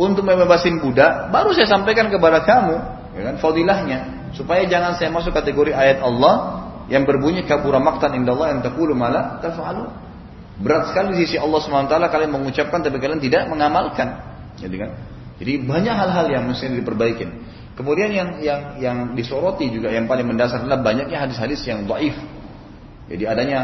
untuk 0.00 0.24
membebasin 0.24 0.80
budak, 0.80 1.28
baru 1.28 1.52
saya 1.52 1.68
sampaikan 1.68 2.08
kepada 2.08 2.40
kamu, 2.48 2.76
ya 3.12 3.28
kan, 3.28 3.34
fadilahnya, 3.44 3.98
supaya 4.32 4.64
jangan 4.64 4.96
saya 4.96 5.12
masuk 5.12 5.36
kategori 5.36 5.76
ayat 5.76 6.00
Allah 6.00 6.64
yang 6.88 7.04
berbunyi 7.04 7.44
kabura 7.44 7.76
maktan 7.76 8.16
indallah 8.16 8.48
yang 8.48 8.64
taqulu 8.64 8.96
mala 8.96 9.36
taf'alu. 9.44 9.92
Berat 10.64 10.96
sekali 10.96 11.20
di 11.20 11.28
sisi 11.28 11.36
Allah 11.36 11.60
SWT 11.60 11.92
kalian 11.92 12.32
mengucapkan 12.32 12.80
tapi 12.80 12.96
kalian 12.96 13.20
tidak 13.20 13.52
mengamalkan. 13.52 14.16
Jadi 14.56 14.76
kan? 14.80 14.96
Jadi 15.36 15.60
banyak 15.60 15.92
hal-hal 15.92 16.26
yang 16.32 16.48
mesti 16.48 16.72
diperbaikin. 16.72 17.28
Kemudian 17.82 18.14
yang 18.14 18.28
yang 18.38 18.60
yang 18.78 18.98
disoroti 19.18 19.66
juga 19.66 19.90
yang 19.90 20.06
paling 20.06 20.22
mendasar 20.22 20.62
adalah 20.62 20.78
banyaknya 20.86 21.18
hadis-hadis 21.18 21.66
yang 21.66 21.82
dhaif. 21.82 22.14
Jadi 23.10 23.26
adanya 23.26 23.60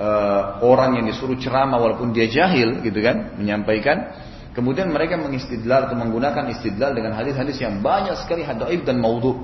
uh, 0.00 0.64
orang 0.64 0.96
yang 0.96 1.04
disuruh 1.12 1.36
ceramah 1.36 1.76
walaupun 1.76 2.16
dia 2.16 2.24
jahil 2.24 2.80
gitu 2.80 3.04
kan 3.04 3.36
menyampaikan 3.36 4.16
kemudian 4.56 4.88
mereka 4.88 5.20
mengistidlal 5.20 5.92
atau 5.92 5.96
menggunakan 6.00 6.48
istidlal 6.56 6.96
dengan 6.96 7.12
hadis-hadis 7.20 7.60
yang 7.60 7.84
banyak 7.84 8.16
sekali 8.16 8.48
hadis 8.48 8.80
dan 8.88 8.96
maudhu. 8.96 9.36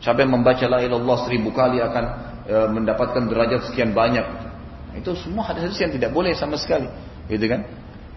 Siapa 0.00 0.24
yang 0.24 0.32
membaca 0.40 0.64
la 0.66 0.80
ilallah 0.80 1.28
seribu 1.28 1.52
kali 1.52 1.84
akan 1.84 2.04
uh, 2.48 2.68
mendapatkan 2.72 3.28
derajat 3.28 3.68
sekian 3.68 3.92
banyak. 3.92 4.24
Itu 4.96 5.12
semua 5.20 5.52
hadis-hadis 5.52 5.78
yang 5.84 5.92
tidak 5.92 6.10
boleh 6.16 6.32
sama 6.32 6.56
sekali, 6.56 6.88
gitu 7.28 7.44
kan? 7.44 7.68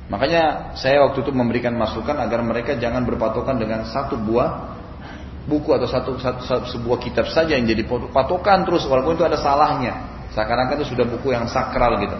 Makanya 0.09 0.73
saya 0.79 1.03
waktu 1.03 1.21
itu 1.21 1.31
memberikan 1.35 1.73
masukan 1.77 2.17
agar 2.17 2.41
mereka 2.41 2.77
jangan 2.79 3.05
berpatokan 3.05 3.57
dengan 3.57 3.85
satu 3.85 4.17
buah 4.17 4.74
buku 5.45 5.69
atau 5.73 5.85
satu, 5.85 6.17
satu, 6.17 6.41
satu 6.41 6.65
sebuah 6.73 6.97
kitab 7.01 7.29
saja 7.29 7.53
yang 7.53 7.69
jadi 7.69 7.85
patokan 8.09 8.65
terus 8.65 8.85
walaupun 8.89 9.17
itu 9.17 9.25
ada 9.25 9.37
salahnya. 9.37 10.25
Seakan-akan 10.33 10.81
itu 10.81 10.91
sudah 10.91 11.05
buku 11.07 11.31
yang 11.31 11.47
sakral 11.47 11.95
gitu. 12.01 12.17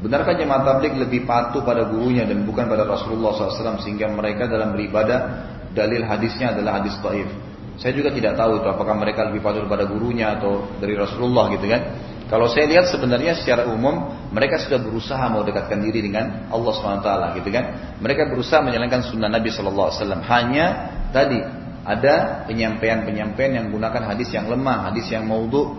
Benarkah 0.00 0.32
jemaah 0.32 0.64
tablik 0.64 0.96
lebih 0.96 1.28
patuh 1.28 1.60
pada 1.60 1.84
gurunya 1.84 2.24
dan 2.24 2.48
bukan 2.48 2.64
pada 2.64 2.88
Rasulullah 2.88 3.36
SAW 3.36 3.84
sehingga 3.84 4.08
mereka 4.08 4.48
dalam 4.48 4.72
beribadah 4.72 5.44
dalil 5.76 6.00
hadisnya 6.08 6.56
adalah 6.56 6.80
hadis 6.80 6.96
taif. 7.04 7.28
Saya 7.76 7.92
juga 7.92 8.08
tidak 8.08 8.36
tahu 8.40 8.64
itu 8.64 8.68
apakah 8.68 8.96
mereka 8.96 9.28
lebih 9.28 9.44
patuh 9.44 9.68
pada 9.68 9.84
gurunya 9.84 10.40
atau 10.40 10.64
dari 10.80 10.96
Rasulullah 10.96 11.52
gitu 11.52 11.68
kan. 11.68 11.82
Kalau 12.30 12.46
saya 12.46 12.70
lihat 12.70 12.86
sebenarnya 12.86 13.34
secara 13.34 13.66
umum 13.66 14.06
mereka 14.30 14.62
sudah 14.62 14.78
berusaha 14.78 15.18
mau 15.26 15.42
dekatkan 15.42 15.82
diri 15.82 15.98
dengan 15.98 16.46
Allah 16.46 16.72
swt, 16.78 17.08
gitu 17.42 17.50
kan? 17.50 17.64
Mereka 17.98 18.30
berusaha 18.30 18.62
menjalankan 18.62 19.02
sunnah 19.02 19.26
Nabi 19.26 19.50
Shallallahu 19.50 19.90
Alaihi 19.90 19.98
Wasallam. 19.98 20.22
Hanya 20.22 20.66
tadi 21.10 21.42
ada 21.82 22.46
penyampaian-penyampaian 22.46 23.58
yang 23.58 23.64
menggunakan 23.66 24.14
hadis 24.14 24.30
yang 24.30 24.46
lemah, 24.46 24.94
hadis 24.94 25.10
yang 25.10 25.26
maudhu. 25.26 25.74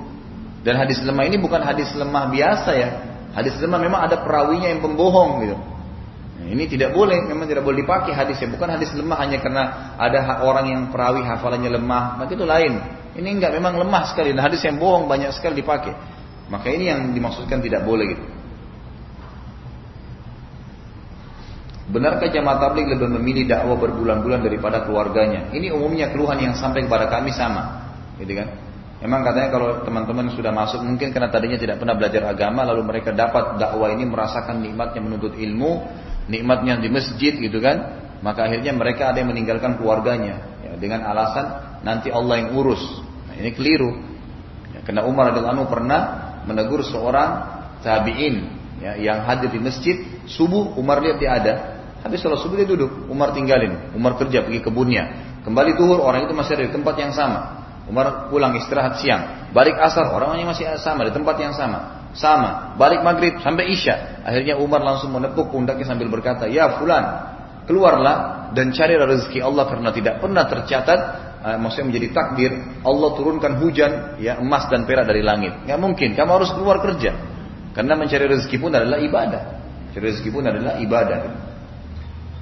Dan 0.61 0.75
hadis 0.75 0.99
lemah 1.07 1.23
ini 1.23 1.39
bukan 1.39 1.63
hadis 1.63 1.87
lemah 1.95 2.27
biasa 2.27 2.71
ya. 2.75 2.89
Hadis 3.31 3.55
lemah 3.63 3.79
memang 3.79 4.03
ada 4.11 4.19
perawinya 4.19 4.67
yang 4.67 4.83
pembohong 4.83 5.47
gitu. 5.47 5.55
Nah, 6.41 6.47
ini 6.51 6.67
tidak 6.67 6.91
boleh, 6.91 7.15
memang 7.31 7.47
tidak 7.47 7.63
boleh 7.63 7.79
dipakai 7.79 8.11
hadisnya. 8.11 8.51
Bukan 8.51 8.67
hadis 8.67 8.91
lemah 8.91 9.23
hanya 9.23 9.39
karena 9.39 9.95
ada 9.95 10.43
orang 10.43 10.67
yang 10.67 10.81
perawi 10.91 11.23
hafalannya 11.23 11.79
lemah, 11.79 12.19
maka 12.19 12.35
itu 12.35 12.43
lain. 12.43 12.75
Ini 13.15 13.39
enggak 13.39 13.55
memang 13.55 13.79
lemah 13.79 14.11
sekali. 14.11 14.35
Dan 14.35 14.43
hadis 14.43 14.59
yang 14.67 14.75
bohong 14.75 15.07
banyak 15.07 15.31
sekali 15.31 15.63
dipakai. 15.63 15.95
Maka 16.51 16.67
ini 16.67 16.91
yang 16.91 17.15
dimaksudkan 17.15 17.63
tidak 17.63 17.87
boleh 17.87 18.11
gitu. 18.11 18.25
Benarkah 21.91 22.31
jamaah 22.31 22.59
tabligh 22.59 22.87
lebih 22.87 23.07
memilih 23.19 23.43
dakwah 23.47 23.75
berbulan-bulan 23.75 24.43
daripada 24.43 24.83
keluarganya? 24.83 25.51
Ini 25.51 25.75
umumnya 25.75 26.11
keluhan 26.11 26.39
yang 26.39 26.53
sampai 26.55 26.87
kepada 26.87 27.11
kami 27.11 27.35
sama, 27.35 27.91
gitu 28.15 28.31
kan? 28.31 28.47
Memang 29.03 29.27
katanya 29.27 29.49
kalau 29.49 29.67
teman-teman 29.81 30.29
sudah 30.31 30.53
masuk 30.53 30.85
mungkin 30.85 31.09
karena 31.09 31.27
tadinya 31.27 31.57
tidak 31.57 31.81
pernah 31.81 31.97
belajar 31.97 32.21
agama 32.31 32.63
lalu 32.63 32.85
mereka 32.85 33.11
dapat 33.11 33.57
dakwah 33.57 33.89
ini 33.91 34.07
merasakan 34.07 34.61
nikmatnya 34.61 35.01
menuntut 35.03 35.33
ilmu, 35.35 35.83
nikmatnya 36.31 36.79
di 36.79 36.87
masjid 36.87 37.33
gitu 37.33 37.59
kan, 37.59 37.97
maka 38.21 38.45
akhirnya 38.47 38.71
mereka 38.71 39.11
ada 39.11 39.19
yang 39.19 39.33
meninggalkan 39.33 39.75
keluarganya 39.75 40.63
ya, 40.63 40.77
dengan 40.79 41.03
alasan 41.03 41.81
nanti 41.81 42.13
Allah 42.13 42.45
yang 42.45 42.55
urus. 42.55 42.83
Nah, 43.27 43.35
ini 43.35 43.51
keliru. 43.51 43.91
Ya, 44.71 44.79
karena 44.85 45.03
Umar 45.03 45.33
radhiyallahu 45.33 45.55
anhu 45.59 45.67
pernah 45.67 46.30
menegur 46.47 46.81
seorang 46.85 47.61
tabi'in 47.81 48.35
ya, 48.81 48.97
yang 48.97 49.25
hadir 49.25 49.49
di 49.53 49.59
masjid 49.61 49.95
subuh 50.25 50.77
Umar 50.77 51.01
lihat 51.01 51.17
dia 51.17 51.31
ada 51.37 51.53
Habis 52.01 52.17
sholat 52.17 52.41
subuh 52.41 52.57
dia 52.57 52.65
duduk, 52.65 53.05
Umar 53.13 53.29
tinggalin, 53.29 53.93
Umar 53.93 54.17
kerja 54.17 54.41
pergi 54.41 54.65
kebunnya. 54.65 55.37
Kembali 55.45 55.77
tuhur 55.77 56.01
orang 56.01 56.25
itu 56.25 56.33
masih 56.33 56.57
ada 56.57 56.63
di 56.65 56.73
tempat 56.73 56.95
yang 56.97 57.13
sama. 57.13 57.61
Umar 57.85 58.29
pulang 58.33 58.57
istirahat 58.57 59.01
siang, 59.01 59.53
balik 59.53 59.77
asar 59.77 60.09
orangnya 60.09 60.49
masih 60.49 60.65
sama 60.81 61.05
di 61.05 61.13
tempat 61.13 61.37
yang 61.37 61.53
sama. 61.53 62.09
Sama, 62.17 62.75
balik 62.75 63.05
maghrib 63.05 63.37
sampai 63.39 63.69
isya. 63.71 64.25
Akhirnya 64.25 64.57
Umar 64.57 64.81
langsung 64.81 65.13
menepuk 65.13 65.53
pundaknya 65.53 65.85
sambil 65.85 66.09
berkata, 66.09 66.49
Ya 66.49 66.73
fulan, 66.81 67.05
keluarlah 67.69 68.49
dan 68.57 68.73
cari 68.73 68.97
rezeki 68.97 69.39
Allah 69.45 69.69
karena 69.69 69.89
tidak 69.93 70.19
pernah 70.19 70.43
tercatat 70.49 70.99
uh, 71.41 71.57
maksudnya 71.57 71.91
menjadi 71.91 72.07
takdir 72.13 72.51
Allah 72.85 73.09
turunkan 73.17 73.57
hujan 73.59 74.21
ya 74.21 74.37
emas 74.37 74.69
dan 74.69 74.85
perak 74.85 75.09
dari 75.09 75.25
langit. 75.25 75.65
Nggak 75.65 75.79
mungkin, 75.81 76.09
kamu 76.13 76.31
harus 76.31 76.49
keluar 76.53 76.79
kerja. 76.79 77.11
Karena 77.71 77.93
mencari 77.95 78.25
rezeki 78.27 78.57
pun 78.61 78.71
adalah 78.71 78.99
ibadah. 78.99 79.43
Mencari 79.89 80.05
rezeki 80.11 80.29
pun 80.29 80.43
adalah 80.45 80.73
ibadah. 80.79 81.19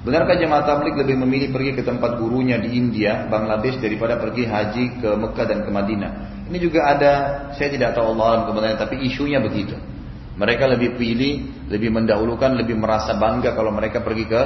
Benarkah 0.00 0.32
jemaah 0.40 0.64
tablik 0.64 0.96
lebih 0.96 1.20
memilih 1.20 1.52
pergi 1.52 1.76
ke 1.76 1.82
tempat 1.84 2.16
gurunya 2.16 2.56
di 2.56 2.72
India, 2.72 3.28
Bangladesh 3.28 3.76
daripada 3.84 4.16
pergi 4.16 4.48
haji 4.48 4.84
ke 4.96 5.10
Mekah 5.12 5.44
dan 5.44 5.58
ke 5.60 5.70
Madinah? 5.70 6.12
Ini 6.48 6.56
juga 6.56 6.88
ada, 6.88 7.12
saya 7.52 7.68
tidak 7.68 7.92
tahu 7.92 8.16
Allah 8.16 8.26
alam 8.32 8.42
kebenaran, 8.48 8.80
tapi 8.80 8.96
isunya 9.04 9.44
begitu. 9.44 9.76
Mereka 10.40 10.64
lebih 10.72 10.96
pilih, 10.96 11.68
lebih 11.68 11.92
mendahulukan, 11.92 12.56
lebih 12.56 12.80
merasa 12.80 13.12
bangga 13.20 13.52
kalau 13.52 13.76
mereka 13.76 14.00
pergi 14.00 14.24
ke 14.24 14.42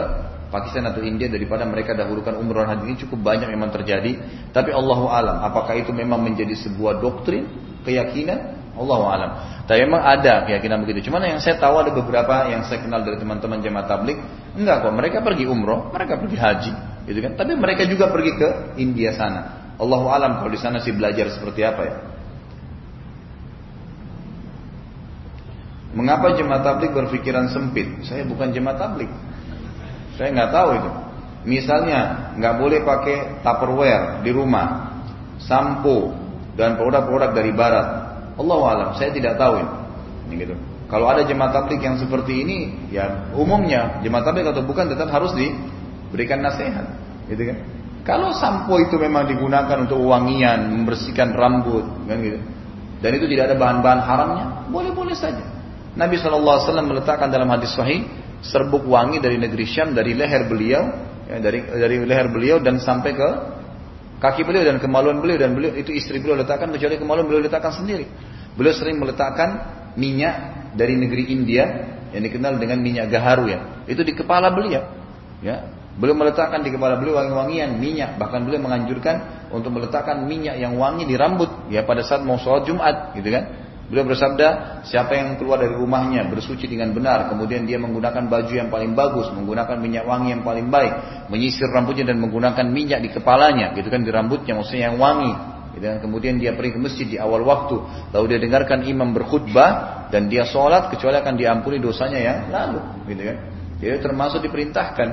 Pakistan 0.55 0.87
atau 0.87 1.03
India 1.03 1.27
daripada 1.27 1.67
mereka 1.67 1.99
dahulukan 1.99 2.39
umroh 2.39 2.63
haji 2.63 2.87
ini 2.87 2.97
cukup 3.03 3.27
banyak 3.27 3.51
memang 3.51 3.75
terjadi. 3.75 4.23
Tapi 4.55 4.71
Allah 4.71 5.01
alam, 5.11 5.37
apakah 5.43 5.75
itu 5.75 5.91
memang 5.91 6.23
menjadi 6.23 6.55
sebuah 6.55 7.03
doktrin, 7.03 7.51
keyakinan? 7.83 8.63
Allah 8.79 9.01
alam. 9.11 9.31
Tapi 9.67 9.79
memang 9.83 10.03
ada 10.03 10.47
keyakinan 10.47 10.87
begitu. 10.87 11.11
Cuman 11.11 11.27
yang 11.27 11.43
saya 11.43 11.59
tahu 11.59 11.83
ada 11.83 11.91
beberapa 11.91 12.47
yang 12.51 12.63
saya 12.71 12.87
kenal 12.87 13.03
dari 13.03 13.19
teman-teman 13.19 13.59
jemaat 13.67 13.91
tablik, 13.91 14.19
enggak 14.55 14.87
kok. 14.87 14.95
Mereka 14.95 15.19
pergi 15.27 15.45
umroh, 15.51 15.91
mereka 15.91 16.23
pergi 16.23 16.37
haji, 16.39 16.73
gitu 17.11 17.19
kan. 17.19 17.33
Tapi 17.35 17.53
mereka 17.59 17.83
juga 17.91 18.15
pergi 18.15 18.33
ke 18.39 18.49
India 18.79 19.11
sana. 19.11 19.75
Allah 19.75 20.03
alam 20.07 20.39
kalau 20.39 20.51
di 20.55 20.61
sana 20.63 20.79
sih 20.79 20.95
belajar 20.95 21.35
seperti 21.35 21.67
apa 21.67 21.83
ya. 21.83 21.95
Mengapa 25.95 26.35
jemaat 26.35 26.63
tablik 26.67 26.91
berpikiran 26.91 27.51
sempit? 27.51 28.07
Saya 28.07 28.27
bukan 28.27 28.51
jemaat 28.51 28.79
tablik. 28.83 29.11
Saya 30.15 30.29
nggak 30.31 30.51
tahu 30.55 30.69
itu. 30.79 30.91
Misalnya 31.45 32.33
nggak 32.41 32.55
boleh 32.57 32.81
pakai 32.87 33.45
tupperware 33.45 34.25
di 34.25 34.31
rumah, 34.33 34.97
sampo 35.43 36.17
dan 36.57 36.79
produk-produk 36.81 37.37
dari 37.37 37.53
barat 37.53 37.87
Allah 38.35 38.61
alam, 38.67 38.89
saya 38.99 39.15
tidak 39.15 39.39
tahu 39.39 39.63
ini. 39.63 39.73
ini 40.31 40.35
gitu. 40.43 40.55
Kalau 40.91 41.07
ada 41.11 41.27
jemaat 41.27 41.55
tablik 41.55 41.81
yang 41.83 41.97
seperti 41.99 42.45
ini, 42.45 42.59
ya 42.91 43.31
umumnya 43.35 43.99
jemaat 44.03 44.27
tablik 44.27 44.47
atau 44.47 44.63
bukan 44.63 44.91
tetap 44.91 45.11
harus 45.11 45.35
diberikan 45.35 46.43
nasihat, 46.43 46.87
gitu 47.31 47.43
kan? 47.51 47.59
Kalau 48.05 48.37
sampo 48.37 48.77
itu 48.77 49.01
memang 49.01 49.25
digunakan 49.25 49.81
untuk 49.81 49.97
wangian, 50.05 50.71
membersihkan 50.71 51.33
rambut, 51.33 51.89
kan 52.05 52.21
gitu. 52.21 52.39
Dan 53.01 53.11
itu 53.17 53.27
tidak 53.33 53.53
ada 53.53 53.57
bahan-bahan 53.57 54.01
haramnya, 54.05 54.47
boleh-boleh 54.69 55.17
saja. 55.17 55.41
Nabi 55.95 56.19
SAW 56.19 56.85
meletakkan 56.85 57.31
dalam 57.31 57.49
hadis 57.49 57.73
sahih 57.73 58.05
serbuk 58.45 58.85
wangi 58.85 59.19
dari 59.19 59.41
negeri 59.41 59.65
Syam 59.65 59.97
dari 59.97 60.13
leher 60.13 60.45
beliau, 60.45 60.83
ya, 61.27 61.41
dari 61.41 61.65
dari 61.65 61.97
leher 62.05 62.29
beliau 62.29 62.61
dan 62.61 62.77
sampai 62.77 63.17
ke 63.17 63.29
kaki 64.21 64.45
beliau 64.45 64.65
dan 64.65 64.77
kemaluan 64.79 65.21
beliau 65.21 65.41
dan 65.41 65.57
beliau 65.57 65.73
itu 65.77 65.93
istri 65.97 66.21
beliau 66.21 66.37
letakkan 66.37 66.69
kecuali 66.69 67.01
kemaluan 67.01 67.27
beliau 67.27 67.43
letakkan 67.45 67.73
sendiri. 67.73 68.05
Beliau 68.55 68.77
sering 68.77 69.01
meletakkan 69.01 69.51
minyak 69.97 70.69
dari 70.77 70.95
negeri 70.95 71.33
India 71.33 71.65
yang 72.15 72.23
dikenal 72.23 72.61
dengan 72.61 72.79
minyak 72.79 73.11
gaharu 73.11 73.51
ya. 73.51 73.59
Itu 73.91 74.07
di 74.07 74.15
kepala 74.15 74.55
beliau. 74.55 74.87
Ya, 75.43 75.67
Beliau 75.95 76.19
meletakkan 76.19 76.67
di 76.67 76.75
kepala 76.75 76.99
beliau 76.99 77.23
wangi-wangian 77.23 77.79
minyak, 77.79 78.19
bahkan 78.19 78.43
beliau 78.43 78.67
menganjurkan 78.67 79.47
untuk 79.55 79.71
meletakkan 79.79 80.27
minyak 80.27 80.59
yang 80.59 80.75
wangi 80.75 81.07
di 81.07 81.15
rambut 81.15 81.71
ya 81.71 81.87
pada 81.87 82.03
saat 82.03 82.27
mau 82.27 82.35
sholat 82.35 82.67
Jumat, 82.67 83.15
gitu 83.15 83.31
kan? 83.31 83.45
Beliau 83.95 84.11
bersabda, 84.11 84.83
siapa 84.91 85.15
yang 85.15 85.39
keluar 85.39 85.63
dari 85.63 85.71
rumahnya 85.71 86.27
bersuci 86.27 86.67
dengan 86.67 86.91
benar, 86.91 87.31
kemudian 87.31 87.63
dia 87.63 87.79
menggunakan 87.79 88.27
baju 88.27 88.51
yang 88.51 88.67
paling 88.67 88.91
bagus, 88.91 89.31
menggunakan 89.31 89.79
minyak 89.79 90.03
wangi 90.03 90.35
yang 90.35 90.43
paling 90.43 90.67
baik, 90.67 91.31
menyisir 91.31 91.71
rambutnya 91.71 92.11
dan 92.11 92.19
menggunakan 92.19 92.67
minyak 92.75 93.07
di 93.07 93.15
kepalanya, 93.15 93.71
gitu 93.79 93.87
kan 93.95 94.03
di 94.03 94.11
rambutnya, 94.11 94.59
maksudnya 94.59 94.91
yang 94.91 94.99
wangi. 94.99 95.31
Gitu 95.79 95.87
kan. 95.87 96.03
Kemudian 96.03 96.43
dia 96.43 96.59
pergi 96.59 96.75
ke 96.75 96.81
masjid 96.83 97.07
di 97.07 97.23
awal 97.23 97.47
waktu, 97.47 97.87
lalu 98.11 98.35
dia 98.35 98.41
dengarkan 98.43 98.83
imam 98.83 99.15
berkhutbah 99.15 99.71
dan 100.11 100.27
dia 100.27 100.43
sholat, 100.43 100.91
kecuali 100.91 101.15
akan 101.15 101.35
diampuni 101.39 101.79
dosanya 101.79 102.19
yang 102.19 102.39
lalu, 102.51 102.83
gitu 103.15 103.31
kan. 103.31 103.37
Jadi 103.79 103.95
termasuk 104.03 104.43
diperintahkan 104.43 105.09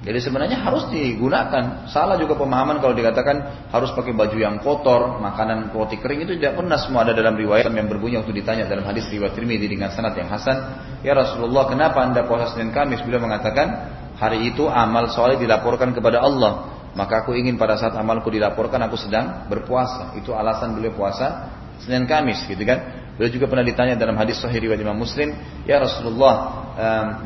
jadi 0.00 0.16
sebenarnya 0.16 0.64
harus 0.64 0.88
digunakan. 0.88 1.84
Salah 1.92 2.16
juga 2.16 2.32
pemahaman 2.40 2.80
kalau 2.80 2.96
dikatakan 2.96 3.68
harus 3.68 3.92
pakai 3.92 4.16
baju 4.16 4.32
yang 4.32 4.56
kotor, 4.64 5.20
makanan 5.20 5.76
roti 5.76 6.00
kering 6.00 6.24
itu 6.24 6.40
tidak 6.40 6.56
pernah 6.56 6.80
semua 6.80 7.04
ada 7.04 7.12
dalam 7.12 7.36
riwayat 7.36 7.68
yang 7.68 7.84
berbunyi 7.84 8.16
waktu 8.16 8.32
ditanya 8.32 8.64
dalam 8.64 8.88
hadis 8.88 9.12
riwayat 9.12 9.36
Tirmidzi 9.36 9.68
dengan 9.68 9.92
sanad 9.92 10.16
yang 10.16 10.32
hasan. 10.32 10.56
Ya 11.04 11.12
Rasulullah, 11.12 11.68
kenapa 11.68 12.00
anda 12.00 12.24
puasa 12.24 12.56
Senin 12.56 12.72
Kamis? 12.72 13.04
Beliau 13.04 13.20
mengatakan 13.20 13.92
hari 14.16 14.48
itu 14.48 14.72
amal 14.72 15.12
soleh 15.12 15.36
dilaporkan 15.36 15.92
kepada 15.92 16.24
Allah. 16.24 16.80
Maka 16.96 17.22
aku 17.22 17.36
ingin 17.36 17.60
pada 17.60 17.76
saat 17.76 17.92
amalku 17.92 18.32
dilaporkan 18.32 18.80
aku 18.80 18.96
sedang 18.96 19.52
berpuasa. 19.52 20.16
Itu 20.16 20.32
alasan 20.32 20.80
beliau 20.80 20.96
puasa 20.96 21.52
Senin 21.84 22.08
Kamis, 22.08 22.40
gitu 22.48 22.64
kan? 22.64 22.99
Beliau 23.20 23.36
juga 23.36 23.52
pernah 23.52 23.68
ditanya 23.68 24.00
dalam 24.00 24.16
hadis 24.16 24.40
Sahih 24.40 24.64
riwayat 24.64 24.80
Imam 24.80 24.96
Muslim, 24.96 25.36
"Ya 25.68 25.76
Rasulullah, 25.76 26.64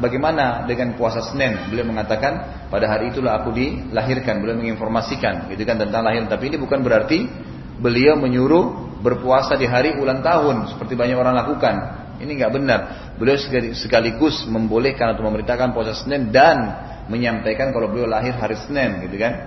bagaimana 0.02 0.66
dengan 0.66 0.98
puasa 0.98 1.22
Senin?" 1.22 1.70
Beliau 1.70 1.86
mengatakan, 1.86 2.66
"Pada 2.66 2.90
hari 2.90 3.14
itulah 3.14 3.38
aku 3.38 3.54
dilahirkan." 3.54 4.42
Beliau 4.42 4.58
menginformasikan 4.58 5.46
gitu 5.54 5.62
kan 5.62 5.78
tentang 5.78 6.02
lahir, 6.02 6.26
tapi 6.26 6.50
ini 6.50 6.58
bukan 6.58 6.82
berarti 6.82 7.30
beliau 7.78 8.18
menyuruh 8.18 8.98
berpuasa 9.06 9.54
di 9.54 9.70
hari 9.70 9.94
ulang 9.94 10.18
tahun 10.18 10.74
seperti 10.74 10.98
banyak 10.98 11.14
orang 11.14 11.38
lakukan. 11.38 11.74
Ini 12.18 12.42
nggak 12.42 12.52
benar. 12.58 12.80
Beliau 13.14 13.38
sekaligus 13.78 14.50
membolehkan 14.50 15.14
atau 15.14 15.22
memerintahkan 15.30 15.70
puasa 15.78 15.94
Senin 15.94 16.34
dan 16.34 16.74
menyampaikan 17.06 17.70
kalau 17.70 17.86
beliau 17.86 18.10
lahir 18.10 18.34
hari 18.34 18.58
Senin, 18.58 18.98
gitu 19.06 19.14
kan. 19.22 19.46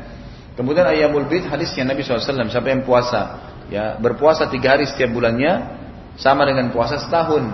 Kemudian 0.55 0.87
ayamul 0.87 1.27
bid 1.27 1.43
hadisnya 1.43 1.83
Nabi 1.83 2.07
SAW, 2.07 2.47
siapa 2.47 2.71
yang 2.71 2.87
puasa, 2.87 3.35
ya 3.67 3.99
berpuasa 3.99 4.47
tiga 4.47 4.79
hari 4.79 4.87
setiap 4.87 5.11
bulannya, 5.11 5.83
sama 6.18 6.43
dengan 6.49 6.74
puasa 6.74 6.97
setahun. 6.97 7.45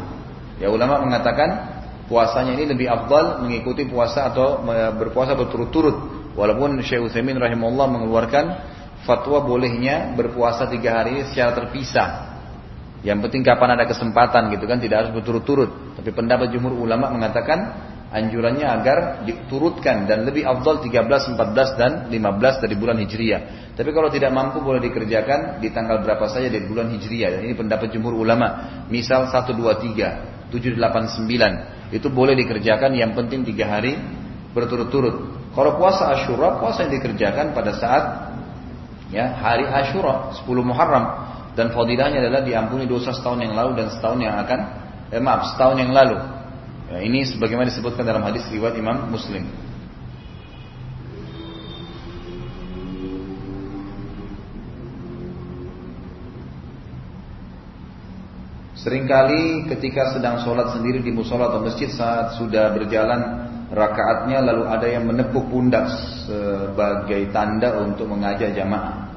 Ya 0.57 0.71
ulama 0.71 1.03
mengatakan 1.03 1.49
puasanya 2.07 2.55
ini 2.55 2.71
lebih 2.71 2.87
afdal 2.87 3.43
mengikuti 3.43 3.83
puasa 3.85 4.31
atau 4.31 4.63
berpuasa 4.97 5.35
berturut-turut. 5.35 6.25
Walaupun 6.33 6.81
Syekh 6.81 7.13
Utsaimin 7.13 7.37
rahimahullah 7.37 7.87
mengeluarkan 7.93 8.45
fatwa 9.05 9.43
bolehnya 9.43 10.15
berpuasa 10.17 10.65
tiga 10.71 11.03
hari 11.03 11.27
secara 11.29 11.53
terpisah. 11.53 12.09
Yang 13.03 13.29
penting 13.29 13.43
kapan 13.43 13.75
ada 13.75 13.85
kesempatan 13.85 14.49
gitu 14.55 14.63
kan 14.63 14.79
tidak 14.79 15.05
harus 15.05 15.11
berturut-turut. 15.11 15.99
Tapi 15.99 16.09
pendapat 16.15 16.49
jumhur 16.55 16.71
ulama 16.71 17.11
mengatakan 17.11 17.91
anjurannya 18.13 18.69
agar 18.69 18.97
diturutkan 19.25 20.05
dan 20.05 20.21
lebih 20.29 20.45
afdal 20.45 20.85
13, 20.85 21.33
14 21.33 21.81
dan 21.81 21.91
15 22.13 22.61
dari 22.61 22.75
bulan 22.77 23.01
Hijriah. 23.01 23.73
Tapi 23.73 23.89
kalau 23.89 24.13
tidak 24.13 24.29
mampu 24.29 24.61
boleh 24.61 24.77
dikerjakan 24.77 25.57
di 25.57 25.73
tanggal 25.73 26.05
berapa 26.05 26.29
saja 26.29 26.45
dari 26.45 26.69
bulan 26.69 26.93
Hijriah. 26.93 27.33
Dan 27.33 27.49
ini 27.49 27.57
pendapat 27.57 27.89
jumhur 27.89 28.13
ulama. 28.13 28.85
Misal 28.85 29.33
1, 29.33 29.57
2, 29.57 30.53
3, 30.53 30.53
7, 30.53 30.77
8, 30.77 31.89
9. 31.89 31.89
Itu 31.89 32.13
boleh 32.13 32.37
dikerjakan 32.37 32.93
yang 32.93 33.17
penting 33.17 33.41
3 33.41 33.65
hari 33.65 33.97
berturut-turut. 34.53 35.49
Kalau 35.57 35.81
puasa 35.81 36.13
Ashura, 36.13 36.61
puasa 36.61 36.85
yang 36.85 36.93
dikerjakan 37.01 37.57
pada 37.57 37.73
saat 37.73 38.03
ya 39.09 39.33
hari 39.41 39.65
Ashura, 39.65 40.37
10 40.37 40.45
Muharram. 40.61 41.33
Dan 41.53 41.69
fadilahnya 41.73 42.21
adalah 42.21 42.41
diampuni 42.45 42.85
dosa 42.85 43.13
setahun 43.13 43.41
yang 43.41 43.53
lalu 43.53 43.77
dan 43.81 43.93
setahun 43.93 44.19
yang 44.21 44.37
akan, 44.41 44.59
eh 45.13 45.21
maaf, 45.21 45.53
setahun 45.53 45.77
yang 45.81 45.93
lalu. 45.93 46.17
Ya, 46.93 47.01
ini 47.01 47.25
sebagaimana 47.25 47.73
disebutkan 47.73 48.05
dalam 48.05 48.21
hadis 48.21 48.45
riwayat 48.53 48.77
Imam 48.77 49.09
Muslim. 49.09 49.49
Seringkali 58.77 59.73
ketika 59.73 60.13
sedang 60.13 60.45
sholat 60.45 60.77
sendiri 60.77 61.01
di 61.01 61.09
musola 61.09 61.49
atau 61.49 61.65
masjid 61.65 61.89
saat 61.89 62.37
sudah 62.37 62.69
berjalan 62.77 63.49
rakaatnya 63.73 64.45
lalu 64.45 64.69
ada 64.69 64.85
yang 64.85 65.09
menepuk 65.09 65.49
pundak 65.49 65.89
sebagai 66.29 67.25
tanda 67.33 67.73
untuk 67.81 68.05
mengajak 68.05 68.53
jamaah. 68.53 69.09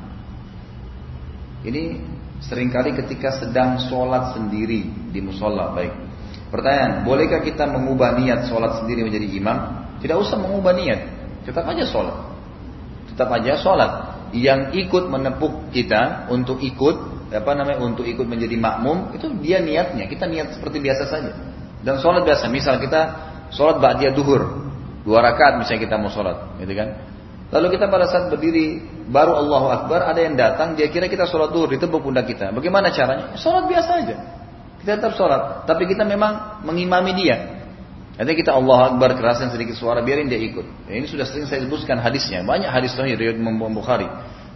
Ini 1.61 2.01
sering 2.41 2.73
kali 2.73 2.97
ketika 2.97 3.37
sedang 3.37 3.77
sholat 3.85 4.33
sendiri 4.33 5.13
di 5.13 5.21
musola 5.21 5.77
baik 5.77 6.06
Pertanyaan, 6.47 7.03
bolehkah 7.03 7.43
kita 7.43 7.67
mengubah 7.67 8.15
niat 8.15 8.47
sholat 8.47 8.79
sendiri 8.83 9.03
menjadi 9.03 9.27
imam? 9.27 9.59
Tidak 9.99 10.15
usah 10.15 10.39
mengubah 10.39 10.73
niat, 10.79 11.01
tetap 11.43 11.67
aja 11.67 11.83
sholat. 11.83 12.17
Tetap 13.11 13.29
aja 13.35 13.59
sholat. 13.59 13.93
Yang 14.31 14.87
ikut 14.87 15.11
menepuk 15.11 15.71
kita 15.75 16.31
untuk 16.31 16.63
ikut, 16.63 17.29
apa 17.35 17.51
namanya, 17.57 17.83
untuk 17.83 18.07
ikut 18.07 18.27
menjadi 18.27 18.55
makmum, 18.59 19.15
itu 19.17 19.27
dia 19.43 19.59
niatnya. 19.59 20.07
Kita 20.07 20.27
niat 20.31 20.55
seperti 20.59 20.79
biasa 20.79 21.03
saja. 21.11 21.33
Dan 21.83 21.99
sholat 21.99 22.23
biasa, 22.23 22.47
misal 22.51 22.79
kita 22.79 23.01
sholat 23.51 23.83
ba'diyah 23.83 24.15
duhur, 24.15 24.71
dua 25.03 25.19
rakaat 25.23 25.63
misalnya 25.63 25.83
kita 25.87 25.97
mau 25.99 26.11
sholat, 26.11 26.59
gitu 26.63 26.75
kan? 26.75 26.89
Lalu 27.47 27.79
kita 27.79 27.87
pada 27.87 28.11
saat 28.11 28.27
berdiri 28.27 28.83
baru 29.07 29.39
Allahu 29.39 29.71
Akbar 29.71 30.03
ada 30.03 30.19
yang 30.19 30.35
datang 30.35 30.75
dia 30.75 30.91
kira 30.91 31.07
kita 31.07 31.31
sholat 31.31 31.55
duhur 31.55 31.71
ditepuk 31.71 32.03
pundak 32.03 32.27
kita. 32.27 32.51
Bagaimana 32.51 32.91
caranya? 32.91 33.39
Sholat 33.39 33.71
biasa 33.71 33.91
aja. 34.03 34.17
Kita 34.87 35.03
tetap 35.03 35.19
sholat, 35.19 35.67
tapi 35.67 35.91
kita 35.91 36.07
memang 36.07 36.63
mengimami 36.63 37.11
dia. 37.19 37.59
Nanti 38.15 38.39
kita 38.39 38.55
Allah 38.55 38.95
Akbar 38.95 39.19
kerasan 39.19 39.51
sedikit 39.51 39.75
suara, 39.75 39.99
biarin 39.99 40.31
dia 40.31 40.39
ikut. 40.39 40.87
Ya, 40.87 41.03
ini 41.03 41.11
sudah 41.11 41.27
sering 41.27 41.51
saya 41.51 41.67
sebutkan 41.67 41.99
hadisnya, 41.99 42.47
banyak 42.47 42.71
hadis 42.71 42.95
sahih 42.95 43.19
riwayat 43.19 43.35
Imam 43.35 43.59
Bukhari. 43.75 44.07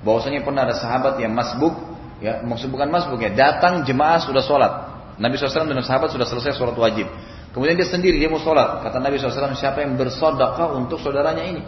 Bahwasanya 0.06 0.46
pernah 0.46 0.70
ada 0.70 0.78
sahabat 0.78 1.18
yang 1.18 1.34
masbuk, 1.34 1.74
ya 2.22 2.46
maksud 2.46 2.70
bukan 2.70 2.94
masbuk 2.94 3.18
ya, 3.18 3.34
datang 3.34 3.82
jemaah 3.82 4.22
sudah 4.22 4.38
sholat. 4.38 4.72
Nabi 5.18 5.34
SAW 5.34 5.66
dan 5.66 5.82
sahabat 5.82 6.14
sudah 6.14 6.30
selesai 6.30 6.54
sholat 6.54 6.78
wajib. 6.78 7.10
Kemudian 7.50 7.74
dia 7.74 7.90
sendiri 7.90 8.22
dia 8.22 8.30
mau 8.30 8.38
sholat. 8.38 8.86
Kata 8.86 9.02
Nabi 9.02 9.18
SAW, 9.18 9.58
siapa 9.58 9.82
yang 9.82 9.98
bersodakah 9.98 10.78
untuk 10.78 11.02
saudaranya 11.02 11.42
ini? 11.42 11.66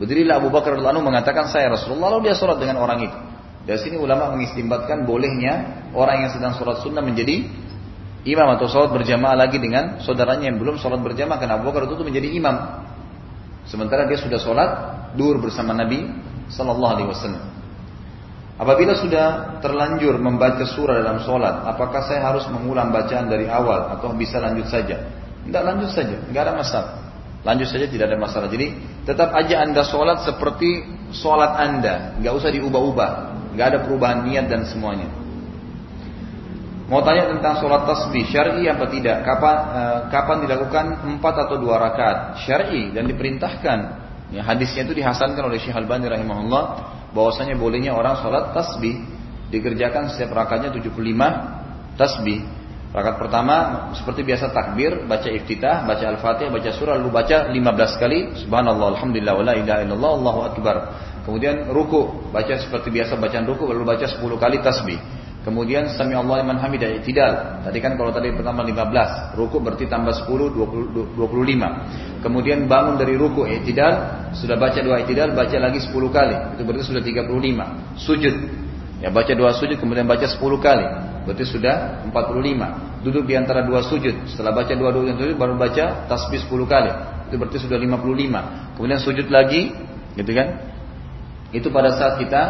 Berdirilah 0.00 0.40
Abu 0.40 0.48
Bakar 0.48 0.72
radhiallahu 0.72 1.04
mengatakan 1.04 1.52
saya 1.52 1.68
Rasulullah 1.68 2.16
lalu 2.16 2.32
dia 2.32 2.34
sholat 2.34 2.56
dengan 2.56 2.80
orang 2.80 3.04
itu. 3.04 3.18
Dari 3.68 3.76
sini 3.76 4.00
ulama 4.00 4.32
mengistimbatkan 4.32 5.04
bolehnya 5.04 5.84
orang 5.92 6.24
yang 6.24 6.30
sedang 6.32 6.56
sholat 6.56 6.80
sunnah 6.80 7.04
menjadi 7.04 7.68
imam 8.24 8.48
atau 8.56 8.68
sholat 8.68 8.92
berjamaah 8.92 9.36
lagi 9.36 9.56
dengan 9.56 10.00
saudaranya 10.04 10.52
yang 10.52 10.60
belum 10.60 10.76
sholat 10.76 11.00
berjamaah 11.00 11.40
karena 11.40 11.56
Abu 11.56 11.72
Bakar 11.72 11.88
itu 11.88 12.04
menjadi 12.04 12.28
imam. 12.36 12.56
Sementara 13.64 14.04
dia 14.04 14.18
sudah 14.20 14.40
sholat 14.40 14.70
dur 15.16 15.40
bersama 15.40 15.72
Nabi 15.72 16.04
Sallallahu 16.50 16.92
Alaihi 16.92 17.08
Wasallam. 17.08 17.44
Apabila 18.60 18.92
sudah 18.92 19.56
terlanjur 19.64 20.20
membaca 20.20 20.60
surah 20.68 21.00
dalam 21.00 21.24
sholat, 21.24 21.64
apakah 21.64 22.04
saya 22.04 22.28
harus 22.28 22.44
mengulang 22.52 22.92
bacaan 22.92 23.24
dari 23.24 23.48
awal 23.48 23.96
atau 23.96 24.12
bisa 24.12 24.36
lanjut 24.36 24.68
saja? 24.68 25.00
Tidak 25.48 25.62
lanjut 25.64 25.88
saja, 25.88 26.20
tidak 26.28 26.42
ada 26.44 26.54
masalah. 26.60 26.92
Lanjut 27.40 27.72
saja 27.72 27.88
tidak 27.88 28.12
ada 28.12 28.20
masalah. 28.20 28.52
Jadi 28.52 28.76
tetap 29.08 29.32
aja 29.32 29.64
anda 29.64 29.80
sholat 29.80 30.28
seperti 30.28 30.84
sholat 31.16 31.56
anda, 31.56 32.20
nggak 32.20 32.36
usah 32.36 32.52
diubah-ubah, 32.52 33.10
nggak 33.56 33.66
ada 33.72 33.78
perubahan 33.80 34.28
niat 34.28 34.52
dan 34.52 34.68
semuanya. 34.68 35.08
Mau 36.90 37.06
tanya 37.06 37.30
tentang 37.30 37.62
sholat 37.62 37.86
tasbih 37.86 38.26
syar'i 38.26 38.66
apa 38.66 38.90
tidak? 38.90 39.22
Kapan 39.22 39.56
uh, 39.70 39.98
kapan 40.10 40.42
dilakukan 40.42 40.84
empat 41.06 41.46
atau 41.46 41.62
dua 41.62 41.78
rakaat? 41.78 42.42
Syar'i 42.42 42.90
dan 42.90 43.06
diperintahkan. 43.06 43.78
Ya, 44.34 44.42
hadisnya 44.42 44.90
itu 44.90 44.98
dihasankan 44.98 45.38
oleh 45.38 45.62
Syekh 45.62 45.78
Al-Bani 45.78 46.10
rahimahullah 46.10 46.62
bahwasanya 47.14 47.54
bolehnya 47.54 47.94
orang 47.94 48.18
sholat 48.18 48.50
tasbih 48.50 49.06
dikerjakan 49.54 50.10
setiap 50.10 50.34
rakaatnya 50.34 50.74
75 50.74 50.90
tasbih. 51.94 52.42
Rakaat 52.90 53.22
pertama 53.22 53.54
seperti 53.94 54.26
biasa 54.26 54.50
takbir, 54.50 55.06
baca 55.06 55.30
iftitah, 55.30 55.86
baca 55.86 56.04
Al-Fatihah, 56.10 56.50
baca 56.50 56.70
surah 56.74 56.98
lalu 56.98 57.14
baca 57.14 57.54
15 57.54 58.02
kali 58.02 58.18
subhanallah 58.34 58.98
alhamdulillah 58.98 59.34
wala 59.38 59.54
ilaha 59.54 59.86
illallah 59.86 60.12
Allahu 60.18 60.40
akbar. 60.42 60.76
Kemudian 61.22 61.70
ruku, 61.70 62.34
baca 62.34 62.50
seperti 62.58 62.90
biasa 62.90 63.14
bacaan 63.14 63.46
ruku 63.46 63.62
lalu 63.70 63.86
baca 63.86 64.10
10 64.10 64.18
kali 64.18 64.58
tasbih. 64.58 65.19
Kemudian 65.50 65.90
sami 65.98 66.14
Allah 66.14 66.46
liman 66.46 66.62
hamidah 66.62 66.86
i'tidal. 67.02 67.58
Tadi 67.66 67.82
kan 67.82 67.98
kalau 67.98 68.14
tadi 68.14 68.30
pertama 68.30 68.62
15, 68.62 69.34
ruku 69.34 69.58
berarti 69.58 69.90
tambah 69.90 70.14
10 70.14 70.54
20, 70.54 71.18
25. 71.18 72.22
Kemudian 72.22 72.70
bangun 72.70 72.94
dari 72.94 73.18
ruku 73.18 73.50
i'tidal, 73.50 74.30
sudah 74.30 74.54
baca 74.54 74.78
dua 74.78 75.02
i'tidal, 75.02 75.34
baca 75.34 75.58
lagi 75.58 75.82
10 75.82 75.90
kali. 75.90 76.54
Itu 76.54 76.62
berarti 76.62 76.86
sudah 76.86 77.02
35. 77.02 77.98
Sujud. 77.98 78.34
Ya 79.02 79.10
baca 79.10 79.32
dua 79.34 79.50
sujud 79.58 79.74
kemudian 79.74 80.06
baca 80.06 80.22
10 80.22 80.38
kali. 80.38 80.86
Berarti 81.26 81.44
sudah 81.50 82.06
45. 82.06 83.02
Duduk 83.02 83.26
di 83.26 83.34
antara 83.34 83.66
dua 83.66 83.82
sujud. 83.82 84.30
Setelah 84.30 84.54
baca 84.54 84.70
dua 84.70 84.94
dua 84.94 85.10
sujud 85.18 85.34
baru 85.34 85.58
baca 85.58 86.06
tasbih 86.06 86.46
10 86.46 86.62
kali. 86.70 86.92
Itu 87.26 87.42
berarti 87.42 87.58
sudah 87.58 87.74
55. 87.74 88.78
Kemudian 88.78 89.00
sujud 89.02 89.26
lagi, 89.26 89.74
gitu 90.14 90.30
kan? 90.30 90.62
Itu 91.50 91.74
pada 91.74 91.90
saat 91.98 92.22
kita 92.22 92.42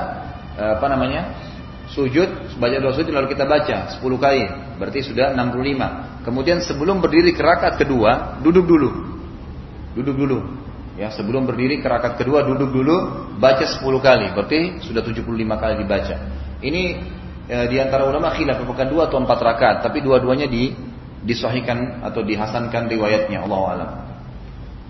eh, 0.61 0.71
apa 0.77 0.85
namanya? 0.85 1.49
Sujud, 1.91 2.55
baca 2.59 2.77
dua 2.79 2.93
sujud 2.95 3.11
lalu 3.11 3.35
kita 3.35 3.45
baca 3.47 3.99
10 3.99 3.99
kali, 3.99 4.43
berarti 4.79 5.01
sudah 5.03 5.35
65. 5.35 6.23
Kemudian 6.27 6.59
sebelum 6.63 7.03
berdiri 7.03 7.35
ke 7.35 7.43
rakaat 7.43 7.81
kedua, 7.81 8.39
duduk 8.45 8.67
dulu. 8.67 8.91
Duduk 9.99 10.15
dulu. 10.15 10.39
Ya, 10.95 11.09
sebelum 11.11 11.49
berdiri 11.49 11.81
ke 11.81 11.89
rakaat 11.89 12.21
kedua 12.21 12.47
duduk 12.47 12.71
dulu, 12.71 12.97
baca 13.43 13.65
10 13.65 13.83
kali, 13.99 14.27
berarti 14.37 14.61
sudah 14.87 15.03
75 15.03 15.27
kali 15.59 15.75
dibaca. 15.83 16.17
Ini 16.61 16.83
e, 17.49 17.57
di 17.73 17.77
antara 17.81 18.07
ulama 18.07 18.31
khilaf 18.37 18.63
apakah 18.63 18.87
dua 18.87 19.09
atau 19.11 19.19
empat 19.19 19.39
rakaat, 19.41 19.77
tapi 19.83 20.05
dua-duanya 20.05 20.47
di 20.47 20.77
disahihkan 21.21 22.05
atau 22.07 22.23
dihasankan 22.23 22.87
riwayatnya 22.87 23.45
Allah 23.45 23.63
alam. 23.67 23.91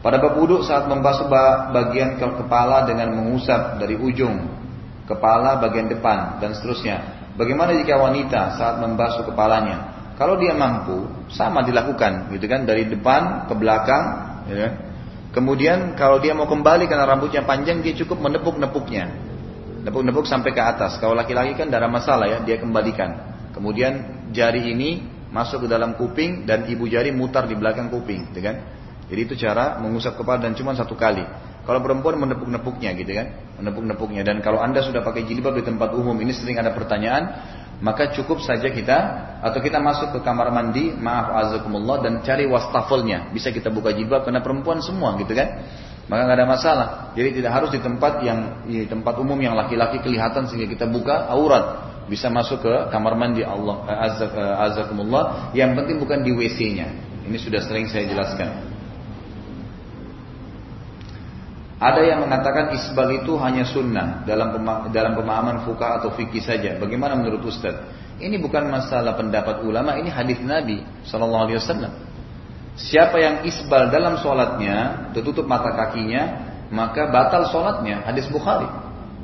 Pada 0.01 0.17
bab 0.17 0.37
wudhu 0.41 0.65
saat 0.65 0.89
membasuh 0.89 1.29
bagian 1.73 2.17
kepala 2.17 2.89
dengan 2.89 3.13
mengusap 3.21 3.77
dari 3.77 4.01
ujung 4.01 4.60
kepala 5.11 5.59
bagian 5.59 5.91
depan 5.91 6.39
dan 6.39 6.55
seterusnya. 6.55 7.27
Bagaimana 7.35 7.75
jika 7.75 7.99
wanita 7.99 8.55
saat 8.55 8.79
membasuh 8.79 9.27
kepalanya? 9.27 9.99
Kalau 10.15 10.37
dia 10.37 10.53
mampu, 10.53 11.09
sama 11.33 11.65
dilakukan, 11.65 12.31
gitu 12.37 12.47
kan, 12.47 12.69
dari 12.69 12.87
depan 12.87 13.49
ke 13.49 13.55
belakang, 13.57 14.05
ya. 14.53 14.69
Kemudian 15.33 15.97
kalau 15.97 16.21
dia 16.21 16.37
mau 16.37 16.45
kembali 16.45 16.85
karena 16.91 17.09
rambutnya 17.09 17.41
panjang, 17.49 17.81
dia 17.81 17.97
cukup 17.97 18.21
menepuk-nepuknya, 18.29 19.09
nepuk-nepuk 19.89 20.29
sampai 20.29 20.53
ke 20.53 20.61
atas. 20.61 21.01
Kalau 21.01 21.17
laki-laki 21.17 21.57
kan 21.57 21.73
ada 21.73 21.89
masalah 21.89 22.29
ya, 22.29 22.39
dia 22.45 22.61
kembalikan. 22.61 23.17
Kemudian 23.57 24.29
jari 24.37 24.77
ini 24.77 25.01
masuk 25.33 25.65
ke 25.65 25.69
dalam 25.73 25.97
kuping 25.97 26.45
dan 26.45 26.69
ibu 26.69 26.85
jari 26.85 27.15
mutar 27.17 27.49
di 27.49 27.57
belakang 27.57 27.89
kuping, 27.89 28.29
gitu 28.35 28.45
kan? 28.45 28.61
Jadi 29.09 29.21
itu 29.25 29.35
cara 29.41 29.81
mengusap 29.81 30.21
kepala 30.21 30.45
dan 30.45 30.53
cuma 30.53 30.77
satu 30.77 30.95
kali. 30.95 31.25
Kalau 31.61 31.85
perempuan 31.85 32.17
menepuk-nepuknya 32.17 32.97
gitu 32.97 33.13
kan, 33.13 33.27
menepuk-nepuknya. 33.61 34.25
Dan 34.25 34.41
kalau 34.41 34.65
anda 34.65 34.81
sudah 34.81 35.05
pakai 35.05 35.29
jilbab 35.29 35.61
di 35.61 35.65
tempat 35.65 35.93
umum, 35.93 36.17
ini 36.19 36.33
sering 36.33 36.57
ada 36.57 36.73
pertanyaan, 36.73 37.37
maka 37.81 38.13
cukup 38.13 38.45
saja 38.45 38.69
kita 38.69 38.99
atau 39.41 39.61
kita 39.61 39.81
masuk 39.81 40.13
ke 40.17 40.19
kamar 40.21 40.53
mandi, 40.53 40.93
maaf 40.93 41.33
azakumullah 41.33 42.05
dan 42.05 42.21
cari 42.21 42.45
wastafelnya. 42.45 43.33
Bisa 43.33 43.49
kita 43.53 43.73
buka 43.73 43.93
jilbab 43.93 44.25
karena 44.29 44.45
perempuan 44.45 44.85
semua 44.85 45.17
gitu 45.21 45.33
kan. 45.33 45.65
Maka 46.11 46.21
nggak 46.27 46.39
ada 46.43 46.49
masalah. 46.49 46.89
Jadi 47.15 47.41
tidak 47.41 47.53
harus 47.55 47.71
di 47.71 47.81
tempat 47.81 48.21
yang 48.21 48.67
di 48.67 48.85
tempat 48.85 49.15
umum 49.23 49.39
yang 49.39 49.55
laki-laki 49.55 50.03
kelihatan 50.03 50.45
sehingga 50.51 50.69
kita 50.69 50.91
buka 50.91 51.31
aurat. 51.33 51.89
Bisa 52.11 52.27
masuk 52.27 52.67
ke 52.67 52.73
kamar 52.91 53.15
mandi 53.15 53.47
Allah 53.47 53.87
eh, 53.87 53.97
eh, 54.29 54.65
azakumullah. 54.67 55.55
Yang 55.55 55.71
penting 55.79 55.97
bukan 56.03 56.19
di 56.27 56.35
WC-nya. 56.35 56.89
Ini 57.31 57.39
sudah 57.39 57.63
sering 57.63 57.87
saya 57.87 58.11
jelaskan. 58.11 58.49
Ada 61.81 62.05
yang 62.05 62.29
mengatakan 62.29 62.77
isbal 62.77 63.09
itu 63.25 63.41
hanya 63.41 63.65
sunnah 63.65 64.21
dalam 64.29 64.53
dalam 64.93 65.13
pemahaman 65.17 65.65
fuka 65.65 65.97
atau 65.97 66.13
fikih 66.13 66.45
saja. 66.45 66.77
Bagaimana 66.77 67.17
menurut 67.17 67.41
Ustaz? 67.49 67.73
Ini 68.21 68.37
bukan 68.37 68.69
masalah 68.69 69.17
pendapat 69.17 69.65
ulama, 69.65 69.97
ini 69.97 70.13
hadis 70.13 70.37
Nabi 70.45 70.85
Shallallahu 71.09 71.49
Alaihi 71.49 71.57
Wasallam. 71.57 71.93
Siapa 72.77 73.17
yang 73.17 73.49
isbal 73.49 73.89
dalam 73.89 74.21
sholatnya, 74.21 75.09
tertutup 75.17 75.49
mata 75.49 75.73
kakinya, 75.73 76.53
maka 76.69 77.09
batal 77.09 77.49
sholatnya. 77.49 78.05
Hadis 78.05 78.29
Bukhari. 78.29 78.69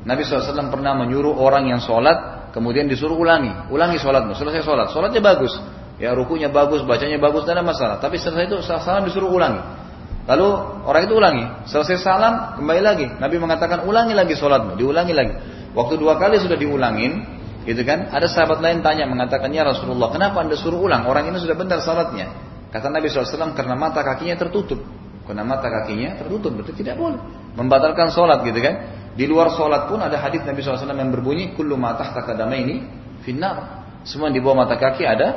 Nabi 0.06 0.22
SAW 0.22 0.70
pernah 0.70 0.94
menyuruh 0.96 1.34
orang 1.34 1.66
yang 1.66 1.80
sholat, 1.82 2.50
kemudian 2.56 2.88
disuruh 2.88 3.18
ulangi. 3.18 3.52
Ulangi 3.68 4.00
sholatmu, 4.00 4.32
selesai 4.32 4.62
sholat. 4.64 4.96
Sholatnya 4.96 5.20
bagus. 5.20 5.52
Ya 5.96 6.12
rukunya 6.12 6.52
bagus, 6.52 6.84
bacanya 6.84 7.16
bagus, 7.16 7.44
tidak 7.44 7.60
ada 7.60 7.64
masalah. 7.64 7.96
Tapi 8.00 8.20
setelah 8.20 8.44
itu 8.44 8.60
salam 8.64 9.04
disuruh 9.08 9.32
ulangi. 9.32 9.85
Lalu 10.26 10.48
orang 10.82 11.02
itu 11.06 11.14
ulangi. 11.14 11.44
Selesai 11.70 12.02
salam, 12.02 12.58
kembali 12.58 12.82
lagi. 12.82 13.06
Nabi 13.22 13.36
mengatakan 13.38 13.86
ulangi 13.86 14.14
lagi 14.14 14.34
sholatmu, 14.34 14.74
diulangi 14.74 15.14
lagi. 15.14 15.34
Waktu 15.72 15.94
dua 16.02 16.18
kali 16.18 16.42
sudah 16.42 16.58
diulangin, 16.58 17.22
gitu 17.62 17.82
kan? 17.86 18.10
Ada 18.10 18.26
sahabat 18.26 18.58
lain 18.58 18.82
tanya 18.82 19.06
mengatakannya 19.06 19.62
Rasulullah, 19.62 20.10
kenapa 20.10 20.42
anda 20.42 20.58
suruh 20.58 20.82
ulang? 20.82 21.06
Orang 21.06 21.30
ini 21.30 21.38
sudah 21.38 21.54
benar 21.54 21.78
salatnya. 21.78 22.30
Kata 22.74 22.90
Nabi 22.90 23.06
SAW 23.06 23.54
karena 23.54 23.78
mata 23.78 24.02
kakinya 24.02 24.34
tertutup. 24.34 24.82
Karena 25.26 25.42
mata 25.42 25.66
kakinya 25.66 26.18
tertutup 26.18 26.54
berarti 26.54 26.74
tidak 26.74 26.98
boleh 26.98 27.18
membatalkan 27.56 28.14
sholat 28.14 28.44
gitu 28.46 28.60
kan. 28.62 28.74
Di 29.16 29.24
luar 29.24 29.48
sholat 29.56 29.88
pun 29.88 29.98
ada 29.98 30.20
hadis 30.20 30.44
Nabi 30.44 30.60
SAW 30.60 30.92
yang 30.92 31.10
berbunyi 31.10 31.56
kullu 31.56 31.74
ma 31.74 31.96
tahta 31.96 32.36
ini 32.52 32.84
finnar. 33.24 33.88
Semua 34.06 34.30
di 34.30 34.38
bawah 34.38 34.68
mata 34.68 34.78
kaki 34.78 35.02
ada 35.02 35.28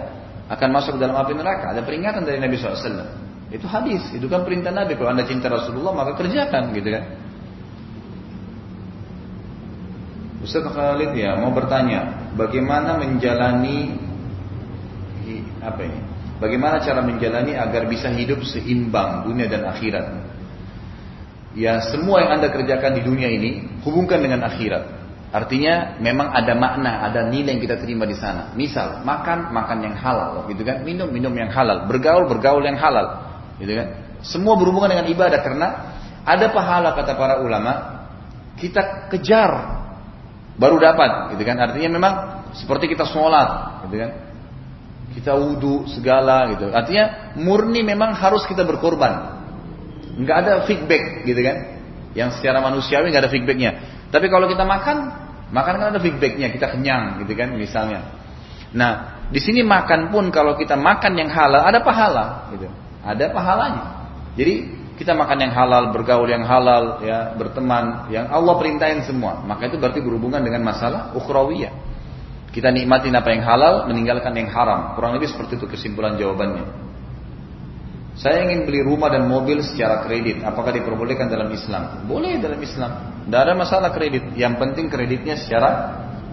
akan 0.52 0.70
masuk 0.70 1.02
dalam 1.02 1.18
api 1.18 1.34
neraka. 1.34 1.74
Ada 1.74 1.82
peringatan 1.88 2.22
dari 2.28 2.38
Nabi 2.38 2.60
SAW. 2.60 3.29
Itu 3.50 3.66
hadis, 3.66 4.14
itu 4.14 4.30
kan 4.30 4.46
perintah 4.46 4.70
Nabi. 4.70 4.94
Kalau 4.94 5.10
anda 5.10 5.26
cinta 5.26 5.50
Rasulullah 5.50 5.94
maka 5.94 6.14
kerjakan 6.14 6.70
gitu 6.78 6.90
kan. 6.94 7.06
Ustaz 10.40 10.66
Khalid 10.72 11.18
ya 11.18 11.36
mau 11.36 11.52
bertanya, 11.52 12.32
bagaimana 12.38 12.96
menjalani 12.96 14.00
apa 15.60 15.82
ini? 15.84 16.00
Bagaimana 16.40 16.80
cara 16.80 17.04
menjalani 17.04 17.52
agar 17.58 17.84
bisa 17.92 18.08
hidup 18.08 18.40
seimbang 18.48 19.28
dunia 19.28 19.52
dan 19.52 19.68
akhirat? 19.68 20.06
Ya 21.58 21.84
semua 21.84 22.24
yang 22.24 22.40
anda 22.40 22.48
kerjakan 22.54 22.96
di 22.96 23.02
dunia 23.04 23.28
ini 23.28 23.82
hubungkan 23.84 24.24
dengan 24.24 24.48
akhirat. 24.48 25.02
Artinya 25.30 26.00
memang 26.02 26.34
ada 26.34 26.58
makna, 26.58 27.06
ada 27.06 27.30
nilai 27.30 27.54
yang 27.54 27.62
kita 27.62 27.78
terima 27.78 28.08
di 28.10 28.18
sana. 28.18 28.56
Misal 28.58 29.06
makan 29.06 29.54
makan 29.54 29.78
yang 29.86 29.96
halal, 30.00 30.50
gitu 30.50 30.66
kan? 30.66 30.82
Minum 30.82 31.12
minum 31.12 31.34
yang 31.36 31.54
halal, 31.54 31.86
bergaul 31.86 32.26
bergaul 32.26 32.66
yang 32.66 32.80
halal, 32.80 33.29
gitu 33.60 33.72
kan? 33.76 33.88
Semua 34.24 34.56
berhubungan 34.60 34.92
dengan 34.92 35.08
ibadah 35.08 35.40
karena 35.40 35.68
ada 36.24 36.52
pahala 36.52 36.96
kata 36.96 37.16
para 37.16 37.40
ulama 37.44 38.04
kita 38.60 39.08
kejar 39.08 39.52
baru 40.60 40.76
dapat, 40.76 41.36
gitu 41.36 41.44
kan? 41.48 41.56
Artinya 41.56 41.90
memang 41.92 42.14
seperti 42.52 42.92
kita 42.92 43.08
sholat, 43.08 43.84
gitu 43.88 43.96
kan? 43.96 44.12
kita 45.14 45.34
wudhu 45.36 45.90
segala 45.90 46.54
gitu. 46.54 46.70
Artinya 46.70 47.36
murni 47.38 47.82
memang 47.82 48.14
harus 48.14 48.46
kita 48.46 48.62
berkorban. 48.64 49.42
Nggak 50.20 50.38
ada 50.46 50.54
feedback 50.70 51.26
gitu 51.26 51.42
kan. 51.42 51.58
Yang 52.14 52.42
secara 52.42 52.62
manusiawi 52.62 53.10
nggak 53.10 53.24
ada 53.28 53.32
feedbacknya. 53.32 53.72
Tapi 54.10 54.26
kalau 54.30 54.50
kita 54.50 54.66
makan, 54.66 54.98
makan 55.50 55.74
kan 55.78 55.88
ada 55.94 56.00
feedbacknya. 56.02 56.54
Kita 56.54 56.72
kenyang 56.72 57.26
gitu 57.26 57.34
kan 57.34 57.52
misalnya. 57.58 58.06
Nah 58.74 59.22
di 59.30 59.42
sini 59.42 59.66
makan 59.66 60.14
pun 60.14 60.30
kalau 60.30 60.58
kita 60.58 60.78
makan 60.78 61.14
yang 61.18 61.30
halal 61.30 61.66
ada 61.66 61.82
pahala 61.82 62.50
gitu. 62.54 62.70
Ada 63.04 63.32
pahalanya. 63.32 63.84
Jadi 64.36 64.80
kita 65.00 65.16
makan 65.16 65.40
yang 65.48 65.54
halal, 65.56 65.96
bergaul 65.96 66.28
yang 66.28 66.44
halal, 66.44 67.00
ya 67.00 67.32
berteman, 67.40 68.12
yang 68.12 68.28
Allah 68.28 68.54
perintahin 68.60 69.08
semua. 69.08 69.40
Maka 69.48 69.72
itu 69.72 69.80
berarti 69.80 70.04
berhubungan 70.04 70.44
dengan 70.44 70.68
masalah 70.68 71.16
ukhrawiyah. 71.16 71.72
Kita 72.52 72.68
nikmatin 72.74 73.16
apa 73.16 73.30
yang 73.32 73.48
halal, 73.48 73.88
meninggalkan 73.88 74.36
yang 74.36 74.52
haram. 74.52 74.98
Kurang 75.00 75.16
lebih 75.16 75.32
seperti 75.32 75.56
itu 75.56 75.72
kesimpulan 75.72 76.20
jawabannya. 76.20 76.90
Saya 78.20 78.44
ingin 78.44 78.68
beli 78.68 78.84
rumah 78.84 79.08
dan 79.08 79.32
mobil 79.32 79.64
secara 79.64 80.04
kredit. 80.04 80.44
Apakah 80.44 80.76
diperbolehkan 80.76 81.32
dalam 81.32 81.48
Islam? 81.56 82.04
Boleh 82.04 82.36
dalam 82.36 82.60
Islam. 82.60 83.24
Tidak 83.24 83.40
ada 83.40 83.56
masalah 83.56 83.96
kredit. 83.96 84.36
Yang 84.36 84.60
penting 84.60 84.92
kreditnya 84.92 85.40
secara 85.40 85.70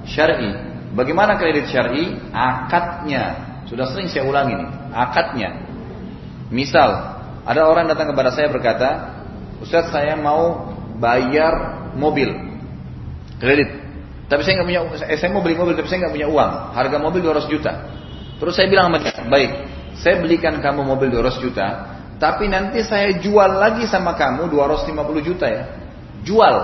syar'i. 0.02 0.50
Bagaimana 0.98 1.38
kredit 1.38 1.70
syar'i? 1.70 2.18
Akadnya. 2.34 3.54
Sudah 3.70 3.86
sering 3.94 4.10
saya 4.10 4.26
ulangi 4.26 4.58
ini. 4.58 4.66
Akadnya. 4.90 5.65
Misal, 6.48 7.18
ada 7.46 7.62
orang 7.66 7.90
datang 7.90 8.10
kepada 8.10 8.30
saya 8.34 8.50
berkata, 8.50 9.18
Ustaz 9.62 9.90
saya 9.90 10.14
mau 10.18 10.74
bayar 10.98 11.86
mobil. 11.96 12.30
Kredit. 13.38 13.86
Tapi 14.26 14.42
saya 14.42 14.58
nggak 14.58 14.68
punya, 14.68 14.80
eh, 15.06 15.18
saya 15.18 15.30
mau 15.30 15.42
beli 15.42 15.54
mobil 15.54 15.78
tapi 15.78 15.86
saya 15.86 16.06
nggak 16.06 16.14
punya 16.18 16.28
uang. 16.28 16.52
Harga 16.74 16.96
mobil 16.98 17.20
200 17.22 17.46
juta. 17.46 17.72
Terus 18.36 18.52
saya 18.58 18.66
bilang 18.66 18.90
sama 18.90 18.98
dia, 19.00 19.14
baik, 19.30 19.50
saya 19.96 20.20
belikan 20.20 20.58
kamu 20.58 20.82
mobil 20.82 21.08
200 21.08 21.40
juta, 21.40 21.66
tapi 22.18 22.50
nanti 22.50 22.82
saya 22.84 23.16
jual 23.16 23.50
lagi 23.56 23.86
sama 23.88 24.18
kamu 24.18 24.50
250 24.50 25.22
juta 25.24 25.46
ya. 25.46 25.64
Jual. 26.26 26.56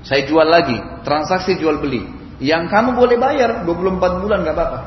Saya 0.00 0.24
jual 0.24 0.48
lagi, 0.48 0.80
transaksi 1.04 1.60
jual 1.60 1.76
beli. 1.76 2.08
Yang 2.40 2.72
kamu 2.72 2.96
boleh 2.96 3.20
bayar 3.20 3.68
24 3.68 4.22
bulan 4.24 4.40
nggak 4.40 4.56
apa-apa. 4.56 4.78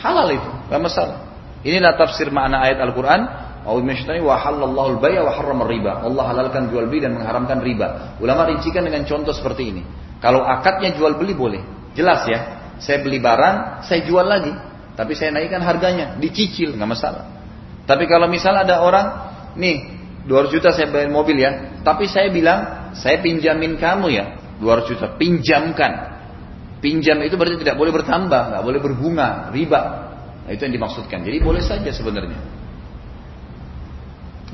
Halal 0.00 0.28
itu, 0.32 0.50
nggak 0.72 0.82
masalah. 0.82 1.25
Inilah 1.66 1.98
tafsir 1.98 2.30
makna 2.30 2.62
ayat 2.62 2.78
Al-Quran. 2.78 3.20
wa 3.66 4.36
halallahu 4.38 5.02
al-baya. 5.02 5.26
Allah 6.06 6.24
halalkan 6.30 6.70
jual 6.70 6.86
beli 6.86 7.02
dan 7.02 7.18
mengharamkan 7.18 7.58
riba. 7.58 8.14
Ulama 8.22 8.46
rincikan 8.46 8.86
dengan 8.86 9.02
contoh 9.02 9.34
seperti 9.34 9.74
ini. 9.74 9.82
Kalau 10.22 10.46
akadnya 10.46 10.94
jual 10.94 11.18
beli 11.18 11.34
boleh. 11.34 11.62
Jelas 11.98 12.22
ya. 12.30 12.38
Saya 12.78 13.02
beli 13.02 13.18
barang, 13.18 13.82
saya 13.82 14.06
jual 14.06 14.22
lagi. 14.22 14.54
Tapi 14.94 15.12
saya 15.12 15.34
naikkan 15.34 15.60
harganya, 15.60 16.16
dicicil, 16.16 16.72
nggak 16.78 16.88
masalah. 16.88 17.24
Tapi 17.84 18.08
kalau 18.08 18.32
misal 18.32 18.56
ada 18.56 18.80
orang, 18.80 19.06
nih 19.60 19.92
200 20.24 20.54
juta 20.56 20.72
saya 20.72 20.88
bayar 20.88 21.12
mobil 21.12 21.36
ya, 21.36 21.82
tapi 21.84 22.08
saya 22.08 22.32
bilang 22.32 22.90
saya 22.96 23.20
pinjamin 23.20 23.76
kamu 23.76 24.06
ya 24.08 24.24
200 24.58 24.90
juta, 24.90 25.06
pinjamkan. 25.20 26.16
Pinjam 26.80 27.20
itu 27.24 27.36
berarti 27.40 27.60
tidak 27.60 27.76
boleh 27.76 27.92
bertambah, 27.92 28.42
nggak 28.52 28.62
boleh 28.64 28.80
berbunga, 28.80 29.52
riba. 29.52 30.05
Nah, 30.46 30.54
itu 30.54 30.62
yang 30.62 30.74
dimaksudkan. 30.78 31.26
Jadi 31.26 31.42
boleh 31.42 31.58
saja 31.58 31.90
sebenarnya. 31.90 32.38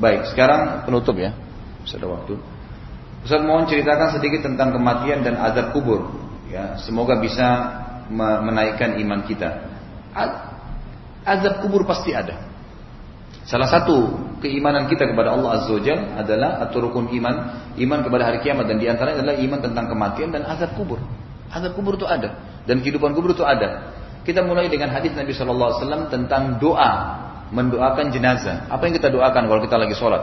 Baik, 0.01 0.33
sekarang 0.33 0.89
penutup 0.89 1.21
ya. 1.21 1.37
Sudah 1.85 2.09
waktu. 2.09 2.41
Ustaz 3.23 3.45
mohon 3.45 3.69
ceritakan 3.69 4.17
sedikit 4.17 4.49
tentang 4.49 4.73
kematian 4.73 5.21
dan 5.21 5.37
azab 5.37 5.77
kubur. 5.77 6.11
Ya, 6.49 6.81
semoga 6.81 7.21
bisa 7.21 7.45
menaikkan 8.17 8.99
iman 9.05 9.21
kita. 9.29 9.69
Azab 11.23 11.61
kubur 11.63 11.85
pasti 11.85 12.17
ada. 12.17 12.51
Salah 13.45 13.69
satu 13.69 14.17
keimanan 14.39 14.87
kita 14.87 15.07
kepada 15.07 15.35
Allah 15.35 15.61
Azza 15.61 15.71
Wajal 15.75 16.19
adalah 16.19 16.63
atau 16.63 16.89
rukun 16.89 17.11
iman, 17.21 17.35
iman 17.75 18.01
kepada 18.01 18.23
hari 18.33 18.39
kiamat 18.41 18.71
dan 18.71 18.79
di 18.79 18.87
antaranya 18.87 19.23
adalah 19.23 19.37
iman 19.39 19.61
tentang 19.61 19.87
kematian 19.91 20.31
dan 20.31 20.43
azab 20.47 20.73
kubur. 20.79 20.99
Azab 21.51 21.75
kubur 21.75 21.99
itu 21.99 22.07
ada 22.07 22.39
dan 22.65 22.81
kehidupan 22.81 23.13
kubur 23.13 23.35
itu 23.35 23.43
ada. 23.43 23.99
Kita 24.23 24.47
mulai 24.47 24.71
dengan 24.71 24.95
hadis 24.95 25.15
Nabi 25.19 25.35
Shallallahu 25.35 25.69
Alaihi 25.75 25.81
Wasallam 25.83 26.05
tentang 26.07 26.43
doa 26.63 26.93
mendoakan 27.51 28.15
jenazah. 28.15 28.71
Apa 28.71 28.87
yang 28.87 28.95
kita 28.95 29.11
doakan 29.11 29.51
kalau 29.51 29.61
kita 29.61 29.77
lagi 29.77 29.99
sholat? 29.99 30.23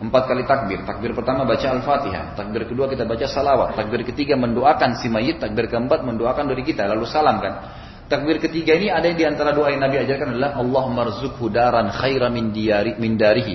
Empat 0.00 0.32
kali 0.32 0.48
takbir. 0.48 0.80
Takbir 0.84 1.12
pertama 1.12 1.44
baca 1.44 1.66
Al-Fatihah. 1.76 2.32
Takbir 2.32 2.64
kedua 2.64 2.88
kita 2.88 3.04
baca 3.04 3.26
salawat. 3.28 3.76
Takbir 3.76 4.04
ketiga 4.08 4.36
mendoakan 4.36 4.96
si 4.96 5.12
mayit. 5.12 5.40
Takbir 5.40 5.68
keempat 5.68 6.04
mendoakan 6.04 6.48
dari 6.48 6.64
kita. 6.64 6.88
Lalu 6.88 7.04
salam 7.04 7.36
kan. 7.40 7.52
Takbir 8.08 8.40
ketiga 8.40 8.74
ini 8.74 8.88
ada 8.88 9.06
yang 9.06 9.18
di 9.20 9.26
antara 9.28 9.52
doa 9.52 9.70
yang 9.70 9.84
Nabi 9.84 10.02
ajarkan 10.02 10.34
adalah 10.34 10.58
Allah 10.58 10.84
marzukhu 10.90 11.46
daran 11.52 11.94
khaira 11.94 12.26
min, 12.32 12.50
diari, 12.50 12.96
min 12.96 13.14
darihi. 13.14 13.54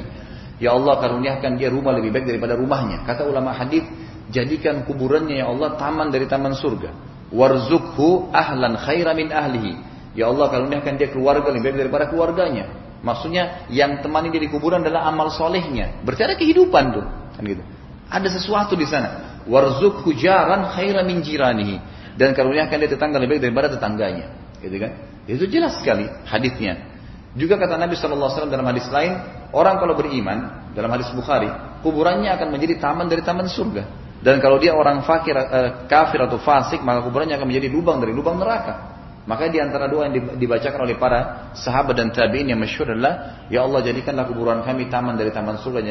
Ya 0.61 0.71
Allah 0.71 0.95
karuniakan 1.01 1.59
dia 1.59 1.67
rumah 1.67 1.91
lebih 1.91 2.13
baik 2.15 2.29
daripada 2.29 2.55
rumahnya. 2.55 3.03
Kata 3.03 3.27
ulama 3.27 3.51
hadis, 3.51 3.83
jadikan 4.31 4.87
kuburannya 4.87 5.43
ya 5.43 5.51
Allah 5.51 5.75
taman 5.75 6.07
dari 6.07 6.23
taman 6.29 6.55
surga. 6.55 7.14
Warzukhu 7.33 8.29
ahlan 8.29 8.77
khaira 8.77 9.17
min 9.17 9.33
ahlihi. 9.33 9.71
Ya 10.15 10.31
Allah 10.31 10.47
karuniakan 10.47 10.95
dia 10.95 11.09
keluarga 11.11 11.49
lebih 11.51 11.71
baik 11.71 11.87
daripada 11.87 12.05
keluarganya. 12.07 12.71
Maksudnya 13.01 13.67
yang 13.69 14.01
temani 14.01 14.33
dia 14.33 14.41
di 14.41 14.49
kuburan 14.49 14.81
adalah 14.81 15.05
amal 15.09 15.29
solehnya. 15.29 16.01
Berarti 16.01 16.23
ada 16.25 16.35
kehidupan 16.37 16.83
tuh. 16.95 17.05
Kan 17.37 17.43
gitu. 17.45 17.63
Ada 18.09 18.27
sesuatu 18.33 18.73
di 18.73 18.87
sana. 18.87 19.41
Warzuk 19.45 20.05
hujaran 20.05 20.73
khaira 20.73 21.05
min 21.05 21.21
jiranihi. 21.21 21.77
Dan 22.15 22.31
karuniakan 22.31 22.77
dia 22.79 22.89
tetangga 22.89 23.19
lebih 23.19 23.37
baik 23.37 23.51
daripada 23.51 23.67
tetangganya. 23.75 24.25
Gitu 24.63 24.77
kan? 24.79 24.91
Itu 25.27 25.45
jelas 25.51 25.81
sekali 25.81 26.07
hadisnya. 26.25 26.95
Juga 27.35 27.59
kata 27.59 27.75
Nabi 27.75 27.99
SAW 27.99 28.47
dalam 28.47 28.63
hadis 28.63 28.87
lain, 28.87 29.19
orang 29.51 29.75
kalau 29.75 29.91
beriman 29.99 30.71
dalam 30.71 30.87
hadis 30.95 31.11
Bukhari, 31.11 31.51
kuburannya 31.83 32.31
akan 32.31 32.47
menjadi 32.47 32.79
taman 32.79 33.11
dari 33.11 33.19
taman 33.19 33.51
surga. 33.51 34.04
Dan 34.25 34.41
kalau 34.41 34.57
dia 34.57 34.73
orang 34.73 35.05
fakir, 35.05 35.37
eh, 35.37 35.85
kafir 35.85 36.17
atau 36.17 36.41
fasik, 36.41 36.81
maka 36.81 37.05
kuburannya 37.05 37.37
akan 37.37 37.45
menjadi 37.45 37.69
lubang 37.69 38.01
dari 38.01 38.09
lubang 38.09 38.41
neraka. 38.41 38.97
Maka 39.25 39.49
di 39.49 39.57
antara 39.57 39.89
doa 39.89 40.05
yang 40.05 40.37
dibacakan 40.37 40.85
oleh 40.85 40.97
para 41.01 41.49
sahabat 41.57 41.97
dan 41.97 42.13
tabi'in 42.13 42.49
yang 42.49 42.61
masyhur 42.61 42.93
adalah 42.93 43.45
ya 43.49 43.65
Allah 43.65 43.81
jadikanlah 43.81 44.29
kuburan 44.29 44.61
kami 44.61 44.85
taman 44.85 45.17
dari 45.17 45.33
taman 45.33 45.57
surga 45.57 45.81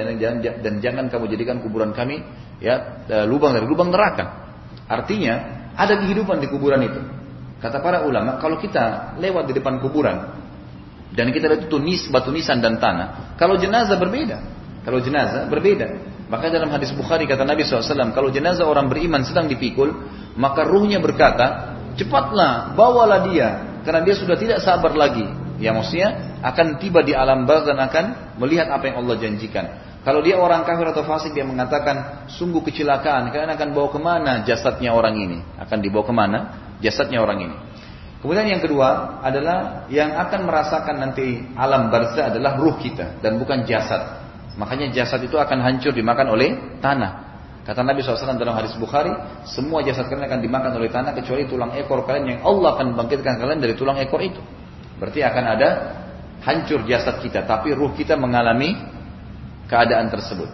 dan 0.63 0.75
jangan 0.79 1.11
kamu 1.11 1.35
jadikan 1.35 1.59
kuburan 1.59 1.91
kami 1.91 2.23
ya 2.63 3.03
e, 3.11 3.27
lubang 3.27 3.59
dari 3.59 3.67
lubang 3.67 3.91
neraka. 3.91 4.55
Artinya 4.87 5.67
ada 5.75 5.99
kehidupan 5.99 6.39
di 6.39 6.47
kuburan 6.47 6.79
itu. 6.87 7.03
Kata 7.59 7.83
para 7.83 8.07
ulama 8.07 8.39
kalau 8.39 8.55
kita 8.63 9.19
lewat 9.19 9.51
di 9.51 9.53
depan 9.59 9.83
kuburan 9.83 10.43
Dan 11.15 11.31
kita 11.31 11.47
lihat 11.47 11.71
itu 11.71 11.79
nis, 11.79 12.11
batu 12.11 12.35
nisan 12.35 12.59
dan 12.59 12.83
tanah. 12.83 13.39
Kalau 13.39 13.55
jenazah 13.55 13.95
berbeda. 13.99 14.39
Kalau 14.83 14.99
jenazah 14.99 15.47
berbeda. 15.47 16.14
Maka 16.35 16.51
dalam 16.51 16.67
hadis 16.75 16.91
Bukhari 16.91 17.31
kata 17.31 17.47
Nabi 17.47 17.63
SAW, 17.63 18.11
kalau 18.11 18.27
jenazah 18.35 18.67
orang 18.67 18.91
beriman 18.91 19.23
sedang 19.23 19.47
dipikul, 19.47 19.95
maka 20.35 20.67
ruhnya 20.67 20.99
berkata, 20.99 21.79
cepatlah 21.95 22.75
bawalah 22.75 23.31
dia. 23.31 23.79
Karena 23.87 24.03
dia 24.03 24.19
sudah 24.19 24.35
tidak 24.35 24.59
sabar 24.67 24.91
lagi. 24.99 25.23
Ya 25.63 25.71
maksudnya 25.71 26.43
akan 26.43 26.83
tiba 26.83 27.07
di 27.07 27.15
alam 27.15 27.47
barzah 27.47 27.71
dan 27.71 27.87
akan 27.87 28.05
melihat 28.43 28.67
apa 28.67 28.91
yang 28.91 29.07
Allah 29.07 29.15
janjikan. 29.23 29.65
Kalau 30.03 30.21
dia 30.21 30.35
orang 30.35 30.67
kafir 30.67 30.91
atau 30.91 31.07
fasik 31.07 31.33
dia 31.39 31.47
mengatakan 31.47 32.27
sungguh 32.27 32.61
kecelakaan 32.67 33.31
kalian 33.31 33.55
akan 33.55 33.69
bawa 33.71 33.89
ke 33.95 34.01
mana 34.03 34.33
jasadnya 34.45 34.93
orang 34.93 35.17
ini 35.17 35.39
akan 35.57 35.79
dibawa 35.81 36.05
ke 36.05 36.13
mana 36.13 36.39
jasadnya 36.83 37.23
orang 37.23 37.49
ini. 37.49 37.57
Kemudian 38.21 38.51
yang 38.51 38.61
kedua 38.61 39.21
adalah 39.21 39.87
yang 39.93 40.17
akan 40.17 40.49
merasakan 40.49 40.97
nanti 40.97 41.45
alam 41.57 41.89
barzah 41.89 42.35
adalah 42.35 42.57
ruh 42.57 42.77
kita 42.83 43.23
dan 43.23 43.39
bukan 43.41 43.63
jasad. 43.69 44.24
Makanya 44.55 44.95
jasad 44.95 45.23
itu 45.23 45.35
akan 45.35 45.59
hancur 45.63 45.91
dimakan 45.91 46.31
oleh 46.31 46.79
tanah. 46.79 47.35
Kata 47.65 47.81
Nabi 47.81 48.05
SAW 48.05 48.37
dalam 48.37 48.55
hadis 48.55 48.77
Bukhari, 48.77 49.11
semua 49.49 49.81
jasad 49.81 50.05
kalian 50.07 50.29
akan 50.29 50.41
dimakan 50.45 50.71
oleh 50.77 50.93
tanah 50.93 51.17
kecuali 51.17 51.49
tulang 51.49 51.73
ekor 51.75 52.05
kalian 52.05 52.37
yang 52.37 52.41
Allah 52.45 52.77
akan 52.77 52.93
bangkitkan 52.93 53.41
kalian 53.41 53.59
dari 53.59 53.73
tulang 53.73 53.97
ekor 53.97 54.21
itu. 54.21 54.39
Berarti 55.01 55.25
akan 55.25 55.45
ada 55.49 55.69
hancur 56.45 56.85
jasad 56.85 57.19
kita, 57.25 57.49
tapi 57.49 57.73
ruh 57.73 57.97
kita 57.97 58.21
mengalami 58.21 58.77
keadaan 59.67 60.13
tersebut. 60.13 60.47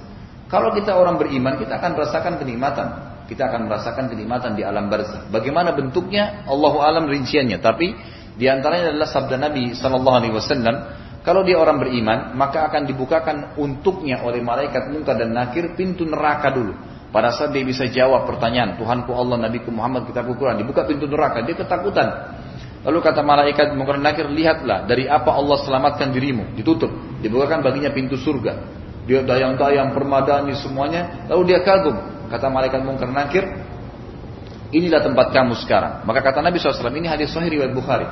Kalau 0.47 0.75
kita 0.75 0.95
orang 0.95 1.19
beriman, 1.19 1.59
kita 1.59 1.79
akan 1.79 1.99
merasakan 1.99 2.33
kenikmatan. 2.39 2.89
Kita 3.31 3.47
akan 3.47 3.71
merasakan 3.71 4.11
kenikmatan 4.11 4.59
di 4.59 4.67
alam 4.67 4.91
barzah. 4.91 5.31
Bagaimana 5.31 5.71
bentuknya? 5.71 6.43
Allahu 6.51 6.83
alam 6.83 7.07
rinciannya. 7.07 7.63
Tapi 7.63 7.95
di 8.35 8.51
antaranya 8.51 8.91
adalah 8.91 9.07
sabda 9.07 9.39
Nabi 9.39 9.71
Sallallahu 9.79 10.17
Alaihi 10.19 10.35
Wasallam. 10.35 10.77
Kalau 11.21 11.45
dia 11.45 11.61
orang 11.61 11.77
beriman, 11.77 12.33
maka 12.33 12.65
akan 12.73 12.89
dibukakan 12.89 13.37
untuknya 13.61 14.25
oleh 14.25 14.41
malaikat 14.41 14.89
munkar 14.89 15.21
dan 15.21 15.37
nakir 15.37 15.77
pintu 15.77 16.09
neraka 16.09 16.49
dulu. 16.49 16.73
Pada 17.11 17.35
saat 17.35 17.53
dia 17.53 17.67
bisa 17.67 17.85
jawab 17.91 18.25
pertanyaan, 18.25 18.79
Tuhanku 18.81 19.11
Allah, 19.13 19.37
Nabiku 19.37 19.69
Muhammad, 19.69 20.09
kitabku 20.09 20.39
Quran, 20.39 20.63
dibuka 20.63 20.87
pintu 20.89 21.11
neraka, 21.11 21.43
dia 21.45 21.59
ketakutan. 21.59 22.09
Lalu 22.81 22.99
kata 23.05 23.21
malaikat 23.21 23.77
munkar 23.77 24.01
nakir, 24.01 24.33
lihatlah 24.33 24.89
dari 24.89 25.05
apa 25.05 25.29
Allah 25.37 25.61
selamatkan 25.61 26.09
dirimu. 26.09 26.57
Ditutup, 26.57 26.89
dibukakan 27.21 27.61
baginya 27.61 27.93
pintu 27.93 28.17
surga. 28.17 28.57
Dia 29.05 29.21
dayang-dayang, 29.21 29.93
permadani 29.93 30.57
semuanya. 30.57 31.29
Lalu 31.29 31.53
dia 31.53 31.61
kagum. 31.61 31.99
Kata 32.31 32.47
malaikat 32.49 32.81
mungkar 32.87 33.11
nakir, 33.11 33.43
inilah 34.71 35.03
tempat 35.03 35.35
kamu 35.35 35.59
sekarang. 35.67 36.07
Maka 36.07 36.23
kata 36.25 36.41
Nabi 36.41 36.63
SAW, 36.63 36.95
ini 36.95 37.11
hadis 37.11 37.35
sahih 37.35 37.59
riwayat 37.59 37.75
Bukhari. 37.75 38.07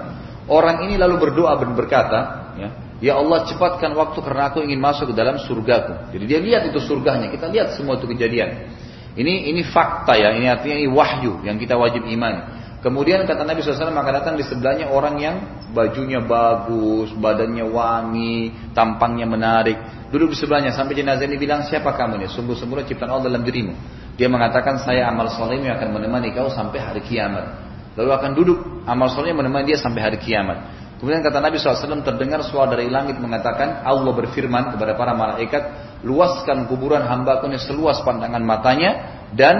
Orang 0.51 0.85
ini 0.85 0.99
lalu 0.99 1.23
berdoa 1.23 1.55
dan 1.55 1.71
berkata, 1.79 2.21
ya, 2.59 2.69
ya 2.99 3.19
Allah 3.19 3.47
cepatkan 3.47 3.95
waktu 3.95 4.19
karena 4.23 4.51
aku 4.51 4.63
ingin 4.63 4.79
masuk 4.83 5.11
ke 5.11 5.15
dalam 5.15 5.39
surgaku. 5.39 6.13
Jadi 6.15 6.25
dia 6.27 6.39
lihat 6.43 6.63
itu 6.71 6.79
surganya. 6.83 7.31
Kita 7.31 7.47
lihat 7.51 7.75
semua 7.75 7.99
itu 7.99 8.07
kejadian. 8.11 8.71
Ini 9.19 9.51
ini 9.51 9.67
fakta 9.67 10.15
ya, 10.15 10.31
ini 10.39 10.47
artinya 10.47 10.77
ini 10.79 10.89
wahyu 10.91 11.43
yang 11.43 11.59
kita 11.59 11.75
wajib 11.75 12.07
imani. 12.07 12.59
Kemudian 12.79 13.27
kata 13.27 13.43
Nabi 13.43 13.59
SAW 13.59 13.91
maka 13.91 14.15
datang 14.15 14.39
di 14.39 14.47
sebelahnya 14.47 14.87
orang 14.95 15.19
yang 15.19 15.37
bajunya 15.75 16.23
bagus, 16.23 17.11
badannya 17.19 17.67
wangi, 17.67 18.55
tampangnya 18.71 19.27
menarik. 19.27 19.75
Duduk 20.15 20.31
di 20.31 20.37
sebelahnya 20.39 20.71
sampai 20.71 20.95
jenazah 20.95 21.27
ini 21.27 21.35
bilang 21.35 21.67
siapa 21.67 21.91
kamu 21.99 22.23
ini? 22.23 22.27
Sungguh-sungguh 22.31 22.87
ciptaan 22.87 23.11
Allah 23.11 23.35
dalam 23.35 23.43
dirimu. 23.43 23.75
Dia 24.15 24.31
mengatakan 24.31 24.79
saya 24.79 25.11
amal 25.11 25.27
soleh 25.35 25.59
yang 25.59 25.75
akan 25.75 25.99
menemani 25.99 26.31
kau 26.31 26.47
sampai 26.55 26.79
hari 26.79 27.03
kiamat. 27.03 27.67
Lalu 27.99 28.11
akan 28.15 28.31
duduk 28.39 28.59
amal 28.87 29.11
soleh 29.11 29.35
menemani 29.35 29.75
dia 29.75 29.79
sampai 29.83 29.99
hari 29.99 30.19
kiamat. 30.23 30.88
Kemudian 30.99 31.23
kata 31.23 31.39
Nabi 31.39 31.63
SAW 31.63 32.03
terdengar 32.03 32.43
suara 32.43 32.75
dari 32.75 32.91
langit 32.91 33.23
mengatakan 33.23 33.87
Allah 33.87 34.11
berfirman 34.11 34.75
kepada 34.75 34.99
para 34.99 35.15
malaikat 35.15 35.63
luaskan 36.03 36.67
kuburan 36.67 37.07
hamba 37.07 37.39
ini 37.47 37.59
seluas 37.59 38.03
pandangan 38.03 38.43
matanya 38.43 38.91
dan 39.31 39.57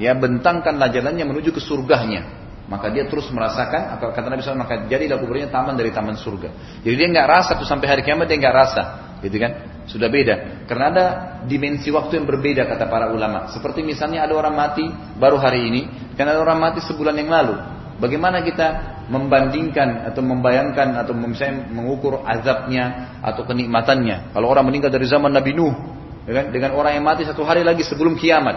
ya 0.00 0.16
bentangkanlah 0.16 0.88
jalannya 0.88 1.28
menuju 1.28 1.52
ke 1.52 1.60
surganya 1.60 2.24
maka 2.68 2.88
dia 2.92 3.04
terus 3.04 3.28
merasakan 3.32 4.00
kata 4.00 4.26
Nabi 4.28 4.40
SAW 4.40 4.64
maka 4.64 4.88
jadilah 4.88 5.20
kuburnya 5.20 5.52
taman 5.52 5.76
dari 5.76 5.92
taman 5.92 6.16
surga 6.16 6.80
jadi 6.80 6.94
dia 6.96 7.08
nggak 7.12 7.28
rasa 7.28 7.56
tuh 7.60 7.68
sampai 7.68 7.88
hari 7.88 8.00
kiamat 8.04 8.24
dia 8.28 8.40
nggak 8.40 8.56
rasa 8.56 8.82
gitu 9.20 9.36
kan 9.40 9.78
sudah 9.88 10.08
beda. 10.12 10.68
Karena 10.68 10.84
ada 10.92 11.06
dimensi 11.48 11.88
waktu 11.88 12.20
yang 12.20 12.26
berbeda 12.28 12.68
kata 12.68 12.86
para 12.92 13.08
ulama. 13.08 13.48
Seperti 13.50 13.80
misalnya 13.80 14.28
ada 14.28 14.36
orang 14.36 14.54
mati 14.54 14.84
baru 15.16 15.40
hari 15.40 15.64
ini, 15.64 15.82
karena 16.14 16.36
ada 16.36 16.44
orang 16.44 16.60
mati 16.60 16.84
sebulan 16.84 17.16
yang 17.16 17.32
lalu. 17.32 17.56
Bagaimana 17.98 18.44
kita 18.44 18.97
membandingkan 19.08 20.04
atau 20.12 20.20
membayangkan 20.20 21.00
atau 21.00 21.16
misalnya 21.16 21.64
mengukur 21.72 22.20
azabnya 22.28 23.16
atau 23.24 23.42
kenikmatannya. 23.48 24.36
Kalau 24.36 24.46
orang 24.52 24.68
meninggal 24.68 24.92
dari 24.92 25.08
zaman 25.08 25.32
Nabi 25.32 25.56
Nuh, 25.56 25.72
ya 26.28 26.44
kan, 26.44 26.46
dengan 26.52 26.76
orang 26.76 27.00
yang 27.00 27.04
mati 27.08 27.24
satu 27.24 27.42
hari 27.42 27.64
lagi 27.64 27.80
sebelum 27.82 28.20
kiamat, 28.20 28.56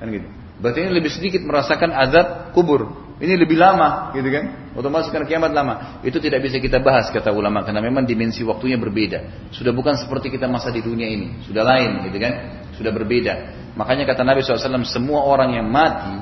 kan 0.00 0.08
gitu. 0.08 0.28
Berarti 0.58 0.88
ini 0.88 0.92
lebih 0.96 1.12
sedikit 1.12 1.44
merasakan 1.44 1.92
azab 1.92 2.56
kubur. 2.56 3.04
Ini 3.14 3.38
lebih 3.38 3.54
lama, 3.54 4.10
gitu 4.10 4.26
kan? 4.26 4.74
Otomatis 4.74 5.06
karena 5.06 5.22
kiamat 5.28 5.54
lama. 5.54 6.02
Itu 6.02 6.18
tidak 6.18 6.42
bisa 6.42 6.58
kita 6.58 6.82
bahas 6.82 7.14
kata 7.14 7.30
ulama 7.30 7.62
karena 7.62 7.78
memang 7.78 8.02
dimensi 8.02 8.42
waktunya 8.42 8.74
berbeda. 8.74 9.48
Sudah 9.54 9.70
bukan 9.70 9.94
seperti 9.94 10.34
kita 10.34 10.50
masa 10.50 10.74
di 10.74 10.82
dunia 10.82 11.06
ini, 11.06 11.46
sudah 11.46 11.62
lain, 11.62 12.10
gitu 12.10 12.18
kan? 12.18 12.32
Sudah 12.74 12.90
berbeda. 12.90 13.34
Makanya 13.78 14.02
kata 14.10 14.26
Nabi 14.26 14.42
SAW, 14.42 14.82
semua 14.82 15.22
orang 15.30 15.54
yang 15.54 15.66
mati, 15.70 16.14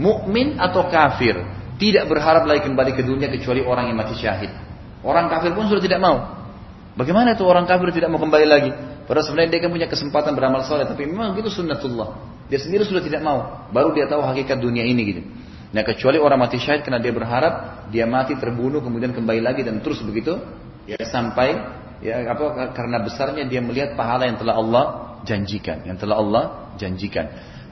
mukmin 0.00 0.56
atau 0.56 0.88
kafir, 0.88 1.36
tidak 1.78 2.10
berharap 2.10 2.44
lagi 2.44 2.66
kembali 2.66 2.92
ke 2.98 3.02
dunia 3.06 3.30
kecuali 3.30 3.62
orang 3.62 3.88
yang 3.88 3.96
mati 3.96 4.18
syahid. 4.18 4.50
Orang 5.06 5.30
kafir 5.30 5.54
pun 5.54 5.70
sudah 5.70 5.82
tidak 5.82 6.02
mau. 6.02 6.36
Bagaimana 6.98 7.38
itu 7.38 7.46
orang 7.46 7.64
kafir 7.70 7.94
tidak 7.94 8.10
mau 8.10 8.18
kembali 8.18 8.46
lagi? 8.46 8.70
Padahal 9.06 9.24
sebenarnya 9.24 9.50
dia 9.56 9.60
kan 9.62 9.70
punya 9.70 9.88
kesempatan 9.88 10.34
beramal 10.34 10.66
soleh, 10.66 10.84
tapi 10.84 11.06
memang 11.06 11.38
itu 11.38 11.48
sunnatullah. 11.48 12.18
Dia 12.50 12.58
sendiri 12.58 12.82
sudah 12.82 13.00
tidak 13.00 13.22
mau. 13.22 13.70
Baru 13.70 13.94
dia 13.94 14.10
tahu 14.10 14.20
hakikat 14.20 14.58
dunia 14.58 14.82
ini 14.82 15.02
gitu. 15.06 15.22
Nah 15.68 15.84
kecuali 15.84 16.16
orang 16.16 16.48
mati 16.48 16.56
syahid 16.58 16.80
karena 16.80 16.98
dia 16.98 17.12
berharap 17.12 17.86
dia 17.92 18.08
mati 18.08 18.34
terbunuh 18.40 18.80
kemudian 18.80 19.12
kembali 19.12 19.40
lagi 19.44 19.60
dan 19.60 19.84
terus 19.84 20.00
begitu 20.00 20.40
ya 20.88 20.96
sampai 21.04 21.60
ya 22.00 22.24
apa 22.24 22.72
karena 22.72 23.04
besarnya 23.04 23.44
dia 23.44 23.60
melihat 23.60 23.92
pahala 23.92 24.24
yang 24.24 24.40
telah 24.40 24.56
Allah 24.56 24.84
janjikan, 25.28 25.84
yang 25.84 26.00
telah 26.00 26.16
Allah 26.16 26.44
janjikan. 26.80 27.28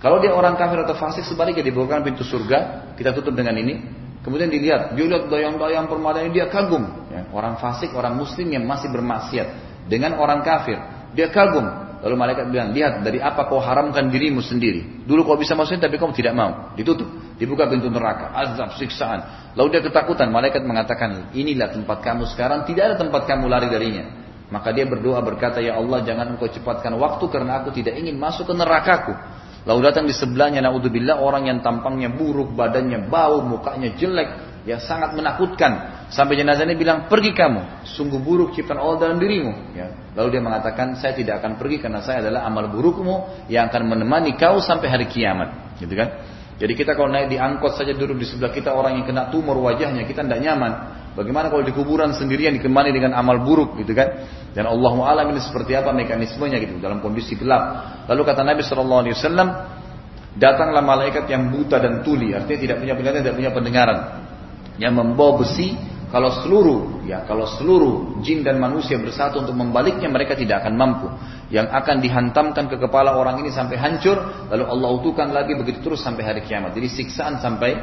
Kalau 0.06 0.22
dia 0.22 0.30
orang 0.30 0.54
kafir 0.54 0.78
atau 0.86 0.94
fasik 0.94 1.26
sebaliknya 1.26 1.66
dibukakan 1.66 2.06
pintu 2.06 2.22
surga, 2.22 2.94
kita 2.94 3.10
tutup 3.10 3.34
dengan 3.34 3.58
ini. 3.58 3.82
Kemudian 4.22 4.46
dilihat, 4.46 4.94
dia 4.94 5.02
lihat 5.02 5.26
dayang-dayang 5.26 5.90
permata 5.90 6.22
ini 6.22 6.30
dia 6.30 6.46
kagum. 6.46 7.10
Ya, 7.10 7.26
orang 7.34 7.58
fasik, 7.58 7.90
orang 7.90 8.14
muslim 8.14 8.46
yang 8.54 8.62
masih 8.70 8.86
bermaksiat 8.94 9.50
dengan 9.90 10.14
orang 10.22 10.46
kafir, 10.46 10.78
dia 11.10 11.26
kagum. 11.26 11.66
Lalu 12.06 12.14
malaikat 12.22 12.46
bilang, 12.54 12.70
lihat 12.70 13.02
dari 13.02 13.18
apa 13.18 13.50
kau 13.50 13.58
haramkan 13.58 14.06
dirimu 14.06 14.46
sendiri. 14.46 15.02
Dulu 15.10 15.26
kau 15.26 15.34
bisa 15.34 15.58
masukin 15.58 15.82
tapi 15.82 15.98
kau 15.98 16.14
tidak 16.14 16.38
mau. 16.38 16.70
Ditutup. 16.78 17.10
Dibuka 17.34 17.66
pintu 17.66 17.90
neraka. 17.90 18.30
Azab, 18.30 18.78
siksaan. 18.78 19.50
Lalu 19.58 19.74
dia 19.74 19.82
ketakutan. 19.90 20.30
Malaikat 20.30 20.62
mengatakan, 20.62 21.34
inilah 21.34 21.74
tempat 21.74 22.06
kamu 22.06 22.30
sekarang. 22.30 22.62
Tidak 22.62 22.94
ada 22.94 22.94
tempat 22.94 23.26
kamu 23.26 23.50
lari 23.50 23.66
darinya. 23.66 24.06
Maka 24.54 24.70
dia 24.70 24.86
berdoa 24.86 25.18
berkata, 25.18 25.58
Ya 25.58 25.74
Allah 25.74 26.06
jangan 26.06 26.38
engkau 26.38 26.46
cepatkan 26.46 26.94
waktu 26.94 27.26
karena 27.26 27.58
aku 27.58 27.74
tidak 27.74 27.98
ingin 27.98 28.14
masuk 28.14 28.46
ke 28.46 28.54
nerakaku. 28.54 29.10
Lalu 29.66 29.80
datang 29.82 30.06
di 30.06 30.14
sebelahnya, 30.14 30.62
naudzubillah 30.62 31.18
orang 31.18 31.50
yang 31.50 31.58
tampangnya 31.58 32.06
buruk, 32.14 32.54
badannya 32.54 33.10
bau, 33.10 33.42
mukanya 33.42 33.90
jelek, 33.98 34.62
yang 34.62 34.78
sangat 34.78 35.18
menakutkan. 35.18 36.06
Sampai 36.06 36.38
jenazah 36.38 36.62
ini 36.62 36.78
bilang, 36.78 37.10
pergi 37.10 37.34
kamu, 37.34 37.82
sungguh 37.82 38.22
buruk 38.22 38.54
ciptaan 38.54 38.78
Allah 38.78 39.10
dalam 39.10 39.18
dirimu. 39.18 39.74
Ya. 39.74 39.90
Lalu 40.14 40.38
dia 40.38 40.42
mengatakan, 40.42 40.94
saya 40.94 41.18
tidak 41.18 41.42
akan 41.42 41.58
pergi 41.58 41.82
karena 41.82 41.98
saya 41.98 42.22
adalah 42.22 42.46
amal 42.46 42.70
burukmu 42.70 43.46
yang 43.50 43.66
akan 43.66 43.90
menemani 43.90 44.38
kau 44.38 44.62
sampai 44.62 44.86
hari 44.86 45.10
kiamat. 45.10 45.78
Gitu 45.82 45.98
kan? 45.98 46.14
Jadi 46.56 46.72
kita 46.72 46.94
kalau 46.94 47.10
naik 47.10 47.28
di 47.28 47.36
angkot 47.36 47.74
saja 47.74 47.90
duduk 47.90 48.16
di 48.16 48.26
sebelah 48.26 48.54
kita 48.54 48.70
orang 48.70 49.02
yang 49.02 49.04
kena 49.04 49.34
tumor 49.34 49.58
wajahnya, 49.58 50.06
kita 50.06 50.22
tidak 50.22 50.40
nyaman. 50.46 50.72
Bagaimana 51.16 51.48
kalau 51.48 51.64
di 51.64 51.72
kuburan 51.72 52.12
sendirian 52.12 52.52
dikemani 52.52 52.92
dengan 52.92 53.16
amal 53.16 53.40
buruk 53.40 53.80
gitu 53.80 53.96
kan? 53.96 54.28
Dan 54.52 54.68
Allah 54.68 54.92
alam 55.08 55.32
ini 55.32 55.40
seperti 55.40 55.72
apa 55.72 55.96
mekanismenya 55.96 56.60
gitu 56.60 56.76
dalam 56.76 57.00
kondisi 57.00 57.40
gelap. 57.40 58.04
Lalu 58.04 58.20
kata 58.20 58.44
Nabi 58.44 58.60
Shallallahu 58.60 59.00
Alaihi 59.08 59.14
Wasallam, 59.16 59.48
datanglah 60.36 60.84
malaikat 60.84 61.24
yang 61.32 61.48
buta 61.48 61.80
dan 61.80 62.04
tuli, 62.04 62.36
artinya 62.36 62.60
tidak 62.60 62.76
punya 62.84 62.92
penglihatan, 62.92 63.20
tidak 63.24 63.36
punya 63.40 63.52
pendengaran 63.56 63.98
yang 64.76 64.92
membawa 64.92 65.40
besi 65.40 65.72
kalau 66.06 66.30
seluruh 66.30 67.02
ya 67.02 67.26
kalau 67.26 67.48
seluruh 67.48 68.22
jin 68.22 68.46
dan 68.46 68.62
manusia 68.62 68.94
bersatu 68.94 69.42
untuk 69.42 69.58
membaliknya 69.58 70.06
mereka 70.06 70.38
tidak 70.38 70.62
akan 70.62 70.74
mampu 70.78 71.08
yang 71.50 71.66
akan 71.66 71.98
dihantamkan 71.98 72.70
ke 72.70 72.78
kepala 72.78 73.18
orang 73.18 73.42
ini 73.42 73.50
sampai 73.50 73.74
hancur 73.74 74.14
lalu 74.46 74.64
Allah 74.70 74.88
utuhkan 75.02 75.34
lagi 75.34 75.58
begitu 75.58 75.82
terus 75.82 76.06
sampai 76.06 76.22
hari 76.22 76.40
kiamat 76.46 76.78
jadi 76.78 76.86
siksaan 76.86 77.42
sampai 77.42 77.74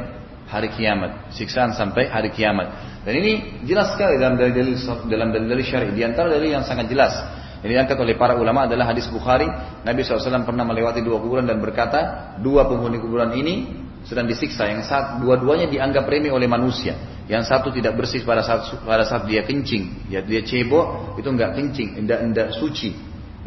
hari 0.54 0.70
kiamat. 0.70 1.34
Siksaan 1.34 1.74
sampai 1.74 2.14
hari 2.14 2.30
kiamat. 2.30 3.02
Dan 3.02 3.18
ini 3.18 3.66
jelas 3.66 3.98
sekali 3.98 4.22
dalam 4.22 4.38
dalil 4.38 4.78
dalam 5.10 5.34
dalil 5.34 5.66
syar'i. 5.66 5.90
Di 5.98 6.06
antara 6.06 6.30
dalil 6.30 6.54
yang 6.54 6.62
sangat 6.62 6.86
jelas 6.86 7.18
ini 7.64 7.80
diangkat 7.80 7.96
oleh 7.96 8.20
para 8.20 8.36
ulama 8.36 8.68
adalah 8.68 8.92
hadis 8.92 9.08
Bukhari. 9.08 9.48
Nabi 9.88 10.04
SAW 10.04 10.44
pernah 10.44 10.68
melewati 10.68 11.00
dua 11.00 11.24
kuburan 11.24 11.48
dan 11.48 11.64
berkata 11.64 12.36
dua 12.44 12.68
penghuni 12.68 13.00
kuburan 13.00 13.32
ini 13.40 13.72
sedang 14.04 14.28
disiksa. 14.28 14.68
Yang 14.68 14.92
saat 14.92 15.24
dua-duanya 15.24 15.72
dianggap 15.72 16.04
remeh 16.04 16.28
oleh 16.28 16.44
manusia. 16.44 17.00
Yang 17.32 17.56
satu 17.56 17.72
tidak 17.72 17.96
bersih 17.96 18.28
pada 18.28 18.44
saat 18.44 18.68
pada 18.84 19.08
saat 19.08 19.24
dia 19.32 19.48
kencing, 19.48 20.12
ya 20.12 20.20
dia 20.20 20.44
cebok 20.44 21.16
itu 21.16 21.30
enggak 21.32 21.56
kencing, 21.56 22.04
enggak 22.04 22.20
enggak 22.20 22.48
suci, 22.52 22.92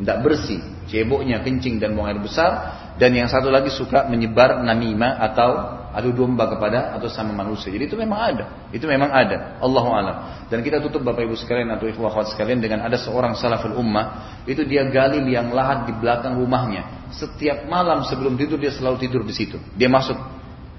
enggak 0.01 0.25
bersih. 0.25 0.65
Ceboknya 0.89 1.45
kencing 1.45 1.77
dan 1.77 1.93
buang 1.93 2.09
air 2.09 2.17
besar 2.17 2.86
dan 2.97 3.13
yang 3.13 3.29
satu 3.29 3.53
lagi 3.53 3.69
suka 3.69 4.09
menyebar 4.09 4.65
namimah 4.65 5.21
atau 5.21 5.51
adu 5.93 6.17
domba 6.17 6.49
kepada 6.49 6.97
atau 6.97 7.09
sama 7.13 7.33
manusia. 7.33 7.69
Jadi 7.69 7.93
itu 7.93 7.97
memang 7.97 8.21
ada. 8.21 8.45
Itu 8.73 8.89
memang 8.89 9.13
ada. 9.13 9.61
Allahu 9.61 9.89
alam. 9.93 10.17
Dan 10.49 10.65
kita 10.65 10.81
tutup 10.81 11.05
Bapak 11.05 11.25
Ibu 11.25 11.37
sekalian 11.37 11.73
atau 11.77 11.89
ikhwah 11.89 12.13
akhwat 12.13 12.33
sekalian 12.33 12.61
dengan 12.61 12.85
ada 12.85 12.97
seorang 12.97 13.37
salaful 13.37 13.77
ummah, 13.77 14.41
itu 14.49 14.65
dia 14.65 14.85
gali 14.89 15.21
liang 15.25 15.53
lahat 15.53 15.89
di 15.89 15.93
belakang 15.97 16.37
rumahnya. 16.41 17.09
Setiap 17.13 17.69
malam 17.69 18.05
sebelum 18.05 18.37
tidur 18.37 18.57
dia 18.57 18.73
selalu 18.73 18.97
tidur 19.09 19.25
di 19.25 19.33
situ. 19.37 19.57
Dia 19.77 19.89
masuk 19.93 20.17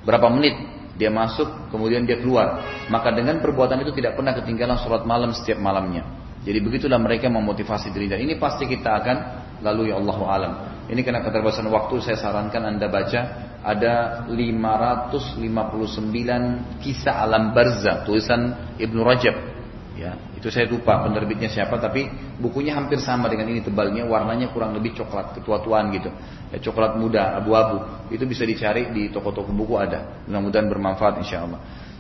berapa 0.06 0.30
menit 0.34 0.58
dia 0.98 1.14
masuk 1.14 1.70
kemudian 1.70 2.04
dia 2.04 2.18
keluar. 2.18 2.66
Maka 2.90 3.14
dengan 3.14 3.38
perbuatan 3.38 3.86
itu 3.86 3.94
tidak 3.94 4.18
pernah 4.18 4.34
ketinggalan 4.34 4.82
sholat 4.82 5.06
malam 5.06 5.30
setiap 5.32 5.62
malamnya. 5.62 6.04
Jadi 6.48 6.64
begitulah 6.64 6.96
mereka 6.96 7.28
memotivasi 7.28 7.92
diri 7.92 8.08
dan 8.08 8.24
ini 8.24 8.40
pasti 8.40 8.64
kita 8.64 9.04
akan 9.04 9.18
lalui 9.60 9.92
Allah 9.92 10.18
alam. 10.24 10.54
Ini 10.88 11.04
karena 11.04 11.20
keterbatasan 11.20 11.68
waktu 11.68 12.00
saya 12.00 12.16
sarankan 12.16 12.64
Anda 12.64 12.88
baca 12.88 13.22
ada 13.60 14.24
559 14.32 15.12
kisah 16.80 17.16
alam 17.20 17.52
barzah 17.52 18.08
tulisan 18.08 18.56
Ibnu 18.80 19.04
Rajab. 19.04 19.36
Ya, 19.98 20.14
itu 20.38 20.48
saya 20.54 20.70
lupa 20.70 21.02
penerbitnya 21.04 21.50
siapa 21.50 21.82
tapi 21.82 22.06
bukunya 22.38 22.78
hampir 22.78 23.02
sama 23.02 23.28
dengan 23.28 23.50
ini 23.50 23.66
tebalnya, 23.66 24.06
warnanya 24.06 24.54
kurang 24.54 24.78
lebih 24.78 24.94
coklat 24.94 25.34
ketua-tuaan 25.36 25.90
gitu. 26.00 26.14
Ya, 26.54 26.62
coklat 26.64 26.96
muda, 26.96 27.36
abu-abu. 27.36 28.08
Itu 28.14 28.24
bisa 28.24 28.48
dicari 28.48 28.94
di 28.94 29.10
toko-toko 29.12 29.52
buku 29.52 29.76
ada. 29.76 30.24
Mudah-mudahan 30.30 30.70
bermanfaat 30.70 31.20
insyaallah. 31.26 31.60